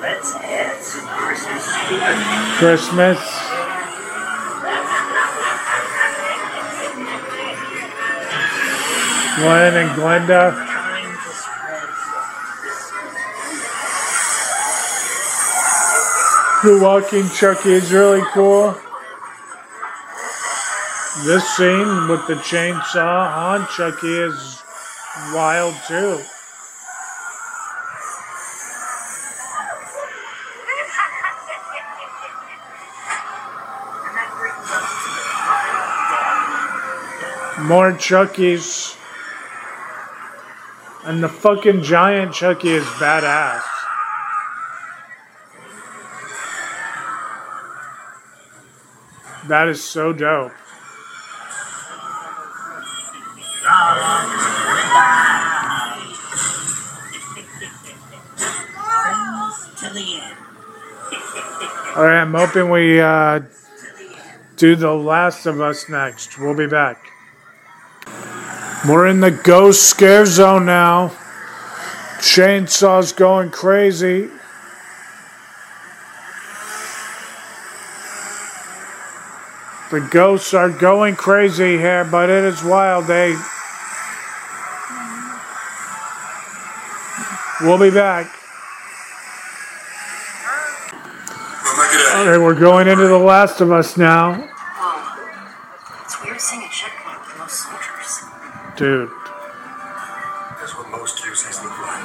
Let's 0.00 0.36
add 0.36 0.80
some 0.84 1.08
Christmas. 1.08 1.66
Christmas. 2.58 3.18
Glen 9.40 9.76
and 9.76 9.90
Glenda. 9.98 10.67
The 16.60 16.80
walking 16.82 17.28
Chucky 17.30 17.70
is 17.70 17.92
really 17.92 18.20
cool. 18.32 18.76
This 21.24 21.48
scene 21.56 22.08
with 22.08 22.26
the 22.26 22.34
chainsaw 22.34 23.36
on 23.36 23.68
Chucky 23.68 24.12
is 24.12 24.60
wild 25.32 25.76
too. 25.86 26.20
More 37.62 37.92
Chuckies. 37.92 38.96
And 41.04 41.22
the 41.22 41.28
fucking 41.28 41.84
giant 41.84 42.34
Chucky 42.34 42.70
is 42.70 42.84
badass. 42.84 43.67
That 49.48 49.68
is 49.68 49.82
so 49.82 50.12
dope. 50.12 50.52
All 61.96 62.04
right, 62.04 62.20
I'm 62.20 62.34
hoping 62.34 62.68
we 62.68 63.00
uh, 63.00 63.40
do 64.56 64.76
The 64.76 64.92
Last 64.92 65.46
of 65.46 65.62
Us 65.62 65.88
next. 65.88 66.38
We'll 66.38 66.54
be 66.54 66.66
back. 66.66 67.10
We're 68.86 69.06
in 69.06 69.20
the 69.20 69.30
ghost 69.30 69.88
scare 69.88 70.26
zone 70.26 70.66
now. 70.66 71.08
Chainsaw's 72.18 73.12
going 73.12 73.50
crazy. 73.50 74.28
The 79.90 80.06
ghosts 80.10 80.52
are 80.52 80.68
going 80.68 81.16
crazy 81.16 81.78
here, 81.78 82.04
but 82.04 82.28
it 82.28 82.44
is 82.44 82.62
wild. 82.62 83.06
They. 83.06 83.34
We'll 87.62 87.78
be 87.78 87.90
back. 87.90 88.26
Okay, 92.20 92.36
we're 92.36 92.58
going 92.58 92.86
into 92.86 93.06
The 93.06 93.18
Last 93.18 93.62
of 93.62 93.72
Us 93.72 93.96
now. 93.96 94.32
It's 96.04 96.22
weird 96.22 96.38
seeing 96.38 96.62
a 96.62 96.68
checkpoint 96.68 97.20
with 97.20 97.38
no 97.38 97.46
soldiers. 97.46 98.24
Dude, 98.76 99.08
That's 100.60 100.76
what 100.76 100.90
most 100.90 101.16
QZs 101.18 101.64
look 101.64 101.78
like. 101.80 102.04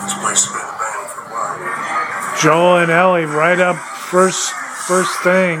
This 0.00 0.14
place 0.14 0.44
has 0.46 0.52
been 0.54 0.64
abandoned 0.64 1.10
for 1.12 1.20
a 1.20 1.28
while. 1.28 2.40
Joel 2.40 2.78
and 2.78 2.90
Ellie 2.90 3.26
right 3.26 3.60
up 3.60 3.76
first 3.76 4.50
first 4.88 5.20
thing. 5.22 5.60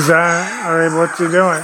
Is 0.00 0.06
that 0.06 0.64
alright? 0.64 0.90
what 0.96 1.20
you 1.20 1.30
doing? 1.30 1.60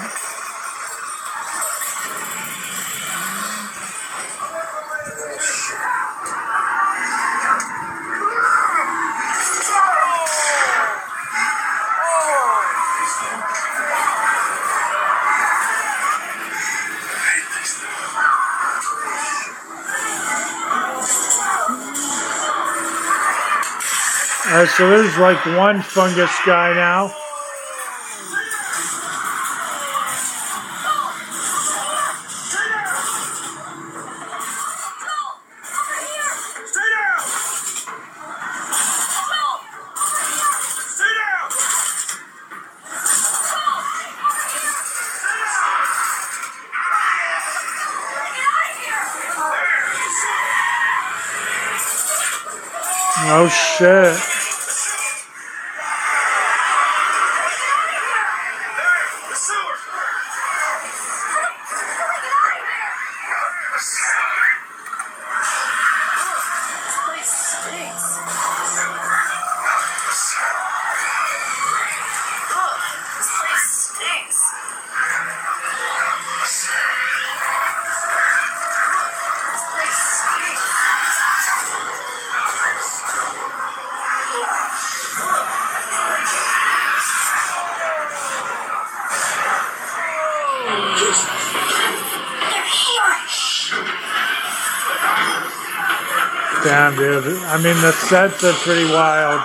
Alright, 24.46 24.68
so 24.68 24.90
there's 24.90 25.16
like 25.16 25.42
one 25.56 25.80
fungus 25.80 26.36
guy 26.44 26.74
now. 26.74 27.25
Oh 53.78 54.35
Damn, 96.76 96.94
dude. 96.94 97.24
I 97.44 97.56
mean, 97.56 97.80
the 97.80 97.90
sets 97.90 98.44
are 98.44 98.52
pretty 98.52 98.84
wild. 98.92 99.40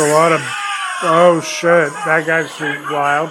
A 0.00 0.12
lot 0.12 0.32
of. 0.32 0.40
Oh 1.02 1.40
shit, 1.42 1.92
that 2.06 2.26
guy's 2.26 2.50
wild. 2.90 3.30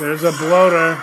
There's 0.00 0.24
a 0.24 0.32
bloater. 0.32 1.00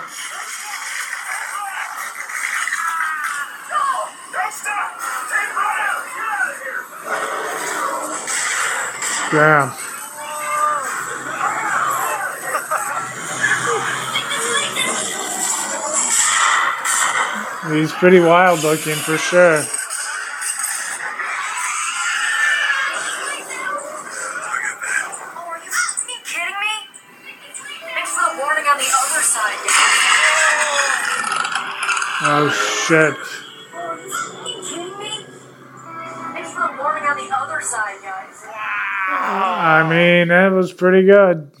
Damn. 9.30 9.70
He's 17.72 17.92
pretty 17.92 18.20
wild 18.20 18.62
looking 18.62 18.96
for 18.96 19.16
sure. 19.16 19.64
Shit. 32.90 33.14
Are 33.72 34.00
you 34.00 34.10
kidding 34.68 34.98
me? 34.98 35.24
Thanks 36.32 36.52
for 36.52 36.66
the 36.66 36.74
warning 36.76 37.04
on 37.04 37.16
the 37.16 37.36
other 37.36 37.60
side, 37.60 38.02
guys. 38.02 38.44
I 38.48 39.86
mean, 39.88 40.28
that 40.28 40.48
was 40.48 40.72
pretty 40.72 41.06
good. 41.06 41.52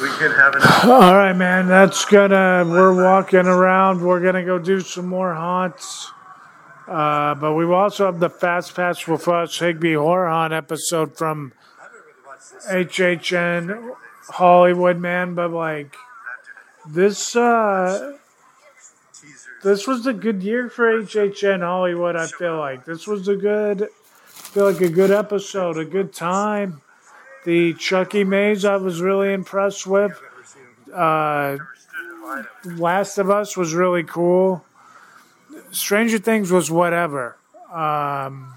We 0.00 0.08
can 0.18 0.30
have 0.32 0.54
an 0.54 0.62
All 0.90 1.14
right, 1.14 1.34
man. 1.34 1.68
That's 1.68 2.06
gonna. 2.06 2.64
We're 2.66 2.94
walking 2.94 3.46
around. 3.46 4.00
We're 4.00 4.22
gonna 4.22 4.44
go 4.44 4.58
do 4.58 4.80
some 4.80 5.06
more 5.06 5.34
haunts. 5.34 6.10
Uh, 6.88 7.34
but 7.34 7.54
we 7.54 7.66
will 7.66 7.74
also 7.74 8.06
have 8.06 8.20
the 8.20 8.30
Fast 8.30 8.74
Pass 8.74 9.06
with 9.06 9.28
Us 9.28 9.58
Higby 9.58 9.94
Horror 9.94 10.30
Hunt 10.30 10.54
episode 10.54 11.16
from 11.16 11.52
HHN 12.70 13.90
Hollywood, 14.28 14.98
man. 14.98 15.34
But 15.34 15.50
like 15.50 15.94
this, 16.88 17.34
uh, 17.36 18.16
this 19.62 19.86
was 19.86 20.06
a 20.06 20.12
good 20.12 20.42
year 20.42 20.68
for 20.68 21.02
HHN 21.02 21.60
Hollywood. 21.60 22.16
I 22.16 22.26
feel 22.26 22.58
like 22.58 22.84
this 22.84 23.06
was 23.06 23.28
a 23.28 23.36
good, 23.36 23.88
feel 24.26 24.70
like 24.70 24.80
a 24.80 24.88
good 24.88 25.10
episode, 25.10 25.78
a 25.78 25.84
good 25.84 26.12
time. 26.12 26.80
The 27.44 27.74
Chucky 27.74 28.24
Maze 28.24 28.64
I 28.64 28.76
was 28.76 29.00
really 29.00 29.32
impressed 29.32 29.86
with. 29.86 30.20
Uh, 30.92 31.58
Last 32.64 33.18
of 33.18 33.30
Us 33.30 33.56
was 33.56 33.74
really 33.74 34.02
cool. 34.02 34.64
Stranger 35.70 36.18
Things 36.18 36.50
was 36.50 36.70
whatever. 36.70 37.36
Um, 37.70 38.54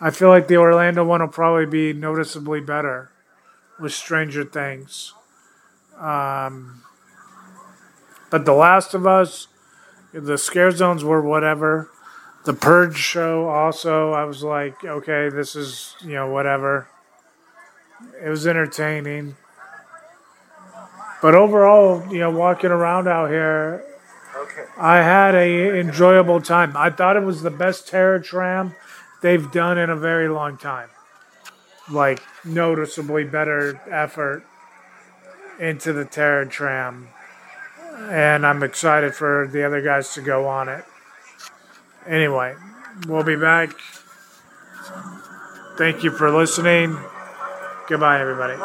I 0.00 0.10
feel 0.10 0.28
like 0.28 0.48
the 0.48 0.56
Orlando 0.56 1.04
one 1.04 1.20
will 1.20 1.28
probably 1.28 1.66
be 1.66 1.92
noticeably 1.92 2.60
better 2.60 3.10
with 3.78 3.92
Stranger 3.92 4.44
Things. 4.44 5.14
Um, 5.98 6.82
but 8.30 8.44
The 8.44 8.54
Last 8.54 8.94
of 8.94 9.06
Us, 9.06 9.48
the 10.12 10.38
scare 10.38 10.70
zones 10.70 11.04
were 11.04 11.20
whatever. 11.20 11.90
The 12.44 12.54
Purge 12.54 12.96
show 12.96 13.48
also, 13.48 14.12
I 14.12 14.24
was 14.24 14.42
like, 14.42 14.84
okay, 14.84 15.28
this 15.28 15.54
is, 15.54 15.94
you 16.00 16.14
know, 16.14 16.28
whatever. 16.28 16.88
It 18.24 18.28
was 18.28 18.46
entertaining. 18.46 19.36
But 21.20 21.34
overall, 21.34 22.02
you 22.10 22.20
know, 22.20 22.30
walking 22.30 22.70
around 22.70 23.08
out 23.08 23.28
here, 23.28 23.84
okay. 24.34 24.64
I 24.78 24.96
had 24.98 25.34
a 25.34 25.78
enjoyable 25.78 26.40
time. 26.40 26.74
I 26.76 26.88
thought 26.88 27.16
it 27.16 27.22
was 27.22 27.42
the 27.42 27.50
best 27.50 27.88
Terror 27.88 28.18
Tram 28.18 28.74
they've 29.22 29.50
done 29.52 29.76
in 29.76 29.90
a 29.90 29.96
very 29.96 30.28
long 30.28 30.56
time. 30.56 30.88
Like 31.90 32.22
noticeably 32.44 33.24
better 33.24 33.80
effort 33.90 34.44
into 35.58 35.92
the 35.92 36.06
Terror 36.06 36.46
Tram, 36.46 37.08
and 38.08 38.46
I'm 38.46 38.62
excited 38.62 39.14
for 39.14 39.48
the 39.50 39.64
other 39.64 39.80
guys 39.82 40.14
to 40.14 40.22
go 40.22 40.48
on 40.48 40.68
it. 40.68 40.84
Anyway, 42.06 42.54
we'll 43.06 43.24
be 43.24 43.36
back. 43.36 43.74
Thank 45.76 46.02
you 46.04 46.10
for 46.10 46.30
listening. 46.30 46.98
Goodbye, 47.88 48.20
everybody. 48.20 48.56